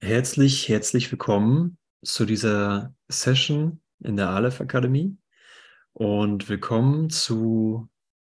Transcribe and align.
Herzlich, 0.00 0.68
herzlich 0.68 1.10
willkommen 1.10 1.76
zu 2.04 2.24
dieser 2.24 2.94
Session 3.08 3.82
in 3.98 4.16
der 4.16 4.30
Aleph 4.30 4.60
Akademie 4.60 5.18
und 5.92 6.48
willkommen 6.48 7.10
zu 7.10 7.88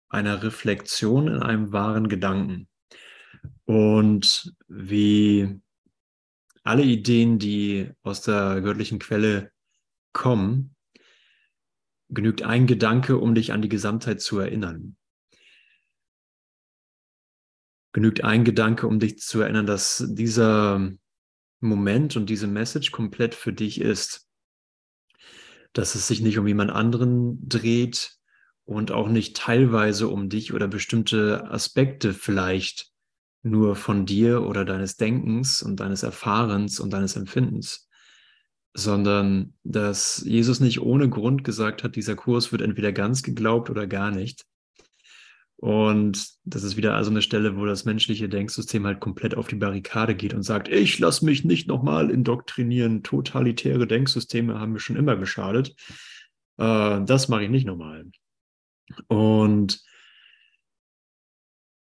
einer 0.09 0.45
Reflexion 0.45 1.27
in 1.27 1.43
einem 1.43 1.73
wahren 1.73 2.09
Gedanken. 2.09 2.69
Und 3.65 4.55
wie 4.69 5.61
alle 6.63 6.85
Ideen, 6.85 7.41
die 7.41 7.91
aus 8.03 8.23
der 8.23 8.61
göttlichen 8.61 9.01
Quelle 9.01 9.51
kommen, 10.13 10.77
genügt 12.09 12.43
ein 12.43 12.69
Gedanke, 12.69 13.19
um 13.19 13.35
dich 13.35 13.53
an 13.53 13.63
die 13.63 13.69
Gesamtheit 13.69 14.21
zu 14.21 14.39
erinnern. 14.39 14.97
Genügt 17.93 18.23
ein 18.23 18.45
Gedanke, 18.45 18.87
um 18.87 19.01
dich 19.01 19.19
zu 19.19 19.41
erinnern, 19.41 19.67
dass 19.67 20.05
dieser 20.09 20.93
Moment 21.61 22.17
und 22.17 22.31
diese 22.31 22.47
Message 22.47 22.93
komplett 22.93 23.35
für 23.35 23.53
dich 23.53 23.81
ist. 23.81 24.29
Dass 25.73 25.95
es 25.95 26.09
sich 26.09 26.21
nicht 26.21 26.39
um 26.39 26.47
jemand 26.47 26.71
anderen 26.71 27.47
dreht 27.49 28.17
und 28.65 28.93
auch 28.93 29.09
nicht 29.09 29.37
teilweise 29.37 30.09
um 30.09 30.29
dich 30.29 30.53
oder 30.53 30.69
bestimmte 30.69 31.51
Aspekte 31.51 32.15
vielleicht 32.15 32.93
nur 33.43 33.77
von 33.77 34.07
dir 34.07 34.43
oder 34.43 34.65
deines 34.65 34.97
Denkens 34.97 35.63
und 35.63 35.81
deines 35.81 36.03
Erfahrens 36.03 36.81
und 36.81 36.93
deines 36.93 37.17
Empfindens, 37.17 37.89
sondern 38.75 39.55
dass 39.65 40.23
Jesus 40.25 40.61
nicht 40.61 40.81
ohne 40.81 41.09
Grund 41.09 41.45
gesagt 41.45 41.85
hat, 41.85 41.97
dieser 41.97 42.17
Kurs 42.17 42.53
wird 42.53 42.63
entweder 42.63 42.93
ganz 42.93 43.23
geglaubt 43.23 43.71
oder 43.71 43.87
gar 43.87 44.11
nicht, 44.11 44.45
und 45.61 46.35
das 46.45 46.63
ist 46.63 46.77
wieder 46.77 46.95
also 46.95 47.11
eine 47.11 47.21
Stelle, 47.21 47.57
wo 47.57 47.67
das 47.67 47.85
menschliche 47.85 48.29
Denksystem 48.29 48.87
halt 48.87 49.01
komplett 49.01 49.37
auf 49.37 49.49
die 49.49 49.57
Barrikade 49.57 50.15
geht 50.15 50.33
und 50.33 50.45
sagt, 50.45 50.69
ich 50.69 51.01
lasse 51.01 51.25
mich 51.25 51.45
nicht 51.45 51.67
nochmal 51.67 52.11
indoktrinieren. 52.11 53.03
Totalitäre 53.03 53.89
Denksysteme 53.89 54.61
haben 54.61 54.73
mir 54.73 54.79
schon 54.79 54.95
immer 54.95 55.17
geschadet. 55.17 55.75
Äh, 56.59 57.01
das 57.05 57.27
mache 57.29 57.43
ich 57.43 57.51
nicht 57.51 57.67
nochmal. 57.67 58.07
Und 59.09 59.83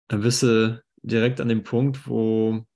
dann 0.08 0.22
bist 0.22 0.42
du 0.42 0.82
direkt 1.02 1.40
an 1.40 1.48
dem 1.48 1.62
Punkt, 1.62 2.08
wo 2.08 2.66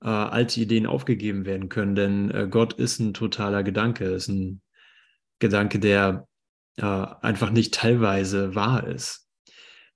äh, 0.00 0.06
alte 0.06 0.60
Ideen 0.60 0.86
aufgegeben 0.86 1.44
werden 1.44 1.68
können. 1.68 1.96
Denn 1.96 2.30
äh, 2.30 2.46
Gott 2.48 2.74
ist 2.74 3.00
ein 3.00 3.14
totaler 3.14 3.64
Gedanke, 3.64 4.04
ist 4.04 4.28
ein 4.28 4.62
Gedanke, 5.40 5.80
der 5.80 6.28
äh, 6.76 6.84
einfach 6.84 7.50
nicht 7.50 7.74
teilweise 7.74 8.54
wahr 8.54 8.86
ist. 8.86 9.26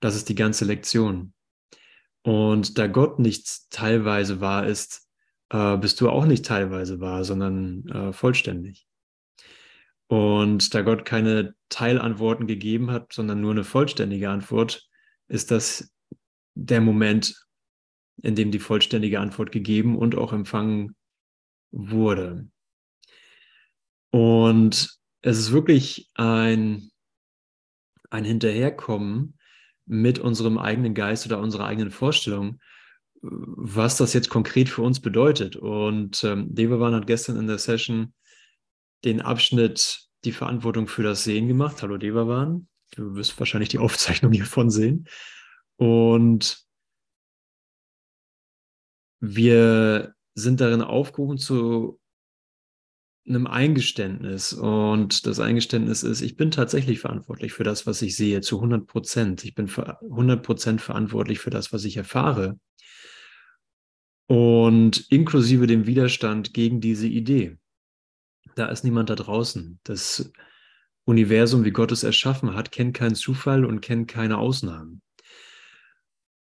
Das 0.01 0.17
ist 0.17 0.29
die 0.29 0.35
ganze 0.35 0.65
Lektion. 0.65 1.33
Und 2.23 2.79
da 2.79 2.87
Gott 2.87 3.19
nicht 3.19 3.71
teilweise 3.71 4.41
wahr 4.41 4.67
ist, 4.67 5.07
äh, 5.51 5.77
bist 5.77 6.01
du 6.01 6.09
auch 6.09 6.25
nicht 6.25 6.47
teilweise 6.47 7.01
wahr, 7.01 7.25
sondern 7.25 7.87
äh, 7.89 8.13
vollständig. 8.13 8.87
Und 10.07 10.75
da 10.75 10.83
Gott 10.83 11.05
keine 11.05 11.55
Teilantworten 11.69 12.47
gegeben 12.47 12.91
hat, 12.91 13.13
sondern 13.13 13.41
nur 13.41 13.53
eine 13.53 13.65
vollständige 13.65 14.31
Antwort, 14.31 14.89
ist 15.29 15.51
das 15.51 15.93
der 16.55 16.81
Moment, 16.81 17.47
in 18.23 18.35
dem 18.35 18.51
die 18.51 18.59
vollständige 18.59 19.21
Antwort 19.21 19.51
gegeben 19.51 19.99
und 19.99 20.17
auch 20.17 20.33
empfangen 20.33 20.95
wurde. 21.73 22.49
Und 24.11 24.99
es 25.23 25.39
ist 25.39 25.53
wirklich 25.53 26.11
ein, 26.15 26.91
ein 28.11 28.25
Hinterherkommen 28.25 29.39
mit 29.87 30.19
unserem 30.19 30.59
eigenen 30.59 30.95
Geist 30.95 31.27
oder 31.27 31.39
unserer 31.39 31.67
eigenen 31.67 31.91
Vorstellung, 31.91 32.61
was 33.21 33.97
das 33.97 34.13
jetzt 34.13 34.29
konkret 34.29 34.69
für 34.69 34.83
uns 34.83 35.01
bedeutet. 35.01 35.57
Und 35.57 36.25
ähm, 36.25 36.55
Devavan 36.55 36.95
hat 36.95 37.07
gestern 37.07 37.37
in 37.37 37.47
der 37.47 37.59
Session 37.59 38.13
den 39.05 39.21
Abschnitt 39.21 40.09
die 40.25 40.33
Verantwortung 40.33 40.89
für 40.89 41.03
das 41.03 41.25
Sehen 41.25 41.49
gemacht. 41.49 41.83
Hallo 41.83 41.97
Devavan, 41.97 42.69
du 42.97 43.15
wirst 43.15 43.39
wahrscheinlich 43.39 43.69
die 43.69 43.79
Aufzeichnung 43.79 44.33
hiervon 44.33 44.71
sehen. 44.71 45.07
Und 45.77 46.65
wir 49.21 50.15
sind 50.35 50.61
darin 50.61 50.83
aufgerufen 50.83 51.39
zu 51.39 52.01
einem 53.27 53.47
Eingeständnis. 53.47 54.53
Und 54.53 55.27
das 55.27 55.41
Eingeständnis 55.41 56.03
ist, 56.03 56.21
ich 56.21 56.37
bin 56.37 56.51
tatsächlich 56.51 57.01
verantwortlich 57.01 57.53
für 57.53 57.65
das, 57.65 57.87
was 57.87 58.03
ich 58.03 58.17
sehe, 58.17 58.41
zu 58.41 58.57
100 58.57 58.87
Prozent. 58.87 59.45
Ich 59.45 59.55
bin 59.55 59.69
100 59.69 60.43
Prozent 60.43 60.81
verantwortlich 60.81 61.39
für 61.39 61.51
das, 61.51 61.73
was 61.73 61.85
ich 61.85 61.97
erfahre. 61.97 62.59
Und 64.27 65.11
inklusive 65.11 65.67
dem 65.67 65.87
Widerstand 65.87 66.55
gegen 66.55 66.81
diese 66.81 67.07
Idee. 67.07 67.59
Da 68.55 68.67
ist 68.67 68.85
niemand 68.85 69.11
da 69.11 69.15
draußen. 69.15 69.81
Das 69.85 70.33
Universum, 71.05 71.65
wie 71.65 71.73
Gott 71.73 71.93
es 71.93 72.03
erschaffen 72.03 72.55
hat, 72.55 72.73
kennt 72.73 72.95
keinen 72.95 73.15
Zufall 73.15 73.65
und 73.65 73.81
kennt 73.81 74.09
keine 74.09 74.39
Ausnahmen. 74.39 75.03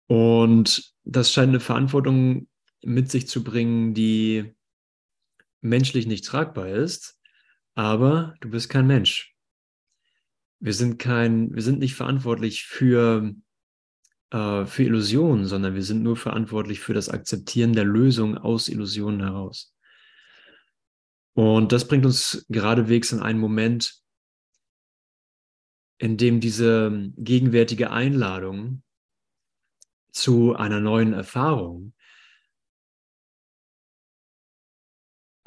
Und 0.06 0.94
das 1.04 1.32
scheint 1.32 1.50
eine 1.50 1.60
Verantwortung 1.60 2.48
mit 2.82 3.10
sich 3.10 3.28
zu 3.28 3.43
bringen, 3.43 3.93
die 3.93 4.56
menschlich 5.69 6.06
nicht 6.06 6.25
tragbar 6.25 6.69
ist, 6.69 7.19
aber 7.75 8.34
du 8.41 8.50
bist 8.50 8.69
kein 8.69 8.87
Mensch. 8.87 9.34
Wir 10.60 10.72
sind 10.72 10.99
kein, 10.99 11.54
wir 11.54 11.62
sind 11.62 11.78
nicht 11.78 11.94
verantwortlich 11.94 12.65
für, 12.65 13.34
äh, 14.31 14.65
für 14.65 14.82
Illusionen, 14.84 15.47
sondern 15.47 15.75
wir 15.75 15.82
sind 15.82 16.03
nur 16.03 16.16
verantwortlich 16.16 16.81
für 16.81 16.94
das 16.94 17.09
Akzeptieren 17.09 17.75
der 17.75 17.84
Lösung 17.84 18.38
aus 18.38 18.69
Illusionen 18.69 19.21
heraus. 19.21 19.75
Und 21.34 21.72
das 21.72 21.87
bringt 21.87 22.06
uns 22.06 22.47
geradewegs 22.49 23.12
in 23.12 23.21
einen 23.21 23.38
Moment, 23.38 24.03
in 25.99 26.16
dem 26.16 26.41
diese 26.41 27.12
gegenwärtige 27.16 27.91
Einladung 27.91 28.82
zu 30.12 30.56
einer 30.56 30.81
neuen 30.81 31.12
Erfahrung 31.12 31.93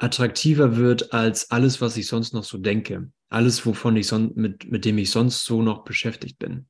attraktiver 0.00 0.76
wird 0.76 1.12
als 1.12 1.50
alles, 1.50 1.80
was 1.80 1.96
ich 1.96 2.06
sonst 2.06 2.32
noch 2.32 2.44
so 2.44 2.58
denke. 2.58 3.12
Alles, 3.28 3.64
wovon 3.66 3.96
ich 3.96 4.06
son 4.06 4.32
mit, 4.34 4.70
mit 4.70 4.84
dem 4.84 4.98
ich 4.98 5.10
sonst 5.10 5.44
so 5.44 5.62
noch 5.62 5.84
beschäftigt 5.84 6.38
bin. 6.38 6.66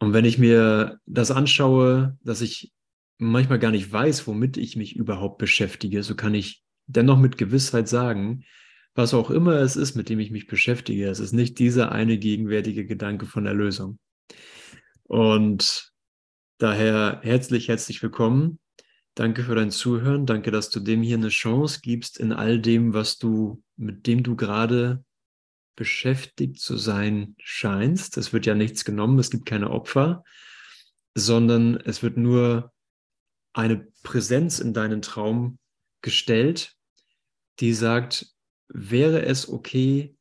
Und 0.00 0.12
wenn 0.12 0.24
ich 0.24 0.38
mir 0.38 1.00
das 1.06 1.30
anschaue, 1.30 2.16
dass 2.22 2.40
ich 2.40 2.72
manchmal 3.16 3.58
gar 3.58 3.72
nicht 3.72 3.90
weiß, 3.90 4.26
womit 4.26 4.56
ich 4.56 4.76
mich 4.76 4.94
überhaupt 4.94 5.38
beschäftige, 5.38 6.02
so 6.02 6.14
kann 6.14 6.34
ich 6.34 6.62
dennoch 6.86 7.18
mit 7.18 7.36
Gewissheit 7.36 7.88
sagen, 7.88 8.44
was 8.94 9.14
auch 9.14 9.30
immer 9.30 9.54
es 9.54 9.76
ist, 9.76 9.96
mit 9.96 10.08
dem 10.08 10.20
ich 10.20 10.30
mich 10.30 10.46
beschäftige, 10.46 11.08
es 11.08 11.20
ist 11.20 11.32
nicht 11.32 11.58
dieser 11.58 11.90
eine 11.90 12.18
gegenwärtige 12.18 12.86
Gedanke 12.86 13.26
von 13.26 13.44
der 13.44 13.54
Lösung. 13.54 13.98
Und 15.04 15.90
daher 16.58 17.20
herzlich, 17.22 17.68
herzlich 17.68 18.02
willkommen 18.02 18.58
Danke 19.18 19.42
für 19.42 19.56
dein 19.56 19.72
Zuhören. 19.72 20.26
Danke, 20.26 20.52
dass 20.52 20.70
du 20.70 20.78
dem 20.78 21.02
hier 21.02 21.16
eine 21.16 21.30
Chance 21.30 21.80
gibst 21.82 22.20
in 22.20 22.32
all 22.32 22.60
dem, 22.60 22.94
was 22.94 23.18
du, 23.18 23.64
mit 23.74 24.06
dem 24.06 24.22
du 24.22 24.36
gerade 24.36 25.04
beschäftigt 25.74 26.60
zu 26.60 26.76
sein 26.76 27.34
scheinst. 27.40 28.16
Es 28.16 28.32
wird 28.32 28.46
ja 28.46 28.54
nichts 28.54 28.84
genommen, 28.84 29.18
es 29.18 29.30
gibt 29.30 29.44
keine 29.44 29.70
Opfer, 29.70 30.22
sondern 31.16 31.78
es 31.78 32.00
wird 32.04 32.16
nur 32.16 32.72
eine 33.54 33.88
Präsenz 34.04 34.60
in 34.60 34.72
deinen 34.72 35.02
Traum 35.02 35.58
gestellt, 36.00 36.76
die 37.58 37.72
sagt, 37.72 38.32
wäre 38.68 39.22
es 39.22 39.48
okay, 39.48 40.14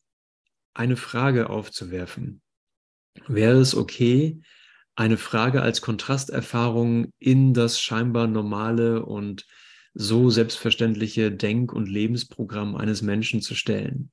eine 0.74 0.98
Frage 0.98 1.52
aufzuwerfen? 1.52 2.42
Wäre 3.28 3.60
es 3.60 3.76
okay, 3.76 4.42
eine 4.98 5.18
Frage 5.18 5.62
als 5.62 5.82
Kontrasterfahrung 5.82 7.14
in 7.20 7.54
das 7.54 7.80
scheinbar 7.80 8.26
normale 8.26 9.06
und 9.06 9.46
so 9.94 10.32
selbstverständliche 10.32 11.32
Denk- 11.32 11.72
und 11.72 11.88
Lebensprogramm 11.88 12.76
eines 12.76 13.04
Menschen 13.04 13.42
zu 13.42 13.54
stellen, 13.54 14.12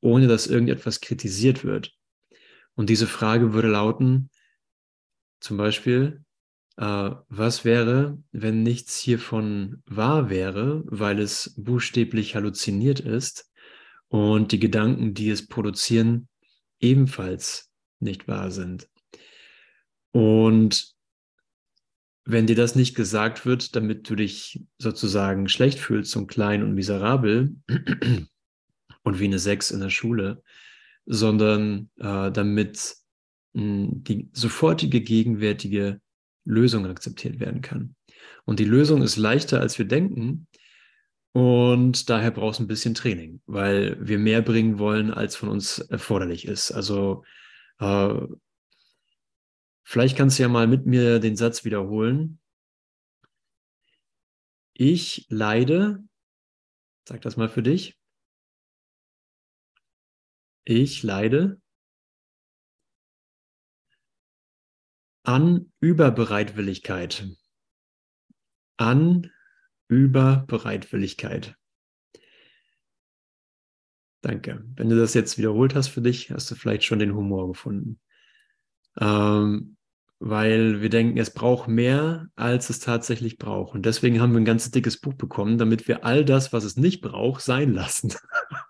ohne 0.00 0.26
dass 0.26 0.46
irgendetwas 0.46 1.02
kritisiert 1.02 1.64
wird. 1.64 1.92
Und 2.74 2.88
diese 2.88 3.06
Frage 3.06 3.52
würde 3.52 3.68
lauten, 3.68 4.30
zum 5.38 5.58
Beispiel, 5.58 6.24
äh, 6.78 7.10
was 7.28 7.66
wäre, 7.66 8.22
wenn 8.32 8.62
nichts 8.62 8.98
hiervon 8.98 9.82
wahr 9.84 10.30
wäre, 10.30 10.82
weil 10.86 11.18
es 11.18 11.54
buchstäblich 11.58 12.36
halluziniert 12.36 13.00
ist 13.00 13.50
und 14.08 14.52
die 14.52 14.60
Gedanken, 14.60 15.12
die 15.12 15.28
es 15.28 15.46
produzieren, 15.46 16.28
ebenfalls 16.78 17.70
nicht 17.98 18.28
wahr 18.28 18.50
sind? 18.50 18.89
Und 20.12 20.94
wenn 22.24 22.46
dir 22.46 22.56
das 22.56 22.74
nicht 22.74 22.94
gesagt 22.94 23.46
wird, 23.46 23.74
damit 23.76 24.08
du 24.08 24.14
dich 24.14 24.62
sozusagen 24.78 25.48
schlecht 25.48 25.78
fühlst 25.78 26.16
und 26.16 26.26
klein 26.26 26.62
und 26.62 26.74
miserabel 26.74 27.56
und 29.02 29.20
wie 29.20 29.24
eine 29.24 29.38
Sechs 29.38 29.70
in 29.70 29.80
der 29.80 29.90
Schule, 29.90 30.42
sondern 31.06 31.90
äh, 31.98 32.30
damit 32.30 32.94
mh, 33.54 33.62
hm, 33.62 34.04
die 34.04 34.28
sofortige 34.32 35.00
gegenwärtige 35.00 36.00
Lösung 36.44 36.86
akzeptiert 36.86 37.40
werden 37.40 37.62
kann. 37.62 37.94
Und 38.44 38.60
die 38.60 38.64
Lösung 38.64 39.02
ist 39.02 39.16
leichter, 39.16 39.60
als 39.60 39.78
wir 39.78 39.86
denken. 39.86 40.46
Und 41.32 42.10
daher 42.10 42.32
braucht 42.32 42.54
es 42.54 42.60
ein 42.60 42.66
bisschen 42.66 42.94
Training, 42.94 43.40
weil 43.46 43.96
wir 44.00 44.18
mehr 44.18 44.42
bringen 44.42 44.78
wollen, 44.78 45.12
als 45.12 45.36
von 45.36 45.48
uns 45.48 45.78
erforderlich 45.78 46.46
ist. 46.46 46.72
Also 46.72 47.24
äh, 47.78 48.14
vielleicht 49.90 50.16
kannst 50.16 50.38
du 50.38 50.44
ja 50.44 50.48
mal 50.48 50.68
mit 50.68 50.86
mir 50.86 51.18
den 51.18 51.34
Satz 51.34 51.64
wiederholen. 51.64 52.38
Ich 54.72 55.26
leide, 55.30 56.04
sag 57.08 57.22
das 57.22 57.36
mal 57.36 57.48
für 57.48 57.64
dich. 57.64 57.98
Ich 60.64 61.02
leide 61.02 61.60
an 65.24 65.72
Überbereitwilligkeit. 65.80 67.26
An 68.76 69.32
Überbereitwilligkeit. 69.88 71.56
Danke. 74.20 74.64
Wenn 74.76 74.88
du 74.88 74.96
das 74.96 75.14
jetzt 75.14 75.36
wiederholt 75.36 75.74
hast 75.74 75.88
für 75.88 76.00
dich, 76.00 76.30
hast 76.30 76.48
du 76.48 76.54
vielleicht 76.54 76.84
schon 76.84 77.00
den 77.00 77.16
Humor 77.16 77.48
gefunden. 77.48 77.98
Ähm, 78.96 79.76
weil 80.20 80.82
wir 80.82 80.90
denken, 80.90 81.16
es 81.18 81.32
braucht 81.32 81.66
mehr, 81.66 82.28
als 82.36 82.68
es 82.68 82.78
tatsächlich 82.78 83.38
braucht. 83.38 83.74
Und 83.74 83.86
deswegen 83.86 84.20
haben 84.20 84.32
wir 84.32 84.40
ein 84.40 84.44
ganz 84.44 84.70
dickes 84.70 85.00
Buch 85.00 85.14
bekommen, 85.14 85.56
damit 85.56 85.88
wir 85.88 86.04
all 86.04 86.26
das, 86.26 86.52
was 86.52 86.64
es 86.64 86.76
nicht 86.76 87.00
braucht, 87.00 87.40
sein 87.40 87.72
lassen. 87.72 88.12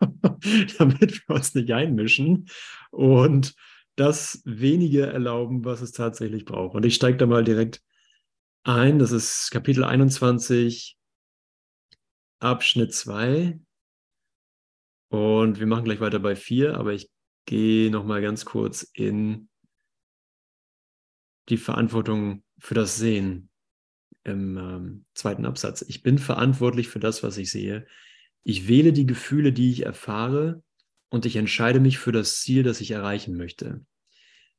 damit 0.78 1.28
wir 1.28 1.34
uns 1.34 1.54
nicht 1.54 1.72
einmischen 1.72 2.48
und 2.90 3.54
das 3.96 4.42
wenige 4.44 5.06
erlauben, 5.06 5.64
was 5.64 5.80
es 5.80 5.90
tatsächlich 5.90 6.44
braucht. 6.44 6.76
Und 6.76 6.86
ich 6.86 6.94
steige 6.94 7.18
da 7.18 7.26
mal 7.26 7.44
direkt 7.44 7.82
ein. 8.62 9.00
Das 9.00 9.10
ist 9.10 9.50
Kapitel 9.50 9.82
21, 9.82 10.96
Abschnitt 12.38 12.94
2. 12.94 13.58
Und 15.08 15.58
wir 15.58 15.66
machen 15.66 15.84
gleich 15.84 16.00
weiter 16.00 16.20
bei 16.20 16.36
4, 16.36 16.78
aber 16.78 16.92
ich 16.92 17.10
gehe 17.44 17.90
nochmal 17.90 18.22
ganz 18.22 18.44
kurz 18.44 18.88
in 18.94 19.49
die 21.50 21.56
Verantwortung 21.56 22.42
für 22.58 22.74
das 22.74 22.96
Sehen 22.96 23.50
im 24.24 24.56
ähm, 24.56 25.04
zweiten 25.14 25.46
Absatz. 25.46 25.82
Ich 25.82 26.02
bin 26.02 26.18
verantwortlich 26.18 26.88
für 26.88 27.00
das, 27.00 27.22
was 27.22 27.36
ich 27.38 27.50
sehe. 27.50 27.86
Ich 28.42 28.68
wähle 28.68 28.92
die 28.92 29.06
Gefühle, 29.06 29.52
die 29.52 29.70
ich 29.70 29.84
erfahre, 29.84 30.62
und 31.12 31.26
ich 31.26 31.36
entscheide 31.36 31.80
mich 31.80 31.98
für 31.98 32.12
das 32.12 32.40
Ziel, 32.40 32.62
das 32.62 32.80
ich 32.80 32.92
erreichen 32.92 33.36
möchte. 33.36 33.84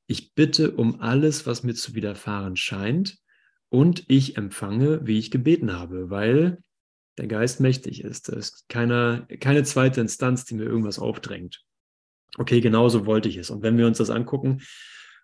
Ich 0.05 0.33
bitte 0.33 0.71
um 0.71 0.99
alles, 0.99 1.45
was 1.45 1.63
mir 1.63 1.73
zu 1.73 1.95
widerfahren 1.95 2.57
scheint, 2.57 3.17
und 3.69 4.03
ich 4.09 4.35
empfange, 4.35 5.07
wie 5.07 5.17
ich 5.17 5.31
gebeten 5.31 5.71
habe, 5.71 6.09
weil 6.09 6.61
der 7.17 7.27
Geist 7.27 7.61
mächtig 7.61 8.03
ist. 8.03 8.27
Da 8.27 8.35
ist 8.35 8.67
keine, 8.67 9.25
keine 9.39 9.63
zweite 9.63 10.01
Instanz, 10.01 10.44
die 10.44 10.55
mir 10.55 10.65
irgendwas 10.65 10.99
aufdrängt. 10.99 11.63
Okay, 12.37 12.59
genauso 12.59 13.05
wollte 13.05 13.29
ich 13.29 13.37
es. 13.37 13.49
Und 13.49 13.63
wenn 13.63 13.77
wir 13.77 13.87
uns 13.87 13.97
das 13.97 14.09
angucken, 14.09 14.61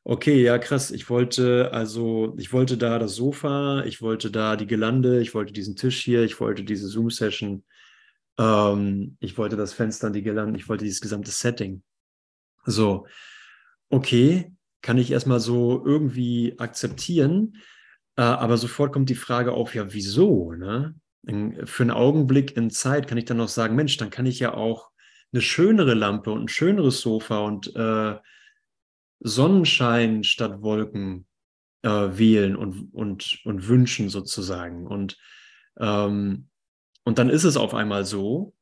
okay, 0.07 0.42
ja, 0.42 0.57
krass, 0.57 0.92
ich 0.92 1.09
wollte, 1.09 1.71
also, 1.74 2.33
ich 2.38 2.54
wollte 2.54 2.77
da 2.77 2.98
das 2.98 3.15
Sofa, 3.15 3.83
ich 3.83 4.01
wollte 4.01 4.31
da 4.31 4.56
die 4.56 4.65
Gelande, 4.65 5.19
ich 5.19 5.33
wollte 5.36 5.51
diesen 5.51 5.75
Tisch 5.75 6.01
hier, 6.01 6.24
ich 6.24 6.39
wollte 6.39 6.63
diese 6.63 6.88
Zoom-Session, 6.88 7.65
ähm, 8.39 9.18
ich 9.19 9.38
wollte 9.38 9.57
das 9.57 9.74
Fenster 9.74 10.09
die 10.09 10.24
Gelande, 10.24 10.57
ich 10.57 10.69
wollte 10.69 10.86
dieses 10.86 11.01
gesamte 11.01 11.31
Setting. 11.31 11.83
So, 12.65 13.06
okay, 13.89 14.54
kann 14.81 14.98
ich 14.98 15.12
erstmal 15.12 15.42
so 15.42 15.86
irgendwie 15.86 16.56
akzeptieren, 16.57 17.57
äh, 18.15 18.21
aber 18.21 18.57
sofort 18.57 18.94
kommt 18.94 19.09
die 19.09 19.15
Frage 19.15 19.51
auf, 19.51 19.75
ja, 19.75 19.94
wieso? 19.94 20.54
Ne? 20.54 20.95
In, 21.24 21.68
für 21.68 21.83
einen 21.83 21.92
Augenblick 21.92 22.56
in 22.56 22.69
Zeit 22.69 23.09
kann 23.09 23.18
ich 23.18 23.25
dann 23.25 23.38
noch 23.38 23.50
sagen, 23.50 23.75
Mensch, 23.75 23.98
dann 23.98 24.09
kann 24.09 24.25
ich 24.25 24.39
ja 24.39 24.54
auch 24.54 24.89
eine 25.33 25.42
schönere 25.42 25.95
Lampe 25.95 26.31
und 26.31 26.45
ein 26.45 26.48
schöneres 26.48 27.01
Sofa 27.01 27.39
und 27.39 27.75
äh, 27.75 28.15
Sonnenschein 29.19 30.23
statt 30.23 30.61
Wolken 30.61 31.25
äh, 31.81 31.89
wählen 31.89 32.55
und, 32.55 32.93
und, 32.93 33.39
und 33.45 33.67
wünschen 33.67 34.09
sozusagen. 34.09 34.87
Und 34.87 35.17
ähm, 35.79 36.49
und 37.07 37.19
dann 37.19 37.29
ist 37.29 37.45
es 37.45 37.55
auf 37.55 37.73
einmal 37.73 38.03
so. 38.03 38.53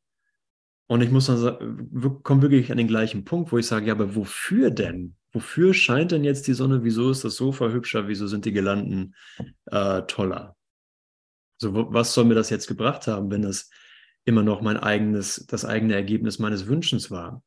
Und 0.85 1.01
ich 1.01 1.09
muss 1.09 1.25
dann 1.25 2.21
komme 2.21 2.43
wirklich 2.43 2.71
an 2.71 2.77
den 2.77 2.87
gleichen 2.87 3.25
Punkt, 3.25 3.51
wo 3.51 3.57
ich 3.57 3.65
sage, 3.65 3.87
ja, 3.87 3.93
aber 3.93 4.15
wofür 4.15 4.69
denn? 4.69 5.15
Wofür 5.31 5.73
scheint 5.73 6.11
denn 6.11 6.23
jetzt 6.23 6.45
die 6.45 6.53
Sonne? 6.53 6.83
Wieso 6.83 7.09
ist 7.09 7.23
das 7.23 7.37
Sofa 7.37 7.69
hübscher? 7.69 8.07
Wieso 8.07 8.27
sind 8.27 8.45
die 8.45 8.51
Gelanden 8.51 9.15
äh, 9.65 10.03
toller? 10.03 10.55
So, 11.57 11.91
was 11.91 12.13
soll 12.13 12.25
mir 12.25 12.35
das 12.35 12.51
jetzt 12.51 12.67
gebracht 12.67 13.07
haben, 13.07 13.31
wenn 13.31 13.41
das 13.41 13.71
immer 14.25 14.43
noch 14.43 14.61
mein 14.61 14.77
eigenes, 14.77 15.47
das 15.47 15.65
eigene 15.65 15.95
Ergebnis 15.95 16.37
meines 16.37 16.67
Wünschens 16.67 17.09
war? 17.09 17.41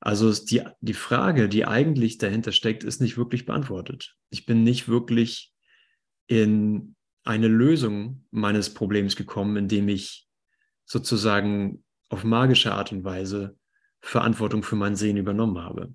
Also 0.00 0.32
die, 0.32 0.62
die 0.80 0.94
Frage, 0.94 1.48
die 1.48 1.64
eigentlich 1.64 2.18
dahinter 2.18 2.52
steckt, 2.52 2.84
ist 2.84 3.00
nicht 3.00 3.16
wirklich 3.16 3.46
beantwortet. 3.46 4.16
Ich 4.30 4.46
bin 4.46 4.62
nicht 4.62 4.88
wirklich 4.88 5.52
in 6.26 6.96
eine 7.24 7.48
Lösung 7.48 8.26
meines 8.30 8.72
Problems 8.72 9.16
gekommen, 9.16 9.56
indem 9.56 9.88
ich 9.88 10.28
sozusagen 10.84 11.84
auf 12.08 12.24
magische 12.24 12.72
Art 12.72 12.92
und 12.92 13.04
Weise 13.04 13.58
Verantwortung 14.00 14.62
für 14.62 14.76
mein 14.76 14.94
Sehen 14.94 15.16
übernommen 15.16 15.58
habe. 15.58 15.94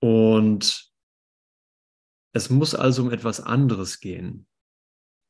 Und 0.00 0.90
es 2.32 2.50
muss 2.50 2.74
also 2.74 3.02
um 3.02 3.10
etwas 3.10 3.40
anderes 3.40 4.00
gehen. 4.00 4.46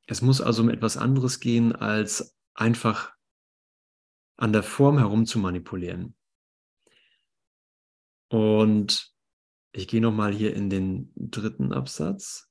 Es 0.06 0.22
muss 0.22 0.40
also 0.40 0.62
um 0.62 0.70
etwas 0.70 0.96
anderes 0.96 1.40
gehen, 1.40 1.74
als 1.74 2.36
einfach 2.54 3.12
an 4.36 4.52
der 4.52 4.62
Form 4.62 4.98
herum 4.98 5.26
zu 5.26 5.38
manipulieren. 5.38 6.15
Und 8.28 9.12
ich 9.72 9.88
gehe 9.88 10.00
nochmal 10.00 10.32
hier 10.32 10.54
in 10.54 10.70
den 10.70 11.12
dritten 11.16 11.72
Absatz 11.72 12.46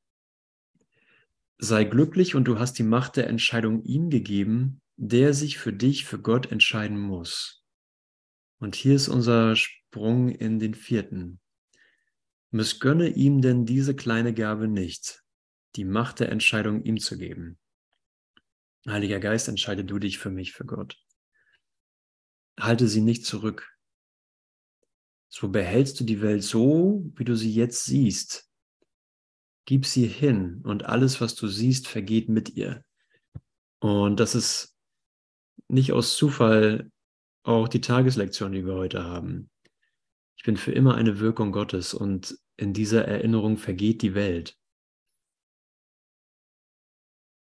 sei 1.57 1.83
glücklich 1.83 2.35
und 2.35 2.45
du 2.45 2.59
hast 2.59 2.77
die 2.79 2.83
Macht 2.83 3.17
der 3.17 3.27
Entscheidung 3.27 3.83
ihm 3.83 4.09
gegeben, 4.09 4.81
der 4.97 5.33
sich 5.33 5.57
für 5.57 5.73
dich, 5.73 6.05
für 6.05 6.19
Gott 6.19 6.51
entscheiden 6.51 6.99
muss. 6.99 7.63
Und 8.59 8.75
hier 8.75 8.95
ist 8.95 9.07
unser 9.07 9.55
Sprung 9.55 10.29
in 10.29 10.59
den 10.59 10.73
vierten. 10.73 11.39
Missgönne 12.51 13.09
ihm 13.09 13.41
denn 13.41 13.65
diese 13.65 13.95
kleine 13.95 14.33
Gabe 14.33 14.67
nicht, 14.67 15.23
die 15.75 15.85
Macht 15.85 16.19
der 16.19 16.29
Entscheidung 16.29 16.83
ihm 16.83 16.99
zu 16.99 17.17
geben. 17.17 17.57
Heiliger 18.87 19.19
Geist, 19.19 19.47
entscheide 19.47 19.83
du 19.83 19.99
dich 19.99 20.19
für 20.19 20.29
mich, 20.29 20.53
für 20.53 20.65
Gott. 20.65 20.97
Halte 22.57 22.87
sie 22.87 23.01
nicht 23.01 23.25
zurück. 23.25 23.74
So 25.37 25.49
behältst 25.49 25.99
du 25.99 26.05
die 26.05 26.21
Welt 26.21 26.43
so, 26.43 27.11
wie 27.15 27.25
du 27.25 27.35
sie 27.35 27.53
jetzt 27.53 27.83
siehst, 27.83 28.49
gib 29.65 29.85
sie 29.85 30.07
hin 30.07 30.61
und 30.63 30.85
alles, 30.85 31.19
was 31.19 31.35
du 31.35 31.49
siehst, 31.49 31.89
vergeht 31.89 32.29
mit 32.29 32.51
ihr. 32.51 32.85
Und 33.79 34.21
das 34.21 34.33
ist 34.33 34.77
nicht 35.67 35.91
aus 35.91 36.15
Zufall 36.15 36.89
auch 37.43 37.67
die 37.67 37.81
Tageslektion, 37.81 38.53
die 38.53 38.65
wir 38.65 38.75
heute 38.75 39.03
haben. 39.03 39.49
Ich 40.37 40.43
bin 40.45 40.55
für 40.55 40.71
immer 40.71 40.95
eine 40.95 41.19
Wirkung 41.19 41.51
Gottes 41.51 41.93
und 41.93 42.39
in 42.55 42.71
dieser 42.71 43.03
Erinnerung 43.03 43.57
vergeht 43.57 44.03
die 44.03 44.15
Welt. 44.15 44.57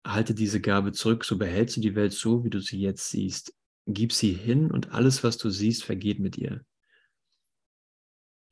Halte 0.06 0.34
diese 0.34 0.60
Gabe 0.60 0.91
zurück, 0.91 1.24
so 1.24 1.38
behältst 1.38 1.77
du 1.77 1.79
die 1.79 1.96
Welt 1.96 2.12
so, 2.12 2.44
wie 2.44 2.50
du 2.50 2.60
sie 2.60 2.82
jetzt 2.82 3.10
siehst. 3.12 3.56
Gib 3.86 4.12
sie 4.12 4.34
hin 4.34 4.72
und 4.72 4.91
alles, 4.91 5.24
was 5.24 5.38
du 5.38 5.50
siehst, 5.50 5.86
vergeht 5.86 6.20
mit 6.20 6.38
ihr. 6.38 6.65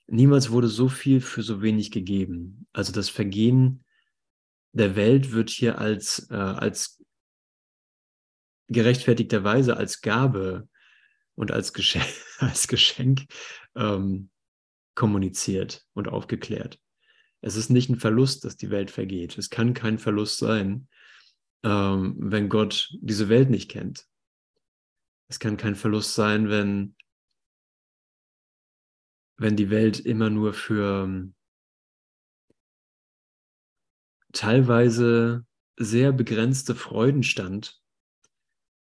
Niemals 0.07 0.51
wurde 0.51 0.67
so 0.67 0.87
viel 0.87 1.19
für 1.19 1.41
so 1.41 1.61
wenig 1.61 1.91
gegeben. 1.91 2.67
Also 2.73 2.91
das 2.91 3.09
Vergehen 3.09 3.83
der 4.73 4.95
Welt 4.95 5.31
wird 5.31 5.49
hier 5.49 5.79
als, 5.79 6.27
äh, 6.29 6.35
als 6.35 7.01
gerechtfertigterweise 8.67 9.77
als 9.77 10.01
Gabe 10.01 10.67
und 11.35 11.51
als 11.51 11.73
Geschenk, 11.73 12.05
als 12.39 12.67
Geschenk 12.67 13.25
ähm, 13.75 14.29
kommuniziert 14.95 15.85
und 15.93 16.07
aufgeklärt. 16.07 16.79
Es 17.41 17.55
ist 17.55 17.69
nicht 17.69 17.89
ein 17.89 17.99
Verlust, 17.99 18.43
dass 18.43 18.57
die 18.57 18.71
Welt 18.71 18.91
vergeht. 18.91 19.37
Es 19.37 19.49
kann 19.49 19.73
kein 19.73 19.99
Verlust 19.99 20.39
sein, 20.39 20.87
ähm, 21.63 22.15
wenn 22.17 22.49
Gott 22.49 22.89
diese 23.01 23.29
Welt 23.29 23.49
nicht 23.49 23.69
kennt. 23.69 24.07
Es 25.27 25.39
kann 25.39 25.57
kein 25.57 25.75
Verlust 25.75 26.13
sein, 26.13 26.49
wenn 26.49 26.95
wenn 29.37 29.55
die 29.55 29.69
Welt 29.69 29.99
immer 29.99 30.29
nur 30.29 30.53
für 30.53 31.29
teilweise 34.31 35.45
sehr 35.77 36.11
begrenzte 36.11 36.75
Freuden 36.75 37.23
stand, 37.23 37.81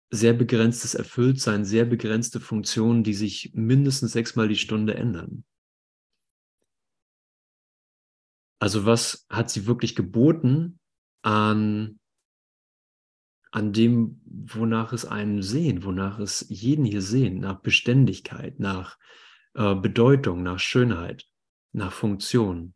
sehr 0.09 0.33
begrenztes 0.33 0.95
Erfülltsein, 0.95 1.65
sehr 1.65 1.85
begrenzte 1.85 2.39
Funktionen, 2.39 3.03
die 3.03 3.13
sich 3.13 3.51
mindestens 3.53 4.13
sechsmal 4.13 4.47
die 4.47 4.55
Stunde 4.55 4.95
ändern. 4.95 5.43
Also 8.59 8.85
was 8.85 9.25
hat 9.29 9.49
sie 9.49 9.67
wirklich 9.67 9.95
geboten 9.95 10.79
an 11.21 11.99
an 13.51 13.71
dem, 13.71 14.21
wonach 14.25 14.93
es 14.93 15.05
einen 15.05 15.41
sehen, 15.41 15.83
wonach 15.83 16.19
es 16.19 16.45
jeden 16.49 16.85
hier 16.85 17.01
sehen, 17.01 17.39
nach 17.39 17.61
Beständigkeit, 17.61 18.59
nach 18.59 18.99
äh, 19.53 19.75
Bedeutung, 19.75 20.43
nach 20.43 20.59
Schönheit, 20.59 21.25
nach 21.71 21.91
Funktion, 21.91 22.73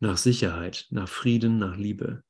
nach 0.00 0.16
Sicherheit, 0.16 0.86
nach 0.90 1.08
Frieden, 1.08 1.58
nach 1.58 1.76
Liebe, 1.76 2.22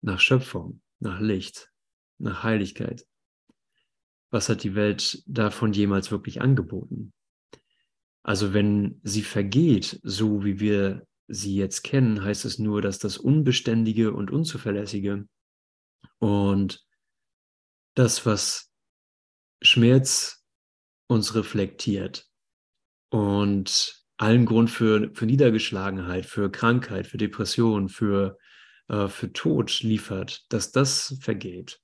nach 0.00 0.20
Schöpfung, 0.20 0.80
nach 1.00 1.20
Licht, 1.20 1.72
nach 2.18 2.42
Heiligkeit. 2.42 3.06
Was 4.30 4.48
hat 4.48 4.62
die 4.62 4.74
Welt 4.74 5.22
davon 5.26 5.72
jemals 5.72 6.10
wirklich 6.10 6.40
angeboten? 6.40 7.12
Also 8.22 8.52
wenn 8.52 9.00
sie 9.04 9.22
vergeht, 9.22 10.00
so 10.02 10.44
wie 10.44 10.58
wir 10.58 11.06
sie 11.28 11.54
jetzt 11.54 11.82
kennen, 11.82 12.22
heißt 12.22 12.44
es 12.44 12.58
nur, 12.58 12.82
dass 12.82 12.98
das 12.98 13.18
Unbeständige 13.18 14.12
und 14.12 14.30
Unzuverlässige 14.30 15.28
und 16.18 16.84
das, 17.94 18.26
was 18.26 18.72
Schmerz 19.62 20.44
uns 21.06 21.34
reflektiert 21.34 22.28
und 23.10 24.04
allen 24.16 24.46
Grund 24.46 24.70
für, 24.70 25.10
für 25.14 25.26
Niedergeschlagenheit, 25.26 26.26
für 26.26 26.50
Krankheit, 26.50 27.06
für 27.06 27.18
Depression, 27.18 27.88
für, 27.88 28.38
äh, 28.88 29.08
für 29.08 29.32
Tod 29.32 29.82
liefert, 29.82 30.44
dass 30.52 30.72
das 30.72 31.16
vergeht. 31.20 31.80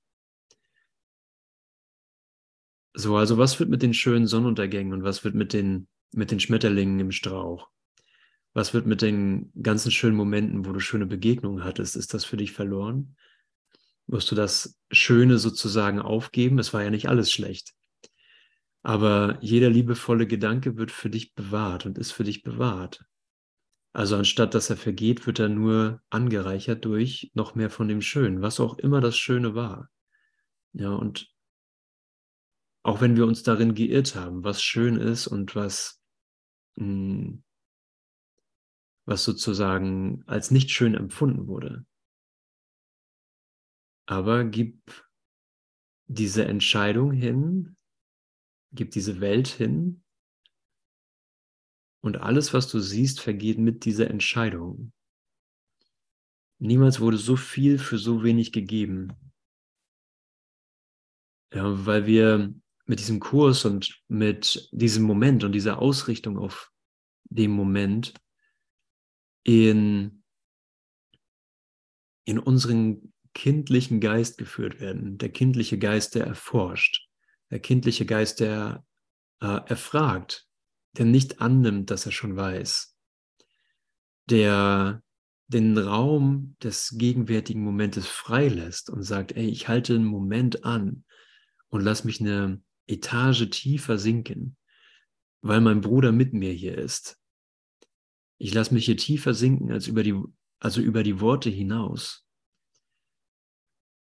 So, 2.95 3.17
also 3.17 3.39
was 3.39 3.59
wird 3.59 3.71
mit 3.71 3.83
den 3.83 3.95
schönen 3.95 4.27
Sonnenuntergängen 4.27 4.93
und 4.93 5.03
was 5.03 5.25
wird 5.25 5.35
mit 5.35 5.53
den, 5.53 5.89
mit 6.13 6.31
den 6.31 6.41
Schmetterlingen 6.41 7.01
im 7.01 7.13
Strauch? 7.13 7.69
Was 8.55 8.75
wird 8.75 8.87
mit 8.87 9.01
den 9.01 9.51
ganzen 9.63 9.91
schönen 9.91 10.17
Momenten, 10.17 10.67
wo 10.67 10.73
du 10.73 10.81
schöne 10.81 11.07
Begegnungen 11.07 11.65
hattest? 11.65 11.97
Ist 11.97 12.13
das 12.13 12.27
für 12.27 12.37
dich 12.37 12.53
verloren? 12.53 13.17
Wirst 14.07 14.31
du 14.31 14.35
das 14.35 14.79
Schöne 14.91 15.39
sozusagen 15.39 16.01
aufgeben? 16.01 16.59
Es 16.59 16.75
war 16.75 16.83
ja 16.83 16.91
nicht 16.91 17.09
alles 17.09 17.33
schlecht. 17.33 17.73
Aber 18.83 19.39
jeder 19.41 19.71
liebevolle 19.71 20.27
Gedanke 20.27 20.77
wird 20.77 20.91
für 20.91 21.09
dich 21.09 21.35
bewahrt 21.35 21.87
und 21.87 21.99
ist 21.99 22.13
für 22.13 22.25
dich 22.25 22.43
bewahrt. 22.43 23.05
Also 23.93 24.17
anstatt 24.17 24.55
dass 24.55 24.71
er 24.71 24.77
vergeht, 24.77 25.27
wird 25.27 25.39
er 25.39 25.49
nur 25.49 26.03
angereichert 26.11 26.85
durch 26.85 27.31
noch 27.35 27.55
mehr 27.55 27.71
von 27.71 27.89
dem 27.89 28.01
Schönen, 28.01 28.43
was 28.43 28.59
auch 28.59 28.79
immer 28.79 29.01
das 29.01 29.17
Schöne 29.17 29.55
war. 29.55 29.91
Ja, 30.73 30.91
und 30.91 31.31
auch 32.83 33.01
wenn 33.01 33.17
wir 33.17 33.27
uns 33.27 33.43
darin 33.43 33.75
geirrt 33.75 34.17
haben, 34.17 34.43
was 34.45 34.63
schön 34.63 34.97
ist 34.97 35.27
und 35.27 35.55
was, 35.55 36.03
mh, 36.77 36.87
hm, 36.87 37.45
was 39.05 39.25
sozusagen 39.25 40.23
als 40.27 40.51
nicht 40.51 40.71
schön 40.71 40.95
empfunden 40.95 41.47
wurde. 41.47 41.85
Aber 44.07 44.45
gib 44.45 44.79
diese 46.07 46.45
Entscheidung 46.45 47.13
hin, 47.13 47.77
gib 48.73 48.91
diese 48.91 49.21
Welt 49.21 49.49
hin 49.49 50.03
und 52.03 52.17
alles, 52.19 52.53
was 52.53 52.69
du 52.69 52.81
siehst, 52.81 53.21
vergeht 53.21 53.59
mit 53.59 53.85
dieser 53.85 54.11
Entscheidung. 54.11 54.93
Niemals 56.59 57.01
wurde 57.01 57.17
so 57.17 57.37
viel 57.37 57.79
für 57.79 57.99
so 57.99 58.23
wenig 58.23 58.53
gegeben. 58.53 59.13
Ja, 61.53 61.87
weil 61.87 62.07
wir 62.07 62.55
mit 62.87 62.99
diesem 62.99 63.21
Kurs 63.21 63.65
und 63.65 64.03
mit 64.09 64.69
diesem 64.73 65.05
Moment 65.05 65.45
und 65.45 65.53
dieser 65.53 65.79
Ausrichtung 65.79 66.39
auf 66.39 66.73
dem 67.25 67.53
Moment 67.53 68.15
in, 69.45 70.25
in 72.25 72.39
unseren 72.39 73.13
kindlichen 73.35 74.01
Geist 74.01 74.39
geführt 74.39 74.81
werden. 74.81 75.19
Der 75.19 75.31
kindliche 75.31 75.79
Geist, 75.79 76.15
der 76.15 76.27
erforscht. 76.27 77.09
Der 77.53 77.61
kindliche 77.61 78.07
Geist, 78.07 78.41
der 78.41 78.83
äh, 79.43 79.61
erfragt, 79.67 80.49
der 80.97 81.05
nicht 81.05 81.43
annimmt, 81.43 81.91
dass 81.91 82.07
er 82.07 82.13
schon 82.13 82.35
weiß. 82.35 82.97
Der 84.31 85.03
den 85.49 85.77
Raum 85.77 86.57
des 86.63 86.95
gegenwärtigen 86.97 87.63
Momentes 87.63 88.07
freilässt 88.07 88.89
und 88.89 89.03
sagt, 89.03 89.33
ey, 89.33 89.47
ich 89.47 89.69
halte 89.69 89.95
einen 89.95 90.07
Moment 90.07 90.65
an 90.65 91.05
und 91.69 91.83
lass 91.83 92.05
mich 92.05 92.23
eine 92.23 92.63
Etage 92.87 93.51
tiefer 93.51 93.99
sinken, 93.99 94.57
weil 95.43 95.61
mein 95.61 95.83
Bruder 95.83 96.11
mit 96.11 96.33
mir 96.33 96.53
hier 96.53 96.79
ist. 96.79 97.21
Ich 98.39 98.55
lasse 98.55 98.73
mich 98.73 98.87
hier 98.87 98.97
tiefer 98.97 99.35
sinken 99.35 99.71
als 99.71 99.89
über 99.89 100.03
die, 100.03 100.19
also 100.59 100.81
über 100.81 101.03
die 101.03 101.21
Worte 101.21 101.51
hinaus. 101.51 102.22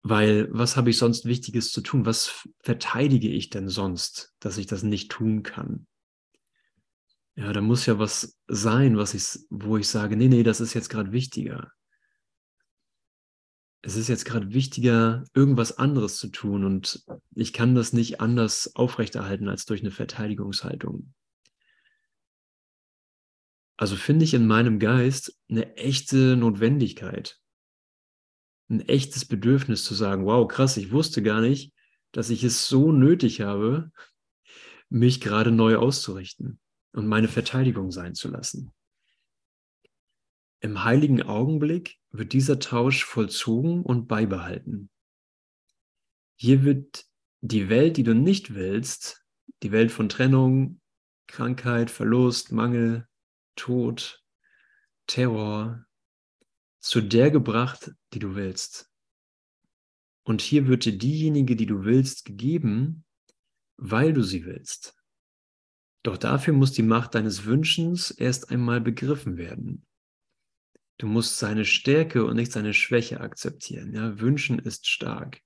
Weil 0.09 0.47
was 0.51 0.77
habe 0.77 0.89
ich 0.89 0.97
sonst 0.97 1.25
Wichtiges 1.25 1.71
zu 1.71 1.81
tun? 1.81 2.05
Was 2.05 2.47
verteidige 2.59 3.29
ich 3.29 3.49
denn 3.49 3.67
sonst, 3.67 4.33
dass 4.39 4.57
ich 4.57 4.67
das 4.67 4.83
nicht 4.83 5.11
tun 5.11 5.43
kann? 5.43 5.87
Ja, 7.35 7.53
da 7.53 7.61
muss 7.61 7.85
ja 7.85 7.99
was 7.99 8.37
sein, 8.47 8.97
was 8.97 9.13
ich, 9.13 9.45
wo 9.49 9.77
ich 9.77 9.87
sage, 9.87 10.17
nee, 10.17 10.27
nee, 10.27 10.43
das 10.43 10.59
ist 10.59 10.73
jetzt 10.73 10.89
gerade 10.89 11.11
wichtiger 11.11 11.71
es 13.87 13.95
ist 13.95 14.09
jetzt 14.09 14.25
gerade 14.25 14.53
wichtiger, 14.53 15.23
irgendwas 15.33 15.77
anderes 15.77 16.17
zu 16.17 16.27
tun 16.27 16.65
und 16.65 17.05
ich 17.35 17.53
kann 17.53 17.73
das 17.73 17.93
nicht 17.93 18.19
anders 18.19 18.75
aufrechterhalten 18.75 19.47
als 19.47 19.65
durch 19.65 19.79
eine 19.79 19.91
Verteidigungshaltung. 19.91 21.13
Also 23.77 23.95
finde 23.95 24.25
ich 24.25 24.33
in 24.33 24.45
meinem 24.45 24.79
Geist 24.79 25.39
eine 25.49 25.77
echte 25.77 26.35
Notwendigkeit, 26.35 27.39
ein 28.69 28.81
echtes 28.81 29.25
Bedürfnis 29.25 29.83
zu 29.83 29.93
sagen, 29.93 30.25
wow, 30.25 30.47
krass, 30.47 30.77
ich 30.77 30.91
wusste 30.91 31.23
gar 31.23 31.41
nicht, 31.41 31.73
dass 32.11 32.29
ich 32.29 32.43
es 32.43 32.67
so 32.67 32.91
nötig 32.91 33.41
habe, 33.41 33.91
mich 34.89 35.21
gerade 35.21 35.51
neu 35.51 35.77
auszurichten 35.77 36.59
und 36.93 37.07
meine 37.07 37.27
Verteidigung 37.27 37.91
sein 37.91 38.15
zu 38.15 38.29
lassen. 38.29 38.71
Im 40.59 40.83
heiligen 40.83 41.21
Augenblick 41.21 41.97
wird 42.09 42.33
dieser 42.33 42.59
Tausch 42.59 43.03
vollzogen 43.05 43.83
und 43.83 44.07
beibehalten. 44.07 44.89
Hier 46.35 46.63
wird 46.63 47.05
die 47.41 47.69
Welt, 47.69 47.97
die 47.97 48.03
du 48.03 48.15
nicht 48.15 48.55
willst, 48.55 49.23
die 49.63 49.71
Welt 49.71 49.91
von 49.91 50.09
Trennung, 50.09 50.81
Krankheit, 51.27 51.91
Verlust, 51.91 52.51
Mangel, 52.51 53.07
Tod, 53.55 54.23
Terror, 55.07 55.85
zu 56.87 57.01
der 57.01 57.31
gebracht, 57.31 57.91
die 58.13 58.19
du 58.19 58.35
willst. 58.35 58.91
Und 60.23 60.41
hier 60.41 60.67
wird 60.67 60.85
dir 60.85 60.97
diejenige, 60.97 61.55
die 61.55 61.65
du 61.65 61.85
willst, 61.85 62.25
gegeben, 62.25 63.05
weil 63.77 64.13
du 64.13 64.23
sie 64.23 64.45
willst. 64.45 64.95
Doch 66.03 66.17
dafür 66.17 66.53
muss 66.53 66.71
die 66.71 66.83
Macht 66.83 67.15
deines 67.15 67.45
Wünschens 67.45 68.11
erst 68.11 68.49
einmal 68.49 68.81
begriffen 68.81 69.37
werden. 69.37 69.85
Du 70.97 71.07
musst 71.07 71.37
seine 71.37 71.65
Stärke 71.65 72.25
und 72.25 72.35
nicht 72.35 72.51
seine 72.51 72.73
Schwäche 72.73 73.21
akzeptieren. 73.21 73.93
Ja, 73.93 74.19
wünschen 74.19 74.59
ist 74.59 74.87
stark. 74.87 75.41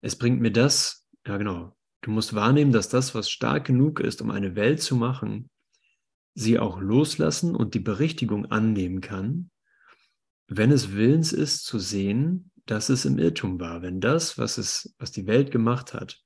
Es 0.00 0.16
bringt 0.16 0.40
mir 0.40 0.52
das, 0.52 1.06
ja 1.26 1.36
genau. 1.36 1.76
Du 2.02 2.10
musst 2.10 2.34
wahrnehmen, 2.34 2.72
dass 2.72 2.88
das, 2.88 3.14
was 3.14 3.30
stark 3.30 3.66
genug 3.66 4.00
ist, 4.00 4.22
um 4.22 4.30
eine 4.30 4.54
Welt 4.54 4.80
zu 4.80 4.96
machen, 4.96 5.50
sie 6.36 6.58
auch 6.58 6.78
loslassen 6.80 7.56
und 7.56 7.74
die 7.74 7.80
Berichtigung 7.80 8.46
annehmen 8.46 9.00
kann, 9.00 9.50
wenn 10.46 10.70
es 10.70 10.92
willens 10.92 11.32
ist 11.32 11.64
zu 11.64 11.78
sehen, 11.78 12.52
dass 12.66 12.90
es 12.90 13.06
im 13.06 13.18
Irrtum 13.18 13.58
war. 13.58 13.82
Wenn 13.82 14.00
das, 14.00 14.38
was 14.38 14.58
es, 14.58 14.94
was 14.98 15.10
die 15.10 15.26
Welt 15.26 15.50
gemacht 15.50 15.94
hat, 15.94 16.22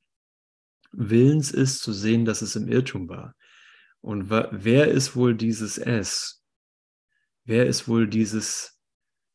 willens 0.90 1.52
ist 1.52 1.80
zu 1.80 1.92
sehen, 1.92 2.24
dass 2.24 2.42
es 2.42 2.56
im 2.56 2.66
Irrtum 2.66 3.08
war. 3.08 3.36
Und 4.00 4.30
wer 4.30 4.88
ist 4.88 5.14
wohl 5.14 5.36
dieses 5.36 5.78
S? 5.78 6.42
Wer 7.44 7.66
ist 7.66 7.86
wohl 7.86 8.08
dieses 8.08 8.80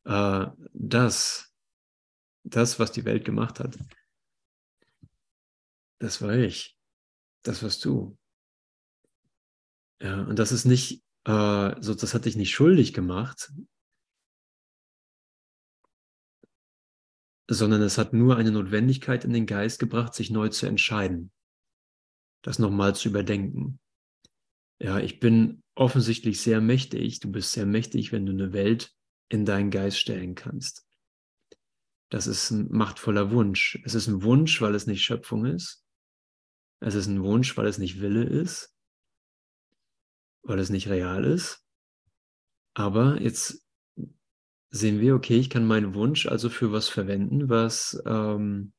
äh, 0.03 0.47
das? 0.73 1.53
Das, 2.43 2.79
was 2.79 2.91
die 2.91 3.05
Welt 3.05 3.23
gemacht 3.23 3.59
hat. 3.59 3.77
Das 5.99 6.21
war 6.21 6.33
ich. 6.33 6.77
Das 7.43 7.63
warst 7.63 7.85
du. 7.85 8.17
Ja, 10.01 10.23
und 10.23 10.39
das 10.39 10.51
ist 10.51 10.65
nicht, 10.65 11.03
äh, 11.25 11.75
so, 11.81 11.93
das 11.93 12.13
hat 12.13 12.25
dich 12.25 12.35
nicht 12.35 12.51
schuldig 12.51 12.93
gemacht, 12.93 13.51
sondern 17.47 17.81
es 17.81 17.97
hat 17.97 18.13
nur 18.13 18.37
eine 18.37 18.51
Notwendigkeit 18.51 19.23
in 19.23 19.33
den 19.33 19.45
Geist 19.45 19.79
gebracht, 19.79 20.13
sich 20.13 20.31
neu 20.31 20.49
zu 20.49 20.65
entscheiden, 20.65 21.31
das 22.41 22.59
nochmal 22.59 22.95
zu 22.95 23.09
überdenken. 23.09 23.79
Ja, 24.79 24.99
ich 24.99 25.19
bin 25.19 25.63
offensichtlich 25.75 26.41
sehr 26.41 26.59
mächtig. 26.59 27.19
Du 27.19 27.31
bist 27.31 27.51
sehr 27.51 27.65
mächtig, 27.65 28.11
wenn 28.11 28.25
du 28.25 28.33
eine 28.33 28.51
Welt 28.51 28.93
in 29.29 29.45
deinen 29.45 29.71
Geist 29.71 29.99
stellen 29.99 30.35
kannst. 30.35 30.85
Das 32.09 32.27
ist 32.27 32.51
ein 32.51 32.71
machtvoller 32.71 33.31
Wunsch. 33.31 33.81
Es 33.83 33.95
ist 33.95 34.07
ein 34.07 34.21
Wunsch, 34.23 34.61
weil 34.61 34.75
es 34.75 34.85
nicht 34.85 35.03
Schöpfung 35.03 35.45
ist. 35.45 35.83
Es 36.81 36.93
ist 36.93 37.07
ein 37.07 37.23
Wunsch, 37.23 37.55
weil 37.57 37.67
es 37.67 37.77
nicht 37.77 38.01
Wille 38.01 38.23
ist, 38.23 38.74
weil 40.45 40.59
es 40.59 40.69
nicht 40.69 40.87
real 40.87 41.25
ist. 41.25 41.63
Aber 42.73 43.19
jetzt 43.21 43.65
sehen 44.69 44.99
wir, 44.99 45.15
okay, 45.15 45.37
ich 45.37 45.49
kann 45.49 45.65
meinen 45.65 45.93
Wunsch 45.93 46.27
also 46.27 46.49
für 46.49 46.71
was 46.71 46.87
verwenden, 46.87 47.49
was, 47.49 48.01
ähm, 48.05 48.73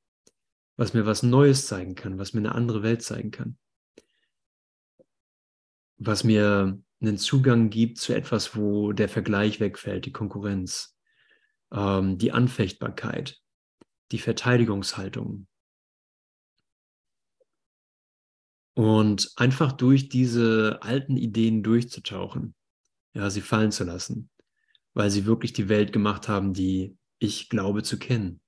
was 0.76 0.94
mir 0.94 1.06
was 1.06 1.22
Neues 1.22 1.66
zeigen 1.66 1.94
kann, 1.94 2.18
was 2.18 2.32
mir 2.32 2.40
eine 2.40 2.54
andere 2.54 2.82
Welt 2.82 3.02
zeigen 3.02 3.30
kann. 3.30 3.58
Was 5.98 6.24
mir 6.24 6.78
einen 7.00 7.18
Zugang 7.18 7.70
gibt 7.70 7.98
zu 7.98 8.14
etwas, 8.14 8.56
wo 8.56 8.92
der 8.92 9.08
Vergleich 9.08 9.60
wegfällt, 9.60 10.04
die 10.04 10.12
Konkurrenz, 10.12 10.96
ähm, 11.72 12.18
die 12.18 12.32
Anfechtbarkeit, 12.32 13.40
die 14.12 14.18
Verteidigungshaltung. 14.18 15.46
Und 18.76 19.32
einfach 19.36 19.72
durch 19.72 20.08
diese 20.08 20.78
alten 20.82 21.16
Ideen 21.16 21.62
durchzutauchen, 21.62 22.54
ja, 23.14 23.30
sie 23.30 23.40
fallen 23.40 23.72
zu 23.72 23.84
lassen 23.84 24.30
weil 24.96 25.10
sie 25.10 25.26
wirklich 25.26 25.52
die 25.52 25.68
Welt 25.68 25.92
gemacht 25.92 26.26
haben, 26.26 26.54
die 26.54 26.96
ich 27.18 27.50
glaube 27.50 27.82
zu 27.82 27.98
kennen. 27.98 28.40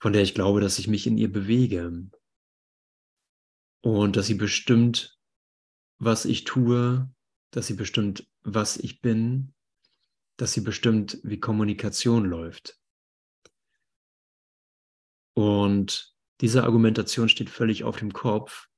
Von 0.00 0.14
der 0.14 0.22
ich 0.22 0.32
glaube, 0.32 0.62
dass 0.62 0.78
ich 0.78 0.88
mich 0.88 1.06
in 1.06 1.18
ihr 1.18 1.30
bewege. 1.30 2.08
Und 3.82 4.16
dass 4.16 4.26
sie 4.26 4.36
bestimmt, 4.36 5.18
was 5.98 6.24
ich 6.24 6.44
tue, 6.44 7.12
dass 7.50 7.66
sie 7.66 7.74
bestimmt, 7.74 8.26
was 8.42 8.78
ich 8.78 9.02
bin, 9.02 9.52
dass 10.38 10.54
sie 10.54 10.62
bestimmt, 10.62 11.18
wie 11.22 11.38
Kommunikation 11.38 12.24
läuft. 12.24 12.78
Und 15.34 16.13
diese 16.44 16.64
Argumentation 16.64 17.30
steht 17.30 17.48
völlig 17.48 17.84
auf 17.84 17.96
dem 17.96 18.12
Kopf, 18.12 18.68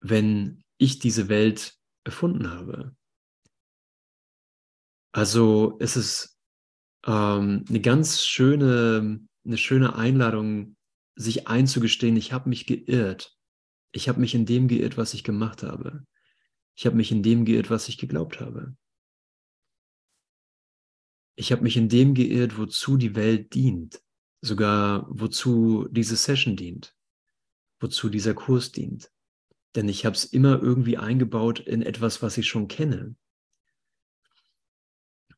wenn 0.00 0.62
ich 0.76 0.98
diese 0.98 1.30
Welt 1.30 1.78
erfunden 2.04 2.50
habe. 2.50 2.94
Also 5.10 5.78
es 5.80 5.96
ist 5.96 6.38
ähm, 7.06 7.64
eine 7.66 7.80
ganz 7.80 8.22
schöne, 8.22 9.26
eine 9.46 9.56
schöne 9.56 9.94
Einladung, 9.94 10.76
sich 11.14 11.48
einzugestehen, 11.48 12.18
ich 12.18 12.34
habe 12.34 12.50
mich 12.50 12.66
geirrt. 12.66 13.34
Ich 13.92 14.10
habe 14.10 14.20
mich 14.20 14.34
in 14.34 14.44
dem 14.44 14.68
geirrt, 14.68 14.98
was 14.98 15.14
ich 15.14 15.24
gemacht 15.24 15.62
habe. 15.62 16.04
Ich 16.76 16.84
habe 16.84 16.96
mich 16.96 17.10
in 17.10 17.22
dem 17.22 17.46
geirrt, 17.46 17.70
was 17.70 17.88
ich 17.88 17.96
geglaubt 17.96 18.40
habe. 18.40 18.76
Ich 21.34 21.50
habe 21.50 21.62
mich 21.62 21.78
in 21.78 21.88
dem 21.88 22.12
geirrt, 22.12 22.58
wozu 22.58 22.98
die 22.98 23.14
Welt 23.14 23.54
dient, 23.54 24.02
sogar 24.40 25.06
wozu 25.08 25.88
diese 25.90 26.16
Session 26.16 26.56
dient, 26.56 26.94
wozu 27.80 28.08
dieser 28.08 28.34
Kurs 28.34 28.72
dient. 28.72 29.10
Denn 29.74 29.88
ich 29.88 30.04
habe 30.04 30.16
es 30.16 30.24
immer 30.24 30.60
irgendwie 30.60 30.96
eingebaut 30.96 31.60
in 31.60 31.82
etwas, 31.82 32.22
was 32.22 32.38
ich 32.38 32.48
schon 32.48 32.68
kenne. 32.68 33.14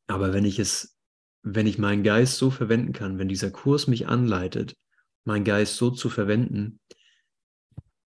Aber 0.07 0.33
wenn 0.33 0.45
ich 0.45 0.59
es, 0.59 0.99
wenn 1.43 1.67
ich 1.67 1.79
meinen 1.79 2.03
Geist 2.03 2.37
so 2.37 2.51
verwenden 2.51 2.93
kann, 2.93 3.19
wenn 3.19 3.29
dieser 3.29 3.51
Kurs 3.51 3.87
mich 3.87 4.09
anleitet, 4.09 4.77
meinen 5.25 5.45
Geist 5.45 5.77
so 5.77 5.91
zu 5.91 6.09
verwenden, 6.09 6.81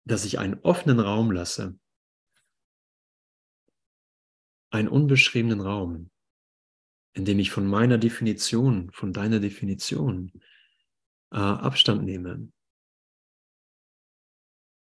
dass 0.05 0.25
ich 0.25 0.39
einen 0.39 0.59
offenen 0.61 0.99
Raum 0.99 1.31
lasse, 1.31 1.77
einen 4.69 4.87
unbeschriebenen 4.87 5.61
Raum, 5.61 6.09
in 7.13 7.25
dem 7.25 7.39
ich 7.39 7.51
von 7.51 7.67
meiner 7.67 7.97
Definition, 7.97 8.91
von 8.91 9.13
deiner 9.13 9.39
Definition 9.39 10.31
äh, 11.31 11.37
Abstand 11.37 12.03
nehme 12.03 12.51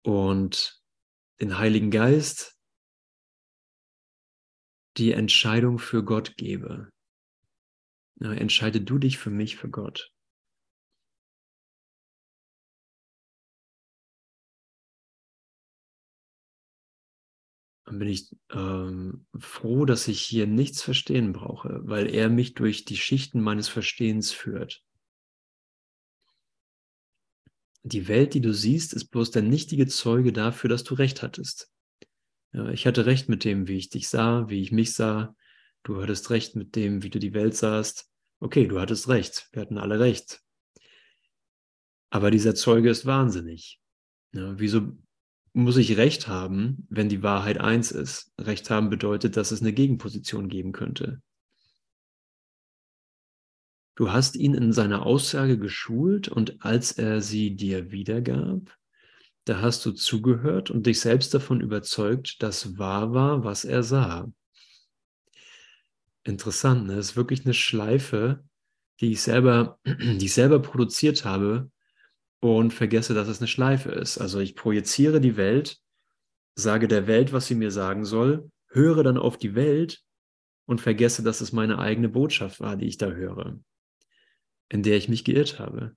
und 0.04 0.82
den 1.42 1.58
Heiligen 1.58 1.92
Geist 1.92 2.58
die 4.98 5.12
Entscheidung 5.12 5.80
für 5.80 6.04
Gott 6.04 6.38
gebe. 6.38 6.90
Ja, 8.22 8.32
entscheide 8.32 8.80
du 8.80 8.98
dich 8.98 9.18
für 9.18 9.30
mich, 9.30 9.58
für 9.58 9.70
Gott. 9.70 10.12
Dann 17.86 18.00
bin 18.00 18.08
ich 18.08 18.36
ähm, 18.52 19.28
froh, 19.38 19.86
dass 19.86 20.08
ich 20.08 20.22
hier 20.22 20.48
nichts 20.48 20.82
verstehen 20.82 21.34
brauche, 21.34 21.82
weil 21.84 22.08
er 22.08 22.30
mich 22.30 22.56
durch 22.56 22.86
die 22.86 22.98
Schichten 22.98 23.42
meines 23.42 23.68
Verstehens 23.68 24.32
führt. 24.32 24.84
Die 27.86 28.08
Welt, 28.08 28.34
die 28.34 28.42
du 28.42 28.54
siehst, 28.54 28.94
ist 28.94 29.06
bloß 29.06 29.32
der 29.32 29.44
nichtige 29.44 29.88
Zeuge 29.88 30.34
dafür, 30.34 30.70
dass 30.70 30.84
du 30.84 30.96
recht 30.96 31.22
hattest. 31.22 31.72
Ich 32.72 32.88
hatte 32.88 33.06
recht 33.06 33.30
mit 33.30 33.44
dem, 33.44 33.68
wie 33.68 33.78
ich 33.78 33.90
dich 33.90 34.08
sah, 34.08 34.50
wie 34.50 34.62
ich 34.62 34.72
mich 34.72 34.94
sah, 34.94 35.36
Du 35.86 36.02
hattest 36.02 36.32
recht 36.32 36.56
mit 36.56 36.76
dem, 36.76 37.04
wie 37.04 37.12
du 37.12 37.20
die 37.20 37.36
Welt 37.36 37.56
sahst. 37.56 38.10
Okay, 38.40 38.68
du 38.68 38.80
hattest 38.80 39.08
recht. 39.08 39.50
Wir 39.52 39.62
hatten 39.62 39.78
alle 39.78 40.00
recht. 40.00 40.42
Aber 42.10 42.32
dieser 42.32 42.56
Zeuge 42.56 42.90
ist 42.90 43.06
wahnsinnig. 43.06 43.80
Ja, 44.34 44.58
wieso 44.60 44.98
muss 45.54 45.78
ich 45.78 45.96
Recht 45.96 46.28
haben, 46.28 46.88
wenn 46.90 47.08
die 47.08 47.22
Wahrheit 47.22 47.60
eins 47.60 47.92
ist? 47.92 48.34
Recht 48.42 48.72
haben 48.72 48.90
bedeutet, 48.90 49.38
dass 49.38 49.52
es 49.52 49.62
eine 49.62 49.74
Gegenposition 49.74 50.50
geben 50.50 50.72
könnte. 50.72 51.22
Du 53.96 54.12
hast 54.12 54.36
ihn 54.36 54.54
in 54.54 54.74
seiner 54.74 55.06
Aussage 55.06 55.58
geschult 55.58 56.28
und 56.28 56.64
als 56.64 56.92
er 56.92 57.22
sie 57.22 57.56
dir 57.56 57.92
wiedergab, 57.92 58.78
da 59.46 59.62
hast 59.62 59.86
du 59.86 59.92
zugehört 59.92 60.70
und 60.70 60.86
dich 60.86 61.00
selbst 61.00 61.34
davon 61.34 61.62
überzeugt, 61.62 62.44
dass 62.44 62.78
wahr 62.78 63.14
war, 63.14 63.44
was 63.46 63.64
er 63.64 63.84
sah. 63.84 64.30
Interessant, 66.24 66.88
ne? 66.88 66.96
Das 66.96 67.12
ist 67.12 67.16
wirklich 67.16 67.46
eine 67.46 67.54
Schleife, 67.54 68.44
die 69.00 69.12
ich 69.12 69.22
selber, 69.22 69.80
die 69.86 70.26
ich 70.26 70.34
selber 70.34 70.60
produziert 70.60 71.24
habe 71.24 71.72
und 72.42 72.74
vergesse, 72.74 73.14
dass 73.14 73.28
es 73.28 73.40
eine 73.40 73.48
Schleife 73.48 73.92
ist. 73.92 74.18
Also 74.18 74.40
ich 74.40 74.56
projiziere 74.56 75.22
die 75.22 75.38
Welt, 75.38 75.80
sage 76.56 76.88
der 76.88 77.08
Welt, 77.08 77.32
was 77.32 77.48
sie 77.48 77.56
mir 77.56 77.72
sagen 77.72 78.04
soll, 78.04 78.50
höre 78.68 79.04
dann 79.04 79.18
auf 79.18 79.38
die 79.38 79.56
Welt 79.56 80.02
und 80.66 80.82
vergesse, 80.82 81.24
dass 81.24 81.40
es 81.40 81.54
meine 81.54 81.80
eigene 81.80 82.10
Botschaft 82.10 82.60
war, 82.60 82.76
die 82.76 82.88
ich 82.88 82.98
da 82.98 83.12
höre, 83.12 83.60
in 84.70 84.84
der 84.84 84.98
ich 84.98 85.10
mich 85.10 85.24
geirrt 85.24 85.60
habe. 85.60 85.96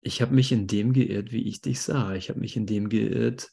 Ich 0.00 0.22
habe 0.22 0.34
mich 0.34 0.52
in 0.52 0.66
dem 0.66 0.92
geirrt, 0.92 1.32
wie 1.32 1.48
ich 1.48 1.60
dich 1.60 1.80
sah. 1.80 2.14
Ich 2.14 2.28
habe 2.28 2.40
mich 2.40 2.56
in 2.56 2.66
dem 2.66 2.88
geirrt, 2.88 3.50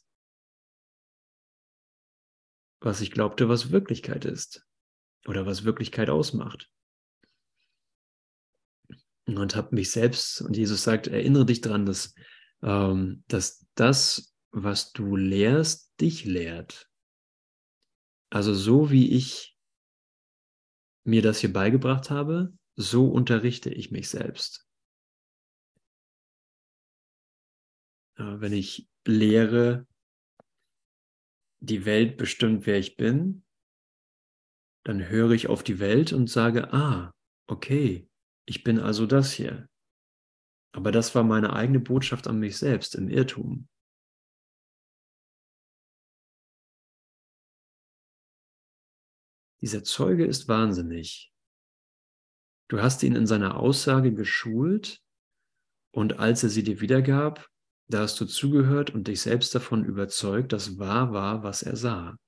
was 2.80 3.00
ich 3.00 3.10
glaubte, 3.10 3.48
was 3.48 3.72
Wirklichkeit 3.72 4.24
ist 4.24 4.66
oder 5.26 5.46
was 5.46 5.64
Wirklichkeit 5.64 6.10
ausmacht. 6.10 6.70
Und 9.26 9.56
habe 9.56 9.74
mich 9.74 9.90
selbst, 9.90 10.42
und 10.42 10.56
Jesus 10.56 10.82
sagt, 10.82 11.06
erinnere 11.06 11.46
dich 11.46 11.62
daran, 11.62 11.86
dass, 11.86 12.14
ähm, 12.62 13.24
dass 13.26 13.66
das, 13.74 14.36
was 14.50 14.92
du 14.92 15.16
lehrst, 15.16 15.98
dich 16.00 16.24
lehrt. 16.24 16.90
Also 18.30 18.52
so 18.52 18.90
wie 18.90 19.12
ich 19.12 19.56
mir 21.04 21.22
das 21.22 21.38
hier 21.38 21.52
beigebracht 21.52 22.10
habe, 22.10 22.52
so 22.76 23.08
unterrichte 23.08 23.70
ich 23.70 23.90
mich 23.90 24.08
selbst. 24.08 24.68
Wenn 28.16 28.52
ich 28.52 28.88
lehre, 29.04 29.86
die 31.60 31.84
Welt 31.84 32.16
bestimmt, 32.16 32.66
wer 32.66 32.78
ich 32.78 32.96
bin, 32.96 33.44
dann 34.84 35.08
höre 35.08 35.32
ich 35.32 35.48
auf 35.48 35.62
die 35.62 35.78
Welt 35.78 36.12
und 36.12 36.28
sage, 36.28 36.72
ah, 36.72 37.12
okay, 37.48 38.08
ich 38.46 38.62
bin 38.62 38.78
also 38.78 39.06
das 39.06 39.32
hier. 39.32 39.68
Aber 40.72 40.92
das 40.92 41.14
war 41.14 41.24
meine 41.24 41.52
eigene 41.54 41.80
Botschaft 41.80 42.26
an 42.26 42.38
mich 42.38 42.56
selbst 42.58 42.94
im 42.94 43.08
Irrtum. 43.08 43.68
Dieser 49.60 49.82
Zeuge 49.82 50.26
ist 50.26 50.46
wahnsinnig. 50.46 51.33
Du 52.74 52.82
hast 52.82 53.04
ihn 53.04 53.14
in 53.14 53.28
seiner 53.28 53.56
Aussage 53.56 54.12
geschult 54.12 54.98
und 55.92 56.18
als 56.18 56.42
er 56.42 56.48
sie 56.48 56.64
dir 56.64 56.80
wiedergab, 56.80 57.48
da 57.86 58.00
hast 58.00 58.20
du 58.20 58.24
zugehört 58.24 58.90
und 58.90 59.06
dich 59.06 59.20
selbst 59.20 59.54
davon 59.54 59.84
überzeugt, 59.84 60.52
dass 60.52 60.76
wahr 60.76 61.12
war, 61.12 61.44
was 61.44 61.62
er 61.62 61.76
sah. 61.76 62.18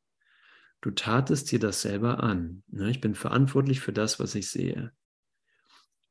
Du 0.82 0.92
tatest 0.92 1.50
dir 1.50 1.58
das 1.58 1.82
selber 1.82 2.22
an. 2.22 2.62
Ne? 2.68 2.92
Ich 2.92 3.00
bin 3.00 3.16
verantwortlich 3.16 3.80
für 3.80 3.92
das, 3.92 4.20
was 4.20 4.36
ich 4.36 4.48
sehe. 4.48 4.92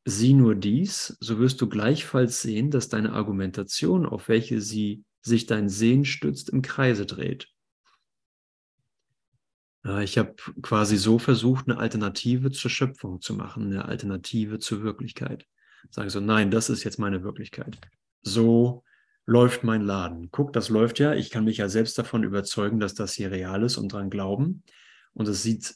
Sieh 0.03 0.33
nur 0.33 0.55
dies, 0.55 1.15
so 1.21 1.39
wirst 1.39 1.61
du 1.61 1.69
gleichfalls 1.69 2.41
sehen, 2.41 2.71
dass 2.71 2.89
deine 2.89 3.13
Argumentation, 3.13 4.05
auf 4.05 4.27
welche 4.27 4.59
sie 4.59 5.05
sich 5.21 5.45
dein 5.45 5.69
Sehen 5.69 6.03
stützt, 6.03 6.49
im 6.49 6.61
Kreise 6.61 7.05
dreht. 7.05 7.54
Ich 10.01 10.17
habe 10.17 10.33
quasi 10.63 10.97
so 10.97 11.19
versucht, 11.19 11.69
eine 11.69 11.77
Alternative 11.77 12.51
zur 12.51 12.71
Schöpfung 12.71 13.21
zu 13.21 13.35
machen, 13.35 13.65
eine 13.67 13.85
Alternative 13.85 14.57
zur 14.57 14.81
Wirklichkeit. 14.81 15.45
Sage 15.91 16.09
so, 16.09 16.19
nein, 16.19 16.49
das 16.49 16.71
ist 16.71 16.83
jetzt 16.83 16.97
meine 16.97 17.23
Wirklichkeit. 17.23 17.77
So 18.23 18.83
läuft 19.27 19.63
mein 19.63 19.81
Laden. 19.81 20.29
Guck, 20.31 20.53
das 20.53 20.69
läuft 20.69 20.97
ja. 20.97 21.13
Ich 21.13 21.29
kann 21.29 21.45
mich 21.45 21.57
ja 21.57 21.69
selbst 21.69 21.99
davon 21.99 22.23
überzeugen, 22.23 22.79
dass 22.79 22.95
das 22.95 23.13
hier 23.13 23.29
real 23.29 23.61
ist 23.61 23.77
und 23.77 23.93
dran 23.93 24.09
glauben. 24.09 24.63
Und 25.13 25.27
es 25.27 25.43
sieht 25.43 25.75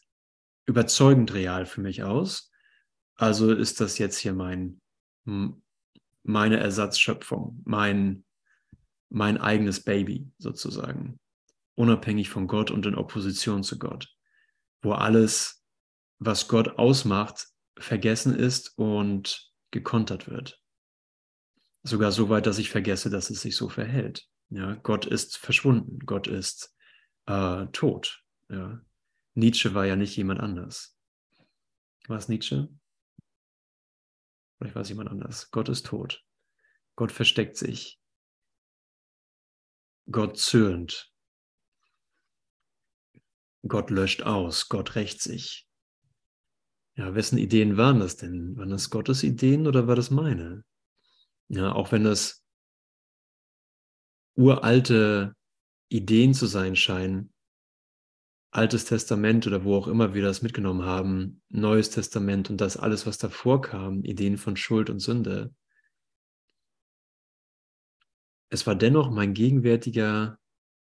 überzeugend 0.66 1.34
real 1.34 1.68
für 1.68 1.82
mich 1.82 2.04
aus. 2.04 2.52
Also 3.16 3.52
ist 3.52 3.80
das 3.80 4.00
jetzt 4.00 4.18
hier 4.18 4.34
mein, 4.34 4.82
meine 6.24 6.58
Ersatzschöpfung, 6.58 7.62
mein, 7.66 8.24
mein 9.10 9.38
eigenes 9.38 9.84
Baby 9.84 10.32
sozusagen, 10.38 11.20
unabhängig 11.80 12.30
von 12.30 12.48
Gott 12.48 12.72
und 12.72 12.86
in 12.86 12.96
Opposition 12.96 13.64
zu 13.64 13.80
Gott, 13.80 14.14
wo 14.82 14.92
alles, 14.92 15.64
was 16.20 16.50
Gott 16.50 16.78
ausmacht, 16.78 17.48
vergessen 17.78 18.36
ist 18.36 18.78
und 18.78 19.50
gekontert 19.72 20.28
wird. 20.28 20.62
Sogar 21.84 22.12
so 22.12 22.28
weit, 22.28 22.46
dass 22.46 22.58
ich 22.58 22.70
vergesse, 22.70 23.10
dass 23.10 23.30
es 23.30 23.42
sich 23.42 23.56
so 23.56 23.70
verhält. 23.70 24.28
Ja, 24.50 24.74
Gott 24.76 25.06
ist 25.06 25.38
verschwunden, 25.38 26.00
Gott 26.00 26.28
ist 26.28 26.76
äh, 27.28 27.66
tot. 27.68 28.26
Ja. 28.50 28.82
Nietzsche 29.36 29.74
war 29.74 29.86
ja 29.86 29.96
nicht 29.96 30.18
jemand 30.18 30.42
anders. 30.42 30.98
War 32.10 32.18
es 32.18 32.28
Nietzsche? 32.28 32.68
Vielleicht 34.58 34.76
war 34.76 34.82
es 34.82 34.90
jemand 34.90 35.10
anders. 35.10 35.50
Gott 35.52 35.70
ist 35.70 35.86
tot. 35.86 36.26
Gott 36.98 37.14
versteckt 37.14 37.56
sich. 37.56 38.02
Gott 40.12 40.38
zürnt. 40.38 41.09
Gott 43.68 43.90
löscht 43.90 44.24
aus. 44.24 44.70
Gott 44.70 44.96
rächt 44.96 45.22
sich. 45.22 45.68
Ja, 46.96 47.16
wessen 47.16 47.38
Ideen 47.38 47.78
waren 47.78 48.00
das 48.00 48.18
denn? 48.18 48.58
Waren 48.58 48.72
das 48.72 48.90
Gottes 48.90 49.24
Ideen 49.24 49.68
oder 49.68 49.88
war 49.88 49.96
das 49.96 50.12
meine? 50.12 50.64
Ja, 51.48 51.72
auch 51.72 51.92
wenn 51.92 52.04
das 52.04 52.44
uralte 54.36 55.36
Ideen 55.90 56.34
zu 56.34 56.46
sein 56.46 56.76
scheinen, 56.76 57.34
Altes 58.52 58.86
Testament 58.86 59.46
oder 59.46 59.64
wo 59.64 59.76
auch 59.76 59.88
immer 59.88 60.14
wir 60.14 60.24
das 60.24 60.42
mitgenommen 60.42 60.84
haben, 60.84 61.42
Neues 61.50 61.92
Testament 61.92 62.50
und 62.50 62.60
das 62.60 62.78
alles, 62.78 63.06
was 63.06 63.20
davor 63.20 63.62
kam, 63.62 64.04
Ideen 64.04 64.38
von 64.38 64.56
Schuld 64.56 64.90
und 64.90 65.00
Sünde. 65.00 65.54
Es 68.50 68.66
war 68.66 68.76
dennoch 68.76 69.12
mein 69.12 69.36
gegenwärtiger 69.36 70.40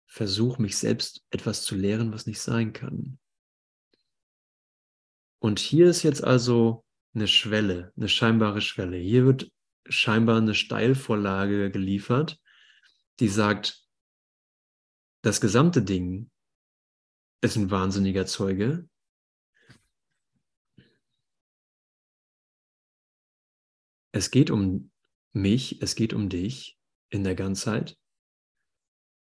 Versuch, 0.07 0.59
mich 0.59 0.77
selbst 0.77 1.25
etwas 1.31 1.65
zu 1.65 1.75
lehren, 1.75 2.13
was 2.13 2.27
nicht 2.27 2.41
sein 2.41 2.73
kann. 2.73 3.19
Und 5.41 5.59
hier 5.59 5.89
ist 5.89 6.03
jetzt 6.03 6.25
also 6.25 6.85
eine 7.15 7.29
Schwelle, 7.29 7.93
eine 7.97 8.09
scheinbare 8.09 8.61
Schwelle. 8.61 8.97
Hier 8.97 9.25
wird 9.27 9.53
scheinbar 9.87 10.39
eine 10.39 10.55
Steilvorlage 10.55 11.71
geliefert, 11.71 12.41
die 13.21 13.29
sagt, 13.29 13.85
das 15.23 15.41
gesamte 15.41 15.83
Ding 15.83 16.31
ist 17.41 17.57
ein 17.57 17.71
wahnsinniger 17.71 18.27
Zeuge. 18.27 18.89
Es 24.13 24.31
geht 24.31 24.51
um 24.51 24.91
mich, 25.33 25.83
es 25.83 25.95
geht 25.95 26.13
um 26.15 26.29
dich 26.29 26.79
in 27.11 27.25
der 27.25 27.35
Ganzheit. 27.35 27.99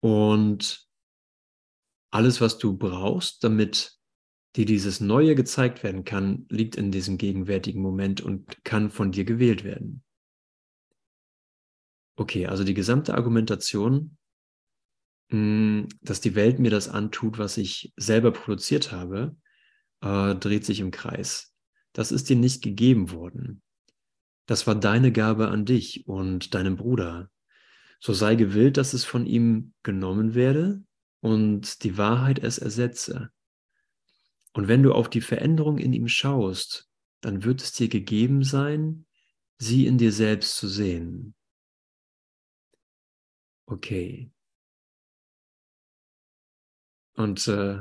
Und 0.01 0.87
alles, 2.11 2.41
was 2.41 2.59
du 2.59 2.77
brauchst, 2.77 3.45
damit 3.45 3.99
dir 4.57 4.65
dieses 4.65 5.01
Neue 5.01 5.35
gezeigt 5.35 5.83
werden 5.83 6.05
kann, 6.05 6.47
liegt 6.49 6.77
in 6.77 6.91
diesem 6.91 7.19
gegenwärtigen 7.19 7.83
Moment 7.83 8.21
und 8.21 8.65
kann 8.65 8.91
von 8.91 9.13
dir 9.13 9.25
gewählt 9.25 9.65
werden. 9.65 10.03
Okay, 12.17 12.47
also 12.47 12.65
die 12.65 12.75
gesamte 12.75 13.15
Argumentation 13.15 14.19
Mm, 15.31 15.85
dass 16.01 16.21
die 16.21 16.35
Welt 16.35 16.59
mir 16.59 16.71
das 16.71 16.89
antut, 16.89 17.39
was 17.39 17.59
ich 17.59 17.93
selber 17.97 18.33
produziert 18.33 18.93
habe, 18.93 19.37
äh, 20.01 20.35
dreht 20.35 20.65
sich 20.65 20.81
im 20.81 20.91
Kreis. 20.91 21.55
Das 21.93 22.13
ist 22.13 22.29
dir 22.29 22.37
nicht 22.37 22.63
gegeben 22.63 23.11
worden. 23.11 23.63
Das 24.47 24.67
war 24.67 24.75
deine 24.75 25.13
Gabe 25.13 25.49
an 25.49 25.67
dich 25.67 26.07
und 26.07 26.55
deinem 26.55 26.77
Bruder. 26.77 27.31
So 28.01 28.13
sei 28.13 28.37
gewillt, 28.37 28.77
dass 28.77 28.93
es 28.95 29.05
von 29.05 29.27
ihm 29.27 29.73
genommen 29.83 30.35
werde 30.35 30.83
und 31.21 31.83
die 31.83 31.99
Wahrheit 31.99 32.39
es 32.39 32.59
ersetze. 32.59 33.31
Und 34.53 34.69
wenn 34.69 34.83
du 34.83 34.93
auf 34.93 35.11
die 35.11 35.21
Veränderung 35.21 35.79
in 35.79 35.93
ihm 35.93 36.09
schaust, 36.09 36.89
dann 37.21 37.45
wird 37.45 37.61
es 37.63 37.73
dir 37.73 37.89
gegeben 37.89 38.45
sein, 38.45 39.07
sie 39.59 39.87
in 39.87 39.99
dir 39.99 40.13
selbst 40.13 40.57
zu 40.57 40.69
sehen. 40.69 41.35
Okay, 43.67 44.31
und 47.19 47.49
äh, 47.49 47.81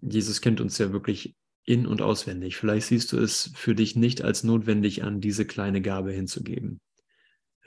Jesus 0.00 0.40
kennt 0.40 0.60
uns 0.60 0.76
ja 0.78 0.92
wirklich 0.92 1.36
in 1.64 1.86
und 1.86 2.02
auswendig. 2.02 2.56
Vielleicht 2.56 2.88
siehst 2.88 3.12
du 3.12 3.18
es 3.18 3.52
für 3.54 3.76
dich 3.76 3.94
nicht 3.94 4.22
als 4.22 4.42
notwendig 4.42 5.04
an, 5.04 5.20
diese 5.20 5.46
kleine 5.46 5.80
Gabe 5.80 6.10
hinzugeben. 6.10 6.80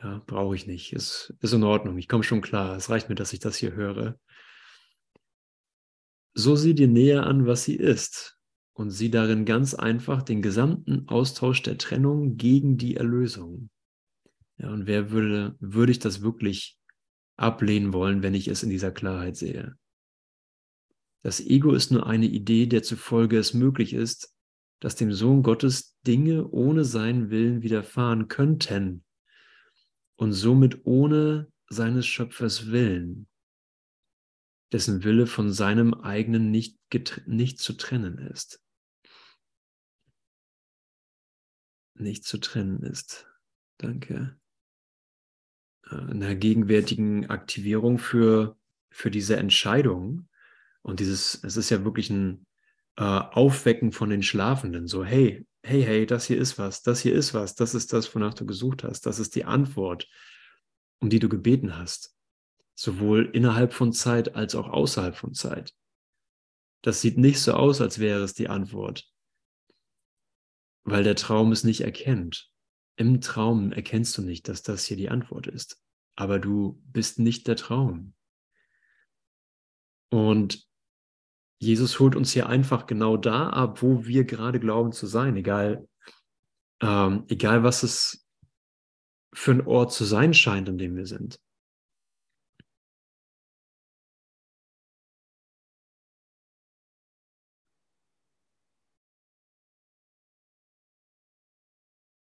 Ja, 0.01 0.21
brauche 0.25 0.55
ich 0.55 0.67
nicht. 0.67 0.93
Ist, 0.93 1.33
ist 1.39 1.53
in 1.53 1.63
Ordnung. 1.63 1.97
Ich 1.97 2.07
komme 2.07 2.23
schon 2.23 2.41
klar. 2.41 2.75
Es 2.75 2.89
reicht 2.89 3.09
mir, 3.09 3.15
dass 3.15 3.33
ich 3.33 3.39
das 3.39 3.55
hier 3.55 3.73
höre. 3.73 4.19
So 6.33 6.55
sieh 6.55 6.75
dir 6.75 6.87
näher 6.87 7.25
an, 7.25 7.45
was 7.45 7.63
sie 7.63 7.75
ist 7.75 8.37
und 8.73 8.91
sieh 8.91 9.09
darin 9.09 9.45
ganz 9.45 9.73
einfach 9.73 10.21
den 10.21 10.41
gesamten 10.41 11.07
Austausch 11.07 11.61
der 11.61 11.77
Trennung 11.77 12.35
gegen 12.35 12.77
die 12.77 12.97
Erlösung. 12.97 13.69
Ja, 14.57 14.69
und 14.69 14.85
wer 14.85 15.11
würde, 15.11 15.55
würde 15.59 15.91
ich 15.91 15.99
das 15.99 16.21
wirklich 16.21 16.77
ablehnen 17.37 17.93
wollen, 17.93 18.21
wenn 18.21 18.33
ich 18.33 18.47
es 18.49 18.63
in 18.63 18.69
dieser 18.69 18.91
Klarheit 18.91 19.37
sehe? 19.37 19.77
Das 21.23 21.39
Ego 21.39 21.73
ist 21.73 21.91
nur 21.91 22.05
eine 22.05 22.27
Idee, 22.27 22.67
der 22.67 22.83
zufolge 22.83 23.37
es 23.37 23.53
möglich 23.53 23.93
ist, 23.93 24.35
dass 24.81 24.95
dem 24.95 25.13
Sohn 25.13 25.41
Gottes 25.41 25.97
Dinge 26.05 26.47
ohne 26.49 26.83
seinen 26.83 27.29
Willen 27.29 27.63
widerfahren 27.63 28.27
könnten 28.27 29.05
und 30.15 30.33
somit 30.33 30.85
ohne 30.85 31.51
seines 31.69 32.05
Schöpfers 32.05 32.71
Willen, 32.71 33.27
dessen 34.71 35.03
Wille 35.03 35.27
von 35.27 35.51
seinem 35.51 35.93
eigenen 35.93 36.51
nicht, 36.51 36.77
nicht 37.25 37.59
zu 37.59 37.73
trennen 37.73 38.17
ist. 38.17 38.61
Nicht 41.97 42.25
zu 42.25 42.39
trennen 42.39 42.83
ist. 42.83 43.27
Danke. 43.77 44.37
Äh, 45.89 46.11
in 46.11 46.19
der 46.19 46.35
gegenwärtigen 46.35 47.29
Aktivierung 47.29 47.97
für, 47.97 48.57
für 48.89 49.11
diese 49.11 49.37
Entscheidung 49.37 50.27
und 50.81 50.99
dieses, 50.99 51.43
es 51.43 51.57
ist 51.57 51.69
ja 51.69 51.83
wirklich 51.83 52.09
ein 52.09 52.45
äh, 52.97 53.03
Aufwecken 53.03 53.91
von 53.91 54.09
den 54.09 54.23
Schlafenden. 54.23 54.87
So, 54.87 55.03
hey, 55.03 55.45
hey, 55.65 55.83
hey, 55.83 56.05
das 56.05 56.25
hier 56.25 56.37
ist 56.37 56.59
was, 56.59 56.83
das 56.83 56.99
hier 56.99 57.13
ist 57.13 57.33
was, 57.33 57.55
das 57.55 57.73
ist 57.73 57.91
das, 57.91 58.13
wonach 58.13 58.35
du 58.35 58.45
gesucht 58.45 58.83
hast, 58.83 59.05
das 59.05 59.17
ist 59.19 59.35
die 59.35 59.45
Antwort, 59.45 60.07
um 60.99 61.09
die 61.09 61.19
du 61.19 61.27
gebeten 61.27 61.77
hast. 61.77 62.15
Sowohl 62.75 63.29
innerhalb 63.33 63.73
von 63.73 63.91
Zeit 63.91 64.35
als 64.35 64.53
auch 64.53 64.67
außerhalb 64.67 65.15
von 65.15 65.33
Zeit. 65.33 65.73
Das 66.81 67.01
sieht 67.01 67.17
nicht 67.17 67.39
so 67.39 67.53
aus, 67.53 67.81
als 67.81 67.99
wäre 67.99 68.21
es 68.21 68.35
die 68.35 68.47
Antwort, 68.47 69.09
weil 70.83 71.03
der 71.03 71.15
Traum 71.15 71.51
es 71.51 71.63
nicht 71.63 71.81
erkennt. 71.81 72.51
Im 72.95 73.19
Traum 73.21 73.71
erkennst 73.71 74.17
du 74.17 74.21
nicht, 74.21 74.47
dass 74.47 74.61
das 74.61 74.85
hier 74.85 74.97
die 74.97 75.09
Antwort 75.09 75.47
ist, 75.47 75.81
aber 76.15 76.37
du 76.37 76.79
bist 76.85 77.17
nicht 77.17 77.47
der 77.47 77.55
Traum. 77.55 78.13
Und 80.09 80.67
Jesus 81.59 81.99
holt 81.99 82.15
uns 82.15 82.31
hier 82.31 82.47
einfach 82.47 82.85
genau 82.85 83.17
da 83.17 83.49
ab, 83.49 83.81
wo 83.81 84.05
wir 84.05 84.25
gerade 84.25 84.59
glauben 84.59 84.91
zu 84.91 85.07
sein, 85.07 85.35
egal, 85.37 85.87
ähm, 86.81 87.25
egal 87.27 87.63
was 87.63 87.83
es 87.83 88.25
für 89.33 89.51
ein 89.51 89.65
Ort 89.67 89.93
zu 89.93 90.05
sein 90.05 90.33
scheint, 90.33 90.69
an 90.69 90.77
dem 90.77 90.95
wir 90.95 91.05
sind. 91.05 91.39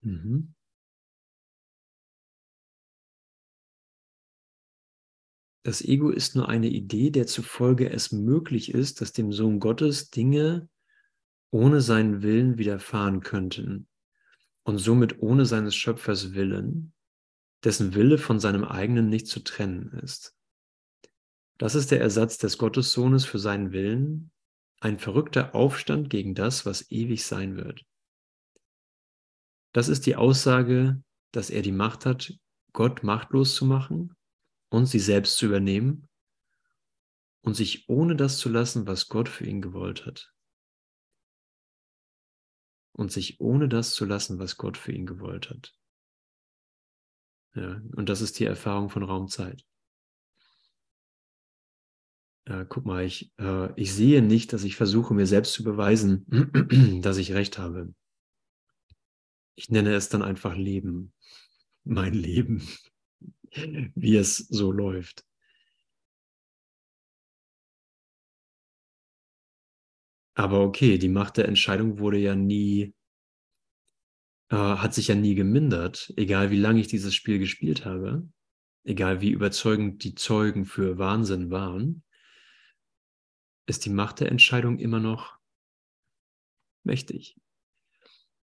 Mhm. 0.02 0.53
Das 5.64 5.80
Ego 5.80 6.10
ist 6.10 6.36
nur 6.36 6.50
eine 6.50 6.68
Idee, 6.68 7.10
der 7.10 7.26
zufolge 7.26 7.88
es 7.88 8.12
möglich 8.12 8.74
ist, 8.74 9.00
dass 9.00 9.12
dem 9.12 9.32
Sohn 9.32 9.60
Gottes 9.60 10.10
Dinge 10.10 10.68
ohne 11.50 11.80
seinen 11.80 12.22
Willen 12.22 12.58
widerfahren 12.58 13.20
könnten 13.20 13.88
und 14.64 14.76
somit 14.76 15.22
ohne 15.22 15.46
seines 15.46 15.74
Schöpfers 15.74 16.34
Willen, 16.34 16.92
dessen 17.64 17.94
Wille 17.94 18.18
von 18.18 18.40
seinem 18.40 18.62
eigenen 18.62 19.08
nicht 19.08 19.26
zu 19.26 19.40
trennen 19.40 19.90
ist. 20.02 20.36
Das 21.56 21.74
ist 21.74 21.90
der 21.90 22.00
Ersatz 22.00 22.36
des 22.36 22.58
Gottessohnes 22.58 23.24
für 23.24 23.38
seinen 23.38 23.72
Willen, 23.72 24.32
ein 24.80 24.98
verrückter 24.98 25.54
Aufstand 25.54 26.10
gegen 26.10 26.34
das, 26.34 26.66
was 26.66 26.90
ewig 26.90 27.24
sein 27.24 27.56
wird. 27.56 27.86
Das 29.72 29.88
ist 29.88 30.04
die 30.04 30.16
Aussage, 30.16 31.02
dass 31.32 31.48
er 31.48 31.62
die 31.62 31.72
Macht 31.72 32.04
hat, 32.04 32.34
Gott 32.74 33.02
machtlos 33.02 33.54
zu 33.54 33.64
machen 33.64 34.14
und 34.74 34.86
sie 34.86 35.00
selbst 35.00 35.36
zu 35.36 35.46
übernehmen 35.46 36.08
und 37.42 37.54
sich 37.54 37.88
ohne 37.88 38.16
das 38.16 38.38
zu 38.38 38.48
lassen, 38.48 38.86
was 38.86 39.08
Gott 39.08 39.28
für 39.28 39.46
ihn 39.46 39.62
gewollt 39.62 40.06
hat. 40.06 40.34
und 42.96 43.12
sich 43.12 43.40
ohne 43.40 43.68
das 43.68 43.92
zu 43.92 44.04
lassen, 44.04 44.38
was 44.38 44.56
Gott 44.56 44.76
für 44.76 44.92
ihn 44.92 45.06
gewollt 45.06 45.50
hat. 45.50 45.74
Ja, 47.54 47.80
und 47.96 48.08
das 48.08 48.20
ist 48.20 48.38
die 48.38 48.44
Erfahrung 48.44 48.88
von 48.88 49.02
Raumzeit. 49.02 49.64
Ja, 52.46 52.64
guck 52.64 52.84
mal, 52.84 53.04
ich, 53.04 53.32
äh, 53.38 53.72
ich 53.80 53.92
sehe 53.94 54.20
nicht, 54.22 54.52
dass 54.52 54.64
ich 54.64 54.76
versuche, 54.76 55.14
mir 55.14 55.26
selbst 55.26 55.54
zu 55.54 55.64
beweisen, 55.64 56.26
dass 57.02 57.16
ich 57.16 57.32
recht 57.32 57.58
habe. 57.58 57.94
Ich 59.56 59.70
nenne 59.70 59.94
es 59.94 60.08
dann 60.08 60.22
einfach 60.22 60.54
Leben. 60.54 61.12
Mein 61.84 62.12
Leben. 62.12 62.66
Wie 63.94 64.16
es 64.16 64.36
so 64.36 64.72
läuft. 64.72 65.24
Aber 70.36 70.62
okay, 70.62 70.98
die 70.98 71.08
Macht 71.08 71.36
der 71.36 71.46
Entscheidung 71.46 71.98
wurde 71.98 72.18
ja 72.18 72.34
nie, 72.34 72.92
äh, 74.50 74.56
hat 74.56 74.92
sich 74.92 75.08
ja 75.08 75.14
nie 75.14 75.36
gemindert, 75.36 76.12
egal 76.16 76.50
wie 76.50 76.58
lange 76.58 76.80
ich 76.80 76.88
dieses 76.88 77.14
Spiel 77.14 77.38
gespielt 77.38 77.84
habe, 77.84 78.28
egal 78.82 79.20
wie 79.20 79.30
überzeugend 79.30 80.02
die 80.02 80.16
Zeugen 80.16 80.64
für 80.64 80.98
Wahnsinn 80.98 81.50
waren, 81.50 82.02
ist 83.66 83.84
die 83.84 83.90
Macht 83.90 84.20
der 84.20 84.30
Entscheidung 84.30 84.78
immer 84.80 84.98
noch 84.98 85.38
mächtig. 86.82 87.36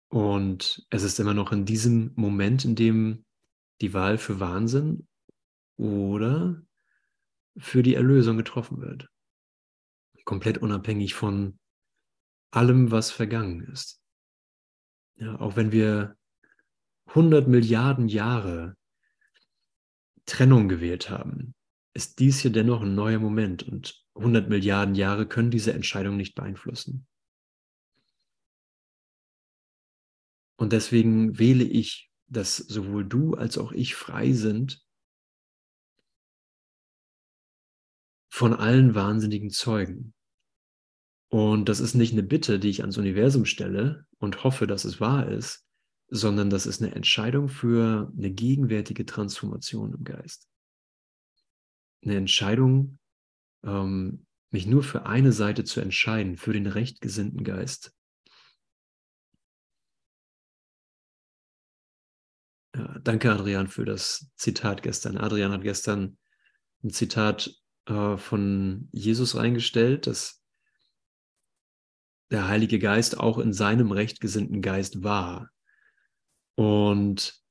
Und 0.10 0.86
es 0.90 1.04
ist 1.04 1.20
immer 1.20 1.34
noch 1.34 1.52
in 1.52 1.66
diesem 1.66 2.12
Moment, 2.16 2.66
in 2.66 2.76
dem 2.76 3.26
die 3.82 3.94
Wahl 3.94 4.18
für 4.18 4.40
Wahnsinn 4.40 5.08
oder 5.78 6.62
für 7.58 7.84
die 7.84 7.96
Erlösung 7.96 8.38
getroffen 8.38 8.82
wird. 8.82 9.10
Komplett 10.26 10.58
unabhängig 10.58 11.14
von 11.14 11.60
allem, 12.52 12.92
was 12.92 13.12
vergangen 13.12 13.62
ist. 13.72 14.02
Ja, 15.16 15.40
auch 15.40 15.56
wenn 15.56 15.72
wir 15.72 16.18
100 17.08 17.48
Milliarden 17.48 18.10
Jahre 18.10 18.76
Trennung 20.26 20.68
gewählt 20.68 21.10
haben, 21.10 21.56
ist 21.94 22.20
dies 22.20 22.42
hier 22.42 22.52
dennoch 22.52 22.82
ein 22.82 22.94
neuer 22.94 23.20
Moment 23.20 23.64
und 23.64 24.06
100 24.16 24.50
Milliarden 24.50 24.94
Jahre 24.94 25.28
können 25.28 25.50
diese 25.50 25.74
Entscheidung 25.74 26.18
nicht 26.18 26.36
beeinflussen. 26.36 27.08
Und 30.58 30.74
deswegen 30.74 31.40
wähle 31.40 31.64
ich, 31.64 32.07
dass 32.28 32.58
sowohl 32.58 33.06
du 33.06 33.34
als 33.36 33.58
auch 33.58 33.72
ich 33.72 33.96
frei 33.96 34.34
sind 34.34 34.84
von 38.30 38.54
allen 38.54 38.94
wahnsinnigen 38.94 39.50
Zeugen. 39.50 40.14
Und 41.30 41.68
das 41.70 41.80
ist 41.80 41.96
nicht 41.96 42.14
eine 42.14 42.24
Bitte, 42.24 42.60
die 42.60 42.70
ich 42.70 42.82
ans 42.82 42.98
Universum 42.98 43.46
stelle 43.46 44.06
und 44.20 44.44
hoffe, 44.44 44.68
dass 44.68 44.86
es 44.86 45.02
wahr 45.02 45.28
ist, 45.28 45.66
sondern 46.10 46.50
das 46.50 46.66
ist 46.66 46.82
eine 46.82 46.96
Entscheidung 46.96 47.50
für 47.50 48.12
eine 48.18 48.32
gegenwärtige 48.32 49.06
Transformation 49.06 49.94
im 49.94 50.04
Geist. 50.04 50.48
Eine 52.04 52.16
Entscheidung, 52.16 53.00
ähm, 53.64 54.26
mich 54.52 54.68
nur 54.68 54.84
für 54.84 55.06
eine 55.06 55.34
Seite 55.34 55.66
zu 55.66 55.82
entscheiden, 55.82 56.38
für 56.38 56.54
den 56.54 56.68
rechtgesinnten 56.68 57.44
Geist. 57.44 57.97
Danke, 63.04 63.32
Adrian, 63.32 63.68
für 63.68 63.86
das 63.86 64.30
Zitat 64.36 64.84
gestern. 64.84 65.18
Adrian 65.18 65.52
hat 65.52 65.62
gestern 65.62 66.18
ein 66.84 66.92
Zitat 66.92 67.52
äh, 67.86 68.18
von 68.18 68.90
Jesus 68.92 69.36
reingestellt, 69.36 70.08
das 70.08 70.44
der 72.30 72.48
Heilige 72.48 72.80
Geist 72.80 73.20
auch 73.20 73.38
in 73.38 73.54
seinem 73.54 73.92
rechtgesinnten 73.92 74.62
Geist 74.62 75.04
war. 75.04 75.50
Und 76.56 77.42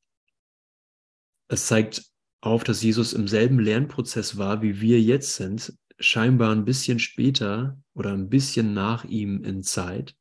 es 1.48 1.66
zeigt 1.66 2.04
auf, 2.40 2.64
dass 2.64 2.82
Jesus 2.82 3.12
im 3.12 3.28
selben 3.28 3.58
Lernprozess 3.58 4.36
war, 4.36 4.62
wie 4.62 4.80
wir 4.80 5.00
jetzt 5.00 5.34
sind, 5.34 5.72
scheinbar 5.98 6.52
ein 6.52 6.64
bisschen 6.64 6.98
später 6.98 7.78
oder 7.94 8.12
ein 8.12 8.28
bisschen 8.28 8.74
nach 8.74 9.04
ihm 9.04 9.42
in 9.44 9.62
Zeit. 9.62 10.14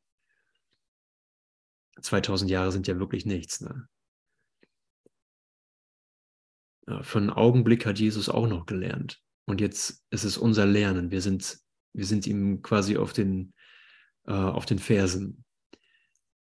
2000 2.01 2.49
Jahre 2.49 2.71
sind 2.71 2.88
ja 2.88 2.99
wirklich 2.99 3.25
nichts. 3.25 3.62
Ne? 3.62 3.88
Ja, 6.88 7.04
für 7.04 7.17
einen 7.17 7.30
Augenblick 7.30 7.86
hat 7.86 8.00
Jesus 8.00 8.30
auch 8.30 8.48
noch 8.48 8.65
gelernt. 8.65 9.21
Und 9.48 9.62
jetzt 9.62 10.04
ist 10.10 10.24
es 10.24 10.38
unser 10.38 10.65
Lernen. 10.65 11.12
Wir 11.12 11.21
sind, 11.21 11.58
wir 11.93 12.06
sind 12.06 12.28
ihm 12.28 12.62
quasi 12.62 12.98
auf 12.98 13.13
den 13.13 13.54
äh, 14.28 14.34
auf 14.34 14.65
den 14.65 14.80
Fersen. 14.80 15.43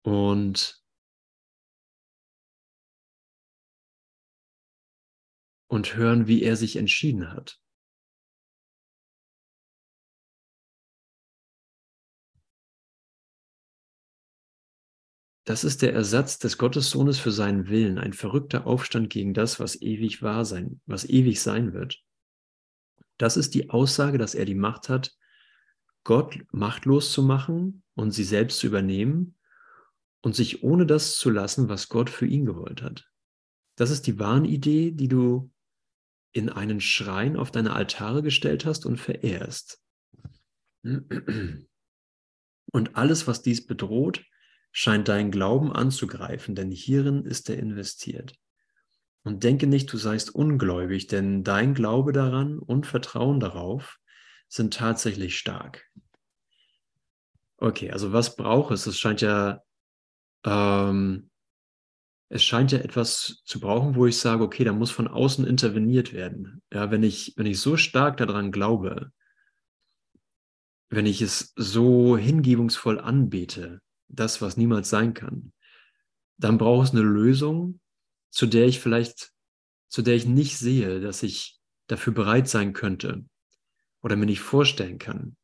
Und, 0.02 0.82
und 5.68 5.96
hören, 5.96 6.28
wie 6.28 6.44
er 6.44 6.56
sich 6.56 6.78
entschieden 6.78 7.32
hat. 7.32 7.60
Das 15.50 15.64
ist 15.64 15.82
der 15.82 15.94
Ersatz 15.94 16.38
des 16.38 16.60
Gottessohnes 16.60 17.18
für 17.18 17.32
seinen 17.32 17.70
Willen, 17.70 17.98
ein 17.98 18.14
verrückter 18.14 18.68
Aufstand 18.68 19.10
gegen 19.10 19.34
das, 19.34 19.60
was 19.60 19.82
ewig 19.82 20.22
wahr 20.22 20.46
sein, 20.46 20.80
was 20.86 21.10
ewig 21.10 21.42
sein 21.42 21.74
wird. 21.74 22.04
Das 23.18 23.36
ist 23.36 23.56
die 23.56 23.72
Aussage, 23.72 24.20
dass 24.20 24.36
er 24.36 24.46
die 24.46 24.54
Macht 24.54 24.90
hat, 24.90 25.18
Gott 26.04 26.38
machtlos 26.52 27.12
zu 27.12 27.24
machen 27.24 27.82
und 27.96 28.12
sie 28.12 28.26
selbst 28.26 28.60
zu 28.60 28.68
übernehmen 28.68 29.40
und 30.22 30.36
sich 30.36 30.62
ohne 30.62 30.86
das 30.86 31.18
zu 31.18 31.32
lassen, 31.32 31.68
was 31.68 31.90
Gott 31.90 32.12
für 32.12 32.28
ihn 32.28 32.46
gewollt 32.46 32.84
hat. 32.84 33.10
Das 33.76 33.90
ist 33.90 34.06
die 34.06 34.20
Wahnidee, 34.20 34.92
die 34.92 35.08
du 35.08 35.52
in 36.32 36.50
einen 36.50 36.80
Schrein 36.80 37.36
auf 37.36 37.50
deine 37.50 37.74
Altare 37.74 38.22
gestellt 38.22 38.68
hast 38.68 38.86
und 38.86 38.98
verehrst. 38.98 39.82
Und 40.84 41.66
alles, 42.94 43.26
was 43.26 43.42
dies 43.42 43.66
bedroht, 43.66 44.29
scheint 44.72 45.08
deinen 45.08 45.32
Glauben 45.32 45.72
anzugreifen, 45.72 46.56
denn 46.56 46.72
hierin 46.72 47.26
ist 47.26 47.50
er 47.50 47.58
investiert. 47.58 48.36
Und 49.24 49.44
denke 49.44 49.68
nicht, 49.68 49.92
du 49.92 49.98
seist 49.98 50.34
ungläubig, 50.34 51.08
denn 51.08 51.44
dein 51.44 51.74
Glaube 51.74 52.14
daran 52.14 52.60
und 52.60 52.88
Vertrauen 52.88 53.40
darauf 53.40 54.00
sind 54.48 54.74
tatsächlich 54.74 55.38
stark. 55.38 55.86
Okay, 57.58 57.92
also 57.92 58.14
was 58.14 58.36
braucht 58.36 58.72
es? 58.72 58.88
Es 58.88 58.98
scheint 58.98 59.22
ja, 59.22 59.62
ähm, 60.46 61.30
es 62.30 62.44
scheint 62.44 62.72
ja 62.72 62.80
etwas 62.80 63.42
zu 63.44 63.60
brauchen, 63.60 63.96
wo 63.96 64.06
ich 64.06 64.18
sage, 64.18 64.44
okay, 64.44 64.64
da 64.64 64.72
muss 64.72 64.92
von 64.92 65.08
außen 65.08 65.46
interveniert 65.46 66.14
werden. 66.14 66.62
Ja, 66.72 66.90
wenn 66.90 67.04
ich, 67.04 67.34
wenn 67.36 67.46
ich 67.46 67.60
so 67.60 67.76
stark 67.76 68.18
daran 68.18 68.52
glaube, 68.52 69.12
wenn 70.90 71.06
ich 71.06 71.22
es 71.22 71.54
so 71.56 72.18
hingebungsvoll 72.18 73.00
anbete, 73.00 73.82
das, 74.10 74.42
was 74.42 74.58
niemals 74.58 74.90
sein 74.90 75.14
kann, 75.14 75.54
dann 76.38 76.58
braucht 76.58 76.88
es 76.88 76.92
eine 76.94 77.02
Lösung, 77.02 77.80
zu 78.32 78.46
der 78.46 78.66
ich 78.66 78.80
vielleicht, 78.80 79.32
zu 79.88 80.02
der 80.02 80.16
ich 80.16 80.26
nicht 80.26 80.58
sehe, 80.58 81.00
dass 81.00 81.24
ich 81.24 81.60
dafür 81.88 82.14
bereit 82.14 82.48
sein 82.48 82.74
könnte 82.74 83.26
oder 84.02 84.16
mir 84.16 84.26
nicht 84.26 84.42
vorstellen 84.42 84.98
kann, 85.00 85.36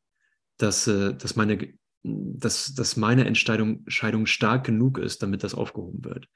dass, 0.56 0.86
äh, 0.86 1.14
dass, 1.14 1.36
meine, 1.36 1.74
dass, 2.02 2.74
dass 2.74 2.96
meine 2.96 3.26
Entscheidung, 3.26 3.78
Entscheidung 3.80 4.26
stark 4.26 4.64
genug 4.64 4.98
ist, 4.98 5.22
damit 5.22 5.42
das 5.42 5.54
aufgehoben 5.54 6.04
wird. 6.04 6.28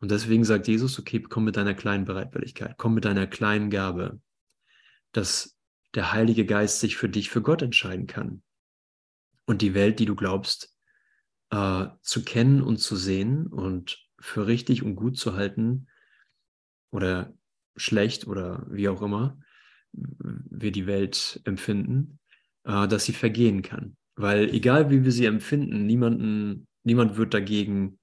Und 0.00 0.10
deswegen 0.10 0.44
sagt 0.44 0.66
Jesus, 0.66 0.98
okay, 0.98 1.22
komm 1.22 1.44
mit 1.44 1.56
deiner 1.56 1.74
kleinen 1.74 2.04
Bereitwilligkeit, 2.04 2.74
komm 2.76 2.94
mit 2.94 3.04
deiner 3.04 3.28
kleinen 3.28 3.70
Gabe, 3.70 4.20
dass 5.12 5.56
der 5.94 6.12
Heilige 6.12 6.44
Geist 6.44 6.80
sich 6.80 6.96
für 6.96 7.08
dich, 7.08 7.30
für 7.30 7.42
Gott 7.42 7.62
entscheiden 7.62 8.06
kann. 8.06 8.42
Und 9.44 9.62
die 9.62 9.74
Welt, 9.74 10.00
die 10.00 10.06
du 10.06 10.16
glaubst, 10.16 10.76
äh, 11.52 11.88
zu 12.00 12.24
kennen 12.24 12.62
und 12.62 12.78
zu 12.78 12.96
sehen 12.96 13.46
und 13.46 14.02
für 14.18 14.46
richtig 14.46 14.82
und 14.82 14.96
gut 14.96 15.18
zu 15.18 15.34
halten 15.34 15.86
oder 16.90 17.34
schlecht 17.76 18.26
oder 18.26 18.66
wie 18.70 18.88
auch 18.88 19.02
immer, 19.02 19.38
wir 19.92 20.72
die 20.72 20.86
Welt 20.86 21.40
empfinden, 21.44 22.18
äh, 22.64 22.88
dass 22.88 23.04
sie 23.04 23.12
vergehen 23.12 23.62
kann. 23.62 23.96
Weil 24.14 24.48
egal 24.50 24.90
wie 24.90 25.04
wir 25.04 25.12
sie 25.12 25.26
empfinden, 25.26 25.86
niemanden, 25.86 26.66
niemand 26.84 27.16
wird 27.16 27.34
dagegen 27.34 27.98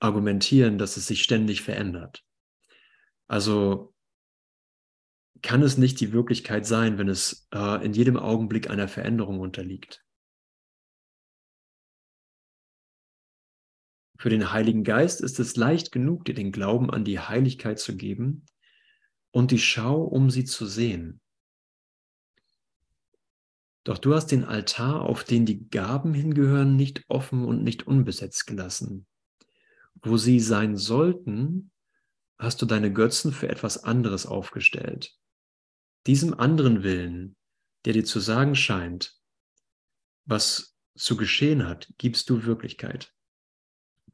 argumentieren, 0.00 0.78
dass 0.78 0.96
es 0.96 1.08
sich 1.08 1.22
ständig 1.22 1.62
verändert. 1.62 2.22
Also 3.26 3.92
kann 5.42 5.62
es 5.62 5.78
nicht 5.78 6.00
die 6.00 6.12
Wirklichkeit 6.12 6.66
sein, 6.66 6.98
wenn 6.98 7.08
es 7.08 7.48
äh, 7.52 7.84
in 7.84 7.92
jedem 7.92 8.16
Augenblick 8.16 8.70
einer 8.70 8.86
Veränderung 8.86 9.40
unterliegt. 9.40 10.04
Für 14.18 14.30
den 14.30 14.52
Heiligen 14.52 14.82
Geist 14.82 15.20
ist 15.20 15.38
es 15.38 15.56
leicht 15.56 15.92
genug, 15.92 16.24
dir 16.24 16.34
den 16.34 16.50
Glauben 16.50 16.90
an 16.90 17.04
die 17.04 17.20
Heiligkeit 17.20 17.78
zu 17.78 17.96
geben, 17.96 18.44
und 19.30 19.50
die 19.50 19.58
Schau, 19.58 20.02
um 20.02 20.30
sie 20.30 20.44
zu 20.44 20.66
sehen. 20.66 21.20
Doch 23.84 23.98
du 23.98 24.14
hast 24.14 24.26
den 24.28 24.44
Altar, 24.44 25.02
auf 25.02 25.22
den 25.22 25.46
die 25.46 25.68
Gaben 25.68 26.14
hingehören, 26.14 26.76
nicht 26.76 27.04
offen 27.08 27.44
und 27.44 27.62
nicht 27.62 27.86
unbesetzt 27.86 28.46
gelassen. 28.46 29.06
wo 30.00 30.16
sie 30.16 30.38
sein 30.38 30.76
sollten, 30.76 31.72
hast 32.38 32.62
du 32.62 32.66
deine 32.66 32.92
Götzen 32.92 33.32
für 33.32 33.48
etwas 33.48 33.82
anderes 33.82 34.26
aufgestellt. 34.26 35.16
Diesem 36.06 36.34
anderen 36.34 36.84
Willen, 36.84 37.36
der 37.84 37.94
dir 37.94 38.04
zu 38.04 38.20
sagen 38.20 38.54
scheint, 38.54 39.18
was 40.24 40.76
zu 40.96 41.16
geschehen 41.16 41.66
hat, 41.66 41.92
gibst 41.98 42.30
du 42.30 42.44
Wirklichkeit. 42.44 43.12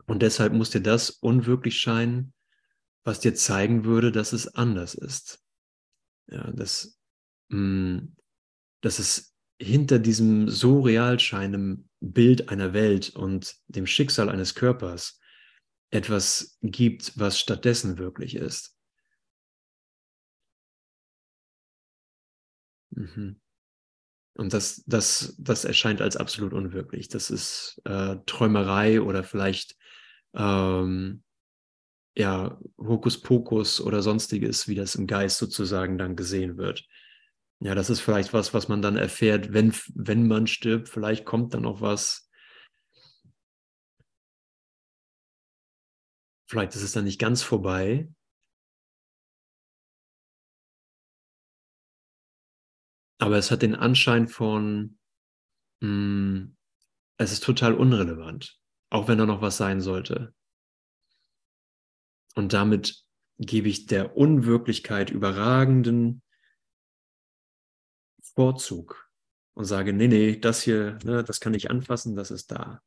Und 0.06 0.22
deshalb 0.22 0.52
muss 0.52 0.70
dir 0.70 0.82
das 0.82 1.10
unwirklich 1.10 1.78
scheinen, 1.78 2.34
was 3.04 3.20
dir 3.20 3.34
zeigen 3.34 3.84
würde, 3.84 4.12
dass 4.12 4.32
es 4.32 4.54
anders 4.54 4.94
ist. 4.94 5.42
Ja, 6.26 6.50
dass, 6.52 6.98
mh, 7.48 7.58
mm, 7.58 8.16
dass 8.80 8.98
es 8.98 9.34
hinter 9.60 9.98
diesem 9.98 10.48
so 10.48 10.80
real 10.80 11.20
scheinenden 11.20 11.88
Bild 12.00 12.48
einer 12.48 12.72
Welt 12.72 13.10
und 13.10 13.56
dem 13.68 13.86
Schicksal 13.86 14.28
eines 14.28 14.54
Körpers 14.54 15.20
etwas 15.90 16.58
gibt, 16.60 17.18
was 17.18 17.38
stattdessen 17.38 17.98
wirklich 17.98 18.34
ist. 18.34 18.76
Mhm. 22.90 23.40
Und 24.36 24.52
das, 24.52 24.82
das, 24.86 25.36
das 25.38 25.64
erscheint 25.64 26.00
als 26.00 26.16
absolut 26.16 26.52
unwirklich. 26.52 27.08
Das 27.08 27.30
ist 27.30 27.80
äh, 27.84 28.16
Träumerei 28.26 29.00
oder 29.00 29.22
vielleicht 29.22 29.76
ähm, 30.34 31.22
ja, 32.16 32.58
Hokuspokus 32.78 33.80
oder 33.80 34.02
sonstiges, 34.02 34.68
wie 34.68 34.74
das 34.74 34.94
im 34.94 35.06
Geist 35.06 35.38
sozusagen 35.38 35.98
dann 35.98 36.16
gesehen 36.16 36.56
wird. 36.56 36.86
Ja, 37.60 37.74
das 37.74 37.90
ist 37.90 38.00
vielleicht 38.00 38.32
was, 38.32 38.54
was 38.54 38.68
man 38.68 38.82
dann 38.82 38.96
erfährt, 38.96 39.52
wenn, 39.52 39.72
wenn 39.94 40.26
man 40.26 40.46
stirbt. 40.46 40.88
Vielleicht 40.88 41.24
kommt 41.24 41.54
dann 41.54 41.62
noch 41.62 41.80
was. 41.80 42.30
Vielleicht 46.46 46.74
ist 46.76 46.82
es 46.82 46.92
dann 46.92 47.04
nicht 47.04 47.18
ganz 47.18 47.42
vorbei. 47.42 48.08
Aber 53.18 53.38
es 53.38 53.50
hat 53.50 53.62
den 53.62 53.74
Anschein 53.74 54.28
von, 54.28 54.98
mh, 55.80 55.88
hm, 55.88 56.56
es 57.16 57.32
ist 57.32 57.44
total 57.44 57.74
unrelevant, 57.74 58.60
auch 58.90 59.08
wenn 59.08 59.18
da 59.18 59.26
noch 59.26 59.42
was 59.42 59.56
sein 59.56 59.80
sollte. 59.80 60.34
Und 62.34 62.52
damit 62.52 63.04
gebe 63.38 63.68
ich 63.68 63.86
der 63.86 64.16
Unwirklichkeit 64.16 65.10
überragenden 65.10 66.22
Vorzug 68.34 69.10
und 69.54 69.64
sage, 69.64 69.92
nee, 69.92 70.08
nee, 70.08 70.36
das 70.36 70.62
hier, 70.62 70.98
ne, 71.04 71.22
das 71.22 71.40
kann 71.40 71.54
ich 71.54 71.70
anfassen, 71.70 72.16
das 72.16 72.30
ist 72.30 72.50
da. 72.50 72.82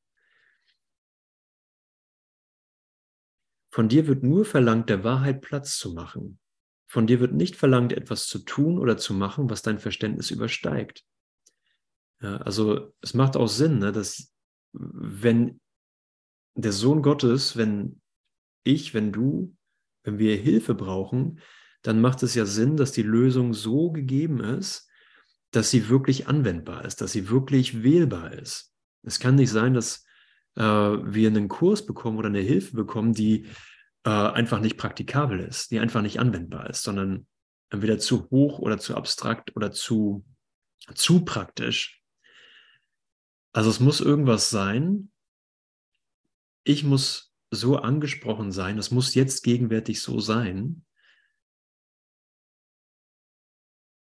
Von 3.69 3.89
dir 3.89 4.07
wird 4.07 4.23
nur 4.23 4.43
verlangt, 4.43 4.89
der 4.89 5.03
Wahrheit 5.03 5.41
Platz 5.41 5.77
zu 5.77 5.93
machen. 5.93 6.39
Von 6.87 7.05
dir 7.05 7.19
wird 7.19 7.33
nicht 7.33 7.55
verlangt, 7.55 7.93
etwas 7.93 8.25
zu 8.27 8.39
tun 8.39 8.79
oder 8.79 8.97
zu 8.97 9.13
machen, 9.13 9.49
was 9.49 9.61
dein 9.61 9.77
Verständnis 9.77 10.31
übersteigt. 10.31 11.05
Ja, 12.21 12.37
also 12.37 12.93
es 13.01 13.13
macht 13.13 13.37
auch 13.37 13.47
Sinn, 13.47 13.79
ne, 13.79 13.91
dass 13.91 14.33
wenn 14.73 15.59
der 16.57 16.71
Sohn 16.71 17.01
Gottes, 17.01 17.55
wenn 17.55 18.01
ich, 18.63 18.93
wenn 18.93 19.11
du, 19.11 19.55
wenn 20.03 20.19
wir 20.19 20.35
Hilfe 20.35 20.75
brauchen, 20.75 21.39
dann 21.83 22.01
macht 22.01 22.23
es 22.23 22.35
ja 22.35 22.45
Sinn, 22.45 22.75
dass 22.75 22.91
die 22.91 23.03
Lösung 23.03 23.53
so 23.53 23.91
gegeben 23.91 24.39
ist, 24.39 24.89
dass 25.51 25.69
sie 25.69 25.89
wirklich 25.89 26.27
anwendbar 26.27 26.83
ist, 26.83 27.01
dass 27.01 27.11
sie 27.11 27.29
wirklich 27.29 27.83
wählbar 27.83 28.33
ist. 28.33 28.73
Es 29.03 29.19
kann 29.19 29.35
nicht 29.35 29.51
sein, 29.51 29.73
dass 29.73 30.05
äh, 30.55 30.61
wir 30.63 31.29
einen 31.29 31.47
Kurs 31.47 31.85
bekommen 31.85 32.17
oder 32.17 32.27
eine 32.27 32.41
Hilfe 32.41 32.75
bekommen, 32.75 33.13
die 33.13 33.45
äh, 34.03 34.09
einfach 34.09 34.59
nicht 34.59 34.77
praktikabel 34.77 35.39
ist, 35.39 35.71
die 35.71 35.79
einfach 35.79 36.01
nicht 36.01 36.19
anwendbar 36.19 36.69
ist, 36.69 36.83
sondern 36.83 37.27
entweder 37.69 37.99
zu 37.99 38.29
hoch 38.29 38.59
oder 38.59 38.77
zu 38.77 38.95
abstrakt 38.95 39.55
oder 39.55 39.71
zu, 39.71 40.25
zu 40.93 41.23
praktisch. 41.23 42.01
Also 43.53 43.69
es 43.69 43.79
muss 43.79 44.01
irgendwas 44.01 44.49
sein. 44.49 45.11
Ich 46.67 46.83
muss 46.83 47.33
so 47.49 47.77
angesprochen 47.77 48.51
sein, 48.51 48.77
es 48.77 48.91
muss 48.91 49.15
jetzt 49.15 49.41
gegenwärtig 49.43 50.01
so 50.01 50.19
sein, 50.19 50.85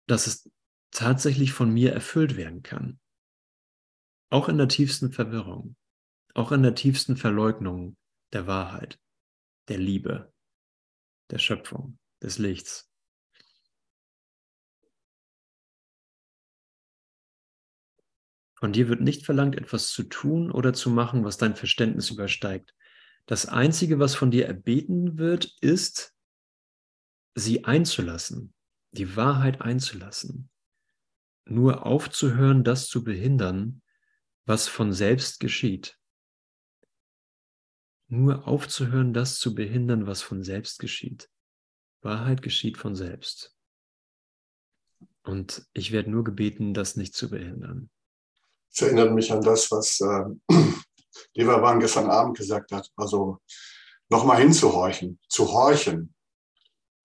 dass 0.05 0.27
es 0.27 0.51
tatsächlich 0.91 1.53
von 1.53 1.73
mir 1.73 1.93
erfüllt 1.93 2.35
werden 2.35 2.61
kann. 2.61 2.99
Auch 4.29 4.49
in 4.49 4.57
der 4.57 4.67
tiefsten 4.67 5.13
Verwirrung, 5.13 5.77
auch 6.33 6.51
in 6.51 6.61
der 6.61 6.75
tiefsten 6.75 7.15
Verleugnung 7.15 7.95
der 8.33 8.47
Wahrheit, 8.47 8.99
der 9.69 9.77
Liebe, 9.77 10.33
der 11.29 11.37
Schöpfung, 11.37 11.99
des 12.21 12.37
Lichts. 12.37 12.90
Von 18.61 18.73
dir 18.73 18.89
wird 18.89 19.01
nicht 19.01 19.25
verlangt, 19.25 19.55
etwas 19.57 19.89
zu 19.89 20.03
tun 20.03 20.51
oder 20.51 20.71
zu 20.71 20.91
machen, 20.91 21.25
was 21.25 21.37
dein 21.37 21.55
Verständnis 21.55 22.11
übersteigt. 22.11 22.75
Das 23.25 23.47
Einzige, 23.47 23.97
was 23.97 24.13
von 24.13 24.29
dir 24.29 24.45
erbeten 24.45 25.17
wird, 25.17 25.57
ist, 25.61 26.15
sie 27.33 27.65
einzulassen, 27.65 28.53
die 28.91 29.15
Wahrheit 29.15 29.61
einzulassen, 29.61 30.51
nur 31.45 31.87
aufzuhören, 31.87 32.63
das 32.63 32.87
zu 32.87 33.03
behindern, 33.03 33.81
was 34.45 34.67
von 34.67 34.93
selbst 34.93 35.39
geschieht. 35.39 35.97
Nur 38.09 38.47
aufzuhören, 38.47 39.11
das 39.11 39.39
zu 39.39 39.55
behindern, 39.55 40.05
was 40.05 40.21
von 40.21 40.43
selbst 40.43 40.77
geschieht. 40.77 41.31
Wahrheit 42.01 42.43
geschieht 42.43 42.77
von 42.77 42.95
selbst. 42.95 43.55
Und 45.23 45.65
ich 45.73 45.91
werde 45.91 46.11
nur 46.11 46.23
gebeten, 46.23 46.75
das 46.75 46.95
nicht 46.95 47.15
zu 47.15 47.29
behindern. 47.29 47.89
Es 48.73 48.81
erinnert 48.81 49.13
mich 49.13 49.31
an 49.31 49.41
das, 49.41 49.69
was 49.71 49.99
äh, 50.01 50.23
Leverwan 51.33 51.79
gestern 51.79 52.09
Abend 52.09 52.37
gesagt 52.37 52.71
hat. 52.71 52.89
Also 52.95 53.39
nochmal 54.09 54.41
hinzuhorchen, 54.41 55.19
zu 55.27 55.51
horchen. 55.51 56.13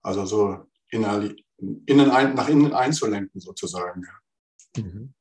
Also 0.01 0.25
so 0.25 0.65
innen, 0.89 2.11
ein, 2.11 2.35
nach 2.35 2.47
innen 2.47 2.73
einzulenken 2.73 3.41
sozusagen. 3.41 4.05
Mhm. 4.75 5.13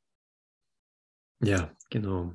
Ja, 1.40 1.74
genau. 1.90 2.34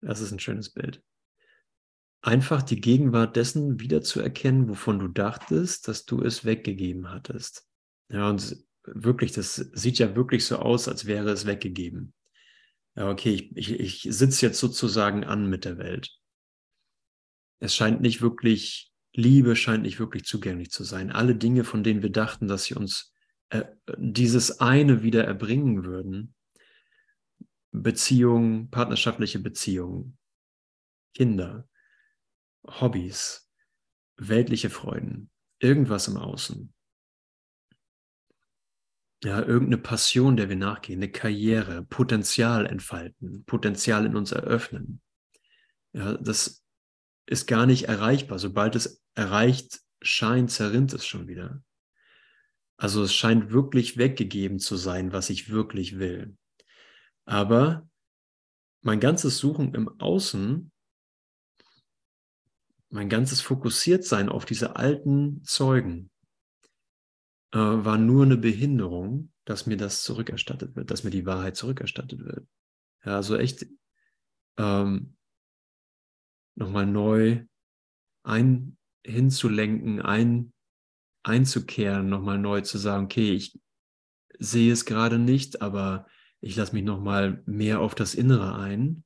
Das 0.00 0.20
ist 0.20 0.32
ein 0.32 0.40
schönes 0.40 0.70
Bild. 0.70 1.02
Einfach 2.22 2.62
die 2.62 2.80
Gegenwart 2.80 3.36
dessen 3.36 3.80
wiederzuerkennen, 3.80 4.68
wovon 4.68 4.98
du 4.98 5.08
dachtest, 5.08 5.88
dass 5.88 6.04
du 6.04 6.22
es 6.22 6.44
weggegeben 6.44 7.10
hattest. 7.10 7.68
Ja, 8.08 8.28
und 8.28 8.64
wirklich, 8.84 9.32
das 9.32 9.56
sieht 9.56 9.98
ja 9.98 10.16
wirklich 10.16 10.44
so 10.44 10.56
aus, 10.56 10.88
als 10.88 11.06
wäre 11.06 11.30
es 11.30 11.46
weggegeben. 11.46 12.12
Ja, 12.94 13.10
okay, 13.10 13.50
ich, 13.54 13.70
ich, 13.72 13.80
ich 13.80 14.06
sitze 14.14 14.46
jetzt 14.46 14.58
sozusagen 14.58 15.24
an 15.24 15.48
mit 15.48 15.64
der 15.64 15.78
Welt. 15.78 16.10
Es 17.60 17.74
scheint 17.74 18.00
nicht 18.00 18.20
wirklich, 18.20 18.92
Liebe 19.14 19.56
scheint 19.56 19.82
nicht 19.82 19.98
wirklich 19.98 20.24
zugänglich 20.24 20.70
zu 20.70 20.84
sein. 20.84 21.10
Alle 21.10 21.34
Dinge, 21.34 21.64
von 21.64 21.84
denen 21.84 22.02
wir 22.02 22.10
dachten, 22.10 22.48
dass 22.48 22.64
sie 22.64 22.74
uns 22.74 23.14
äh, 23.50 23.64
dieses 23.96 24.60
eine 24.60 25.02
wieder 25.02 25.24
erbringen 25.24 25.84
würden, 25.84 26.34
Beziehungen, 27.70 28.70
partnerschaftliche 28.70 29.38
Beziehungen, 29.38 30.18
Kinder, 31.14 31.68
Hobbys, 32.66 33.50
weltliche 34.16 34.70
Freuden, 34.70 35.30
irgendwas 35.58 36.08
im 36.08 36.16
Außen. 36.16 36.72
Ja, 39.24 39.40
irgendeine 39.40 39.78
Passion, 39.78 40.36
der 40.36 40.48
wir 40.48 40.56
nachgehen, 40.56 40.98
eine 40.98 41.10
Karriere, 41.10 41.84
Potenzial 41.84 42.66
entfalten, 42.66 43.44
Potenzial 43.44 44.04
in 44.04 44.16
uns 44.16 44.32
eröffnen. 44.32 45.00
Ja, 45.92 46.14
das 46.14 46.64
ist 47.26 47.46
gar 47.46 47.66
nicht 47.66 47.84
erreichbar. 47.84 48.40
Sobald 48.40 48.74
es 48.74 49.00
erreicht 49.14 49.80
scheint, 50.00 50.50
zerrinnt 50.50 50.92
es 50.92 51.06
schon 51.06 51.28
wieder. 51.28 51.62
Also 52.76 53.04
es 53.04 53.14
scheint 53.14 53.52
wirklich 53.52 53.96
weggegeben 53.96 54.58
zu 54.58 54.76
sein, 54.76 55.12
was 55.12 55.30
ich 55.30 55.50
wirklich 55.50 56.00
will. 56.00 56.36
Aber 57.24 57.88
mein 58.80 58.98
ganzes 58.98 59.38
Suchen 59.38 59.74
im 59.74 60.00
Außen, 60.00 60.72
mein 62.88 63.08
ganzes 63.08 63.40
Fokussiertsein 63.40 64.28
auf 64.28 64.44
diese 64.44 64.74
alten 64.74 65.44
Zeugen, 65.44 66.10
äh, 67.52 67.58
war 67.58 67.98
nur 67.98 68.24
eine 68.24 68.36
Behinderung, 68.36 69.32
dass 69.44 69.66
mir 69.66 69.76
das 69.76 70.02
zurückerstattet 70.02 70.76
wird, 70.76 70.90
dass 70.90 71.04
mir 71.04 71.10
die 71.10 71.26
Wahrheit 71.26 71.56
zurückerstattet 71.56 72.24
wird. 72.24 72.46
Ja, 73.04 73.16
also 73.16 73.36
echt 73.36 73.66
ähm, 74.58 75.16
nochmal 76.54 76.86
neu 76.86 77.44
ein 78.22 78.76
hinzulenken, 79.04 80.00
ein 80.00 80.52
einzukehren, 81.24 82.08
nochmal 82.08 82.38
neu 82.38 82.60
zu 82.60 82.78
sagen, 82.78 83.04
okay, 83.04 83.32
ich 83.32 83.60
sehe 84.38 84.72
es 84.72 84.84
gerade 84.84 85.18
nicht, 85.18 85.62
aber 85.62 86.06
ich 86.40 86.56
lasse 86.56 86.74
mich 86.74 86.84
nochmal 86.84 87.42
mehr 87.46 87.80
auf 87.80 87.94
das 87.94 88.14
Innere 88.14 88.56
ein. 88.56 89.04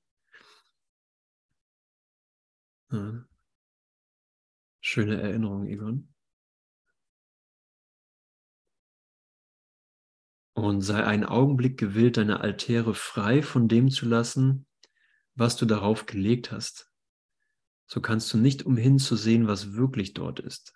Ja. 2.91 3.27
Schöne 4.81 5.21
Erinnerung, 5.21 5.67
Egon. 5.67 6.16
Und 10.57 10.81
sei 10.81 11.05
einen 11.05 11.27
Augenblick 11.27 11.79
gewillt, 11.79 12.17
deine 12.17 12.41
Altäre 12.41 12.95
frei 12.95 13.43
von 13.43 13.69
dem 13.69 13.91
zu 13.91 14.07
lassen, 14.07 14.67
was 15.35 15.57
du 15.57 15.67
darauf 15.67 16.07
gelegt 16.07 16.51
hast. 16.51 16.91
So 17.87 18.01
kannst 18.01 18.33
du 18.33 18.39
nicht 18.39 18.65
umhin 18.65 18.99
zu 18.99 19.17
sehen, 19.17 19.49
was 19.49 19.75
wirklich 19.75 20.15
dort 20.15 20.41
ist. 20.41 20.73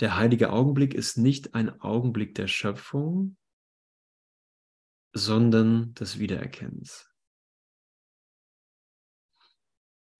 Der 0.00 0.16
heilige 0.16 0.50
Augenblick 0.50 0.94
ist 0.94 1.18
nicht 1.18 1.54
ein 1.54 1.78
Augenblick 1.82 2.34
der 2.36 2.46
Schöpfung, 2.46 3.36
sondern 5.12 5.92
des 5.92 6.18
Wiedererkennens. 6.18 7.12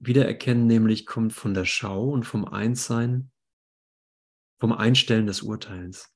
Wiedererkennen 0.01 0.67
nämlich 0.67 1.07
kommt 1.07 1.33
von 1.33 1.55
der 1.55 1.65
Schau 1.65 2.11
und 2.11 2.25
vom 2.25 2.45
Einssein, 2.45 3.31
vom 4.61 4.73
Einstellen 4.75 5.27
des 5.27 5.41
Urteils. 5.41 6.15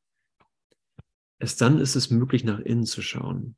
Erst 1.43 1.61
dann 1.61 1.80
ist 1.80 1.97
es 1.97 2.09
möglich, 2.09 2.45
nach 2.45 2.61
innen 2.61 2.86
zu 2.86 3.03
schauen 3.03 3.57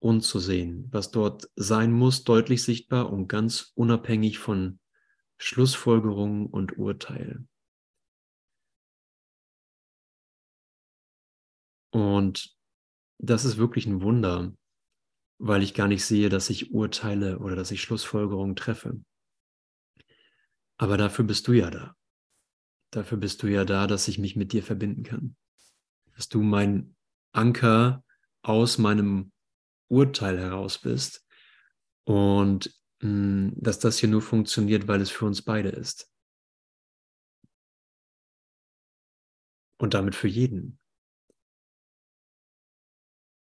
und 0.00 0.22
zu 0.22 0.40
sehen, 0.40 0.88
was 0.90 1.12
dort 1.12 1.48
sein 1.54 1.92
muss, 1.92 2.24
deutlich 2.24 2.64
sichtbar 2.64 3.12
und 3.12 3.28
ganz 3.28 3.70
unabhängig 3.76 4.40
von 4.40 4.80
Schlussfolgerungen 5.38 6.46
und 6.46 6.78
Urteil. 6.78 7.46
Und 11.92 12.52
das 13.18 13.44
ist 13.44 13.58
wirklich 13.58 13.86
ein 13.86 14.02
Wunder, 14.02 14.52
weil 15.38 15.62
ich 15.62 15.72
gar 15.72 15.86
nicht 15.86 16.04
sehe, 16.04 16.30
dass 16.30 16.50
ich 16.50 16.72
Urteile 16.74 17.38
oder 17.38 17.54
dass 17.54 17.70
ich 17.70 17.80
Schlussfolgerungen 17.80 18.56
treffe. 18.56 19.00
Aber 20.78 20.96
dafür 20.96 21.24
bist 21.24 21.46
du 21.46 21.52
ja 21.52 21.70
da. 21.70 21.94
Dafür 22.90 23.18
bist 23.18 23.44
du 23.44 23.46
ja 23.46 23.64
da, 23.64 23.86
dass 23.86 24.08
ich 24.08 24.18
mich 24.18 24.34
mit 24.34 24.52
dir 24.52 24.64
verbinden 24.64 25.04
kann. 25.04 25.36
Dass 26.16 26.28
du 26.28 26.42
mein 26.42 26.94
Anker 27.32 28.04
aus 28.42 28.78
meinem 28.78 29.32
Urteil 29.88 30.38
heraus 30.38 30.78
bist 30.78 31.26
und 32.04 32.74
mh, 33.00 33.08
mm, 33.08 33.54
dass 33.56 33.78
das 33.78 33.98
hier 33.98 34.08
nur 34.08 34.22
funktioniert, 34.22 34.88
weil 34.88 35.00
es 35.00 35.10
für 35.10 35.26
uns 35.26 35.42
beide 35.42 35.68
ist. 35.68 36.10
Und 39.78 39.94
damit 39.94 40.14
für 40.14 40.28
jeden. 40.28 40.78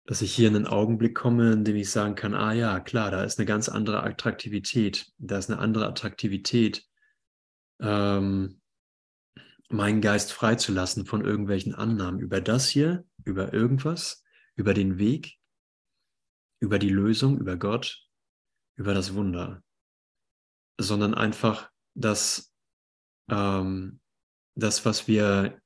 Dass 0.07 0.21
ich 0.21 0.33
hier 0.35 0.47
in 0.47 0.55
einen 0.55 0.67
Augenblick 0.67 1.15
komme, 1.15 1.53
in 1.53 1.63
dem 1.63 1.75
ich 1.75 1.89
sagen 1.89 2.15
kann, 2.15 2.33
ah 2.33 2.53
ja, 2.53 2.79
klar, 2.79 3.11
da 3.11 3.23
ist 3.23 3.39
eine 3.39 3.45
ganz 3.45 3.69
andere 3.69 4.03
Attraktivität. 4.03 5.11
Da 5.17 5.37
ist 5.37 5.49
eine 5.49 5.59
andere 5.59 5.87
Attraktivität 5.87 6.87
ähm, 7.79 8.61
meinen 9.69 10.01
Geist 10.01 10.31
freizulassen 10.31 11.05
von 11.05 11.23
irgendwelchen 11.23 11.73
Annahmen 11.73 12.19
über 12.19 12.41
das 12.41 12.67
hier, 12.67 13.05
über 13.23 13.53
irgendwas, 13.53 14.23
über 14.55 14.73
den 14.73 14.97
Weg, 14.97 15.37
über 16.59 16.79
die 16.79 16.89
Lösung, 16.89 17.39
über 17.39 17.57
Gott, 17.57 18.07
über 18.75 18.93
das 18.93 19.13
Wunder, 19.13 19.63
sondern 20.79 21.13
einfach 21.13 21.71
das, 21.93 22.53
ähm, 23.29 23.99
das, 24.55 24.85
was 24.85 25.07
wir 25.07 25.61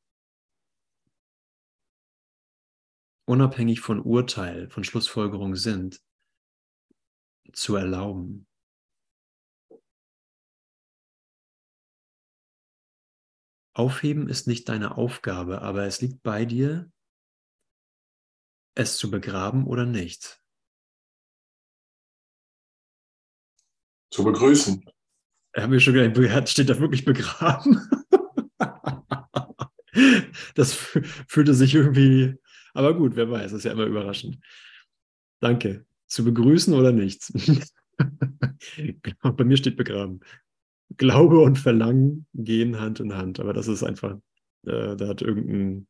unabhängig 3.26 3.82
von 3.82 4.02
Urteil, 4.02 4.70
von 4.70 4.84
Schlussfolgerung 4.84 5.56
sind, 5.56 6.02
zu 7.54 7.76
erlauben. 7.76 8.49
Aufheben 13.80 14.28
ist 14.28 14.46
nicht 14.46 14.68
deine 14.68 14.98
Aufgabe, 14.98 15.62
aber 15.62 15.86
es 15.86 16.02
liegt 16.02 16.22
bei 16.22 16.44
dir, 16.44 16.92
es 18.76 18.98
zu 18.98 19.10
begraben 19.10 19.66
oder 19.68 19.86
nicht. 19.86 20.44
Zu 24.12 24.26
begrüßen. 24.26 24.84
Er 25.54 25.64
hat 25.64 25.70
mir 25.70 25.80
schon 25.80 25.94
gedacht, 25.94 26.50
steht 26.50 26.70
da 26.70 26.78
wirklich 26.78 27.06
begraben? 27.06 27.90
das 30.56 30.74
fühlte 30.74 31.54
sich 31.54 31.74
irgendwie, 31.74 32.36
aber 32.74 32.94
gut, 32.98 33.16
wer 33.16 33.32
weiß, 33.32 33.52
das 33.52 33.60
ist 33.60 33.64
ja 33.64 33.72
immer 33.72 33.86
überraschend. 33.86 34.44
Danke. 35.40 35.86
Zu 36.06 36.26
begrüßen 36.26 36.74
oder 36.74 36.92
nichts? 36.92 37.32
Genau, 38.78 39.34
bei 39.34 39.44
mir 39.44 39.58
steht 39.58 39.76
begraben. 39.76 40.22
Glaube 40.98 41.40
und 41.40 41.58
Verlangen 41.58 42.26
gehen 42.34 42.80
Hand 42.80 43.00
in 43.00 43.16
Hand, 43.16 43.40
aber 43.40 43.54
das 43.54 43.68
ist 43.68 43.84
einfach, 43.84 44.18
äh, 44.66 44.96
da 44.96 45.08
hat 45.08 45.22
irgendein, 45.22 45.88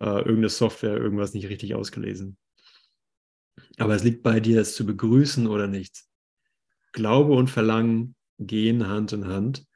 äh, 0.00 0.18
irgendeine 0.18 0.50
Software 0.50 0.96
irgendwas 0.96 1.34
nicht 1.34 1.48
richtig 1.48 1.74
ausgelesen. 1.74 2.36
Aber 3.78 3.94
es 3.94 4.04
liegt 4.04 4.22
bei 4.22 4.40
dir, 4.40 4.60
es 4.60 4.74
zu 4.74 4.84
begrüßen 4.84 5.46
oder 5.46 5.66
nicht. 5.66 6.04
Glaube 6.92 7.34
und 7.34 7.48
Verlangen 7.48 8.14
gehen 8.38 8.88
Hand 8.88 9.12
in 9.12 9.26
Hand, 9.26 9.66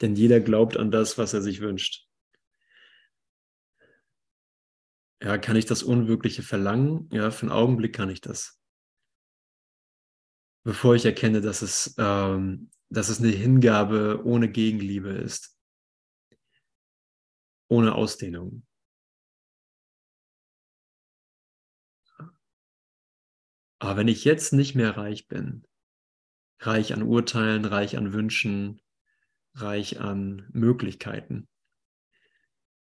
denn 0.00 0.16
jeder 0.16 0.40
glaubt 0.40 0.76
an 0.76 0.90
das, 0.90 1.18
was 1.18 1.32
er 1.32 1.42
sich 1.42 1.60
wünscht. 1.60 2.06
Ja, 5.22 5.38
kann 5.38 5.56
ich 5.56 5.66
das 5.66 5.82
Unwirkliche 5.82 6.42
verlangen? 6.42 7.08
Ja, 7.10 7.30
für 7.30 7.42
einen 7.42 7.52
Augenblick 7.52 7.94
kann 7.94 8.10
ich 8.10 8.20
das. 8.20 8.60
Bevor 10.62 10.94
ich 10.94 11.04
erkenne, 11.04 11.40
dass 11.40 11.62
es 11.62 11.94
ähm, 11.96 12.70
dass 12.88 13.08
es 13.08 13.20
eine 13.20 13.30
Hingabe 13.30 14.22
ohne 14.24 14.50
Gegenliebe 14.50 15.10
ist, 15.10 15.58
ohne 17.68 17.94
Ausdehnung. 17.94 18.66
Aber 23.78 23.96
wenn 23.96 24.08
ich 24.08 24.24
jetzt 24.24 24.52
nicht 24.52 24.74
mehr 24.74 24.96
reich 24.96 25.28
bin, 25.28 25.66
reich 26.60 26.94
an 26.94 27.02
Urteilen, 27.02 27.64
reich 27.64 27.96
an 27.96 28.12
Wünschen, 28.12 28.80
reich 29.54 30.00
an 30.00 30.48
Möglichkeiten, 30.52 31.48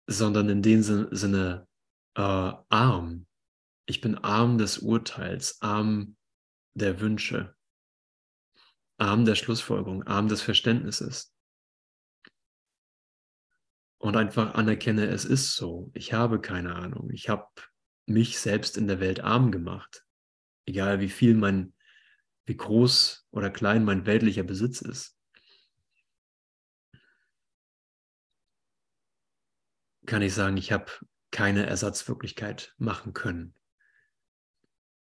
sondern 0.07 0.49
in 0.49 0.61
dem 0.61 0.83
Sinne 0.83 1.67
äh, 2.15 2.21
arm. 2.21 3.27
Ich 3.87 4.01
bin 4.01 4.17
arm 4.17 4.57
des 4.57 4.79
Urteils, 4.79 5.61
arm 5.61 6.15
der 6.73 6.99
Wünsche, 6.99 7.54
arm 8.97 9.25
der 9.25 9.35
Schlussfolgerung, 9.35 10.03
arm 10.03 10.27
des 10.27 10.41
Verständnisses. 10.41 11.33
Und 13.97 14.15
einfach 14.15 14.53
anerkenne, 14.53 15.07
es 15.07 15.25
ist 15.25 15.55
so. 15.55 15.91
Ich 15.93 16.13
habe 16.13 16.39
keine 16.39 16.75
Ahnung. 16.75 17.09
Ich 17.11 17.29
habe 17.29 17.47
mich 18.05 18.39
selbst 18.39 18.77
in 18.77 18.87
der 18.87 18.99
Welt 18.99 19.19
arm 19.21 19.51
gemacht. 19.51 20.05
Egal 20.65 20.99
wie 20.99 21.09
viel 21.09 21.33
mein, 21.33 21.73
wie 22.45 22.55
groß 22.55 23.27
oder 23.31 23.49
klein 23.49 23.83
mein 23.83 24.05
weltlicher 24.05 24.43
Besitz 24.43 24.81
ist. 24.81 25.17
Kann 30.05 30.21
ich 30.21 30.35
sagen, 30.35 30.57
ich 30.57 30.71
habe 30.71 30.91
keine 31.31 31.65
Ersatzwirklichkeit 31.65 32.75
machen 32.77 33.13
können. 33.13 33.55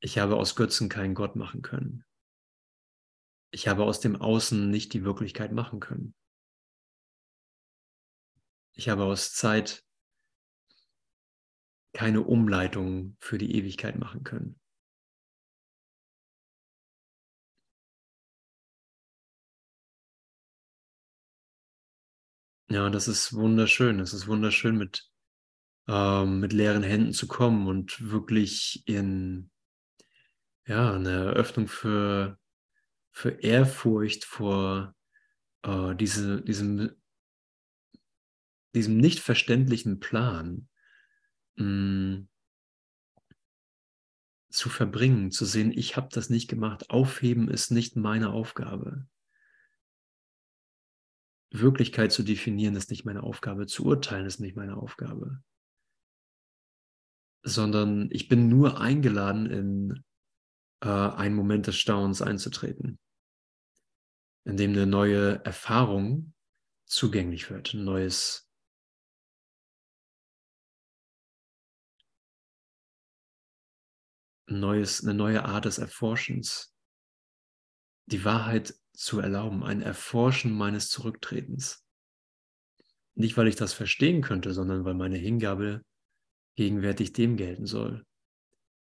Ich 0.01 0.19
habe 0.19 0.37
aus 0.37 0.57
Götzen 0.57 0.89
keinen 0.89 1.15
Gott 1.15 1.37
machen 1.37 1.61
können. 1.61 2.05
Ich 3.51 3.67
habe 3.67 3.85
aus 3.85 4.01
dem 4.01 4.17
Außen 4.17 4.71
nicht 4.71 4.93
die 4.93 5.05
Wirklichkeit 5.05 5.53
machen 5.53 5.81
können. 5.81 6.15
Ich 8.75 8.89
habe 8.89 9.05
aus 9.05 9.33
Zeit 9.33 9.85
keine 11.93 12.23
Umleitung 12.23 13.17
für 13.19 13.39
die 13.39 13.57
Ewigkeit 13.57 13.99
machen 13.99 14.23
können. 14.23 14.61
Ja, 22.71 22.91
das 22.91 23.09
ist 23.09 23.33
wunderschön. 23.33 23.99
Es 23.99 24.13
ist 24.13 24.27
wunderschön, 24.29 24.77
mit, 24.77 25.11
ähm, 25.89 26.41
mit 26.41 26.53
leeren 26.53 26.83
Händen 26.83 27.15
zu 27.15 27.27
kommen 27.27 27.67
und 27.67 28.11
wirklich 28.11 28.83
in 28.87 29.51
ja, 30.67 30.93
eine 30.95 31.11
Eröffnung 31.11 31.67
für 31.67 32.38
für 33.19 33.31
Ehrfurcht 33.31 34.25
vor 34.25 34.95
äh, 35.65 35.97
diese, 35.97 36.41
diesem, 36.41 36.95
diesem 38.77 38.97
nicht 38.97 39.19
verständlichen 39.19 39.99
Plan 39.99 40.69
mh, 41.57 41.65
mm, 41.65 42.29
zu 44.51 44.69
verbringen, 44.69 45.33
zu 45.33 45.47
sehen, 45.47 45.73
ich 45.73 45.97
habe 45.97 46.09
das 46.13 46.31
nicht 46.31 46.47
gemacht, 46.47 46.91
aufheben 46.91 47.49
ist 47.49 47.73
nicht 47.73 47.97
meine 47.97 48.31
Aufgabe. 48.31 49.09
Wirklichkeit 51.51 52.13
zu 52.13 52.23
definieren 52.23 52.77
ist 52.77 52.89
nicht 52.89 53.05
meine 53.05 53.25
Aufgabe, 53.25 53.67
zu 53.67 53.85
urteilen 53.85 54.27
ist 54.27 54.39
nicht 54.39 54.55
meine 54.55 54.77
Aufgabe, 54.77 55.43
sondern 57.43 58.11
ich 58.13 58.29
bin 58.29 58.49
nur 58.49 58.81
eingeladen, 58.81 59.47
in 59.47 60.05
äh, 60.85 60.89
einen 60.89 61.35
Moment 61.35 61.67
des 61.67 61.77
Staunens 61.77 62.23
einzutreten 62.23 63.01
in 64.45 64.57
dem 64.57 64.73
eine 64.73 64.87
neue 64.87 65.45
Erfahrung 65.45 66.33
zugänglich 66.87 67.51
wird, 67.51 67.75
ein 67.75 67.85
neues 67.85 68.49
neues, 74.51 75.03
eine 75.03 75.15
neue 75.15 75.45
Art 75.45 75.67
des 75.67 75.79
Erforschens, 75.79 76.75
die 78.07 78.25
Wahrheit 78.25 78.75
zu 78.93 79.21
erlauben, 79.21 79.63
ein 79.63 79.83
Erforschen 79.83 80.53
meines 80.53 80.89
Zurücktretens. 80.89 81.85
Nicht, 83.15 83.37
weil 83.37 83.49
ich 83.49 83.57
das 83.57 83.75
verstehen 83.75 84.23
könnte, 84.23 84.53
sondern 84.53 84.85
weil 84.85 84.95
meine 84.95 85.19
Hingabe 85.19 85.83
gegenwärtig 86.57 87.13
dem 87.13 87.37
gelten 87.37 87.67
soll. 87.67 88.05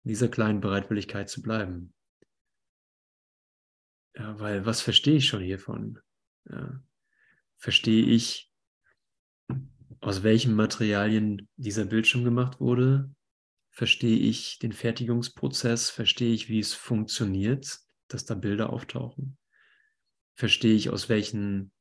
In 0.03 0.09
dieser 0.09 0.28
kleinen 0.28 0.61
Bereitwilligkeit 0.61 1.28
zu 1.28 1.42
bleiben. 1.42 1.95
Ja, 4.16 4.38
weil 4.38 4.64
was 4.64 4.80
verstehe 4.80 5.16
ich 5.16 5.26
schon 5.26 5.42
hiervon? 5.42 5.98
Ja. 6.48 6.80
Verstehe 7.56 8.04
ich, 8.04 8.52
aus 10.00 10.22
welchen 10.22 10.54
Materialien 10.54 11.48
dieser 11.56 11.86
Bildschirm 11.86 12.24
gemacht 12.24 12.60
wurde? 12.60 13.10
Verstehe 13.70 14.18
ich 14.18 14.58
den 14.58 14.72
Fertigungsprozess? 14.72 15.90
Verstehe 15.90 16.32
ich, 16.32 16.48
wie 16.48 16.60
es 16.60 16.74
funktioniert, 16.74 17.80
dass 18.08 18.24
da 18.24 18.34
Bilder 18.34 18.70
auftauchen? 18.70 19.38
Verstehe 20.36 20.74
ich, 20.74 20.90
aus 20.90 21.08
welchen 21.08 21.72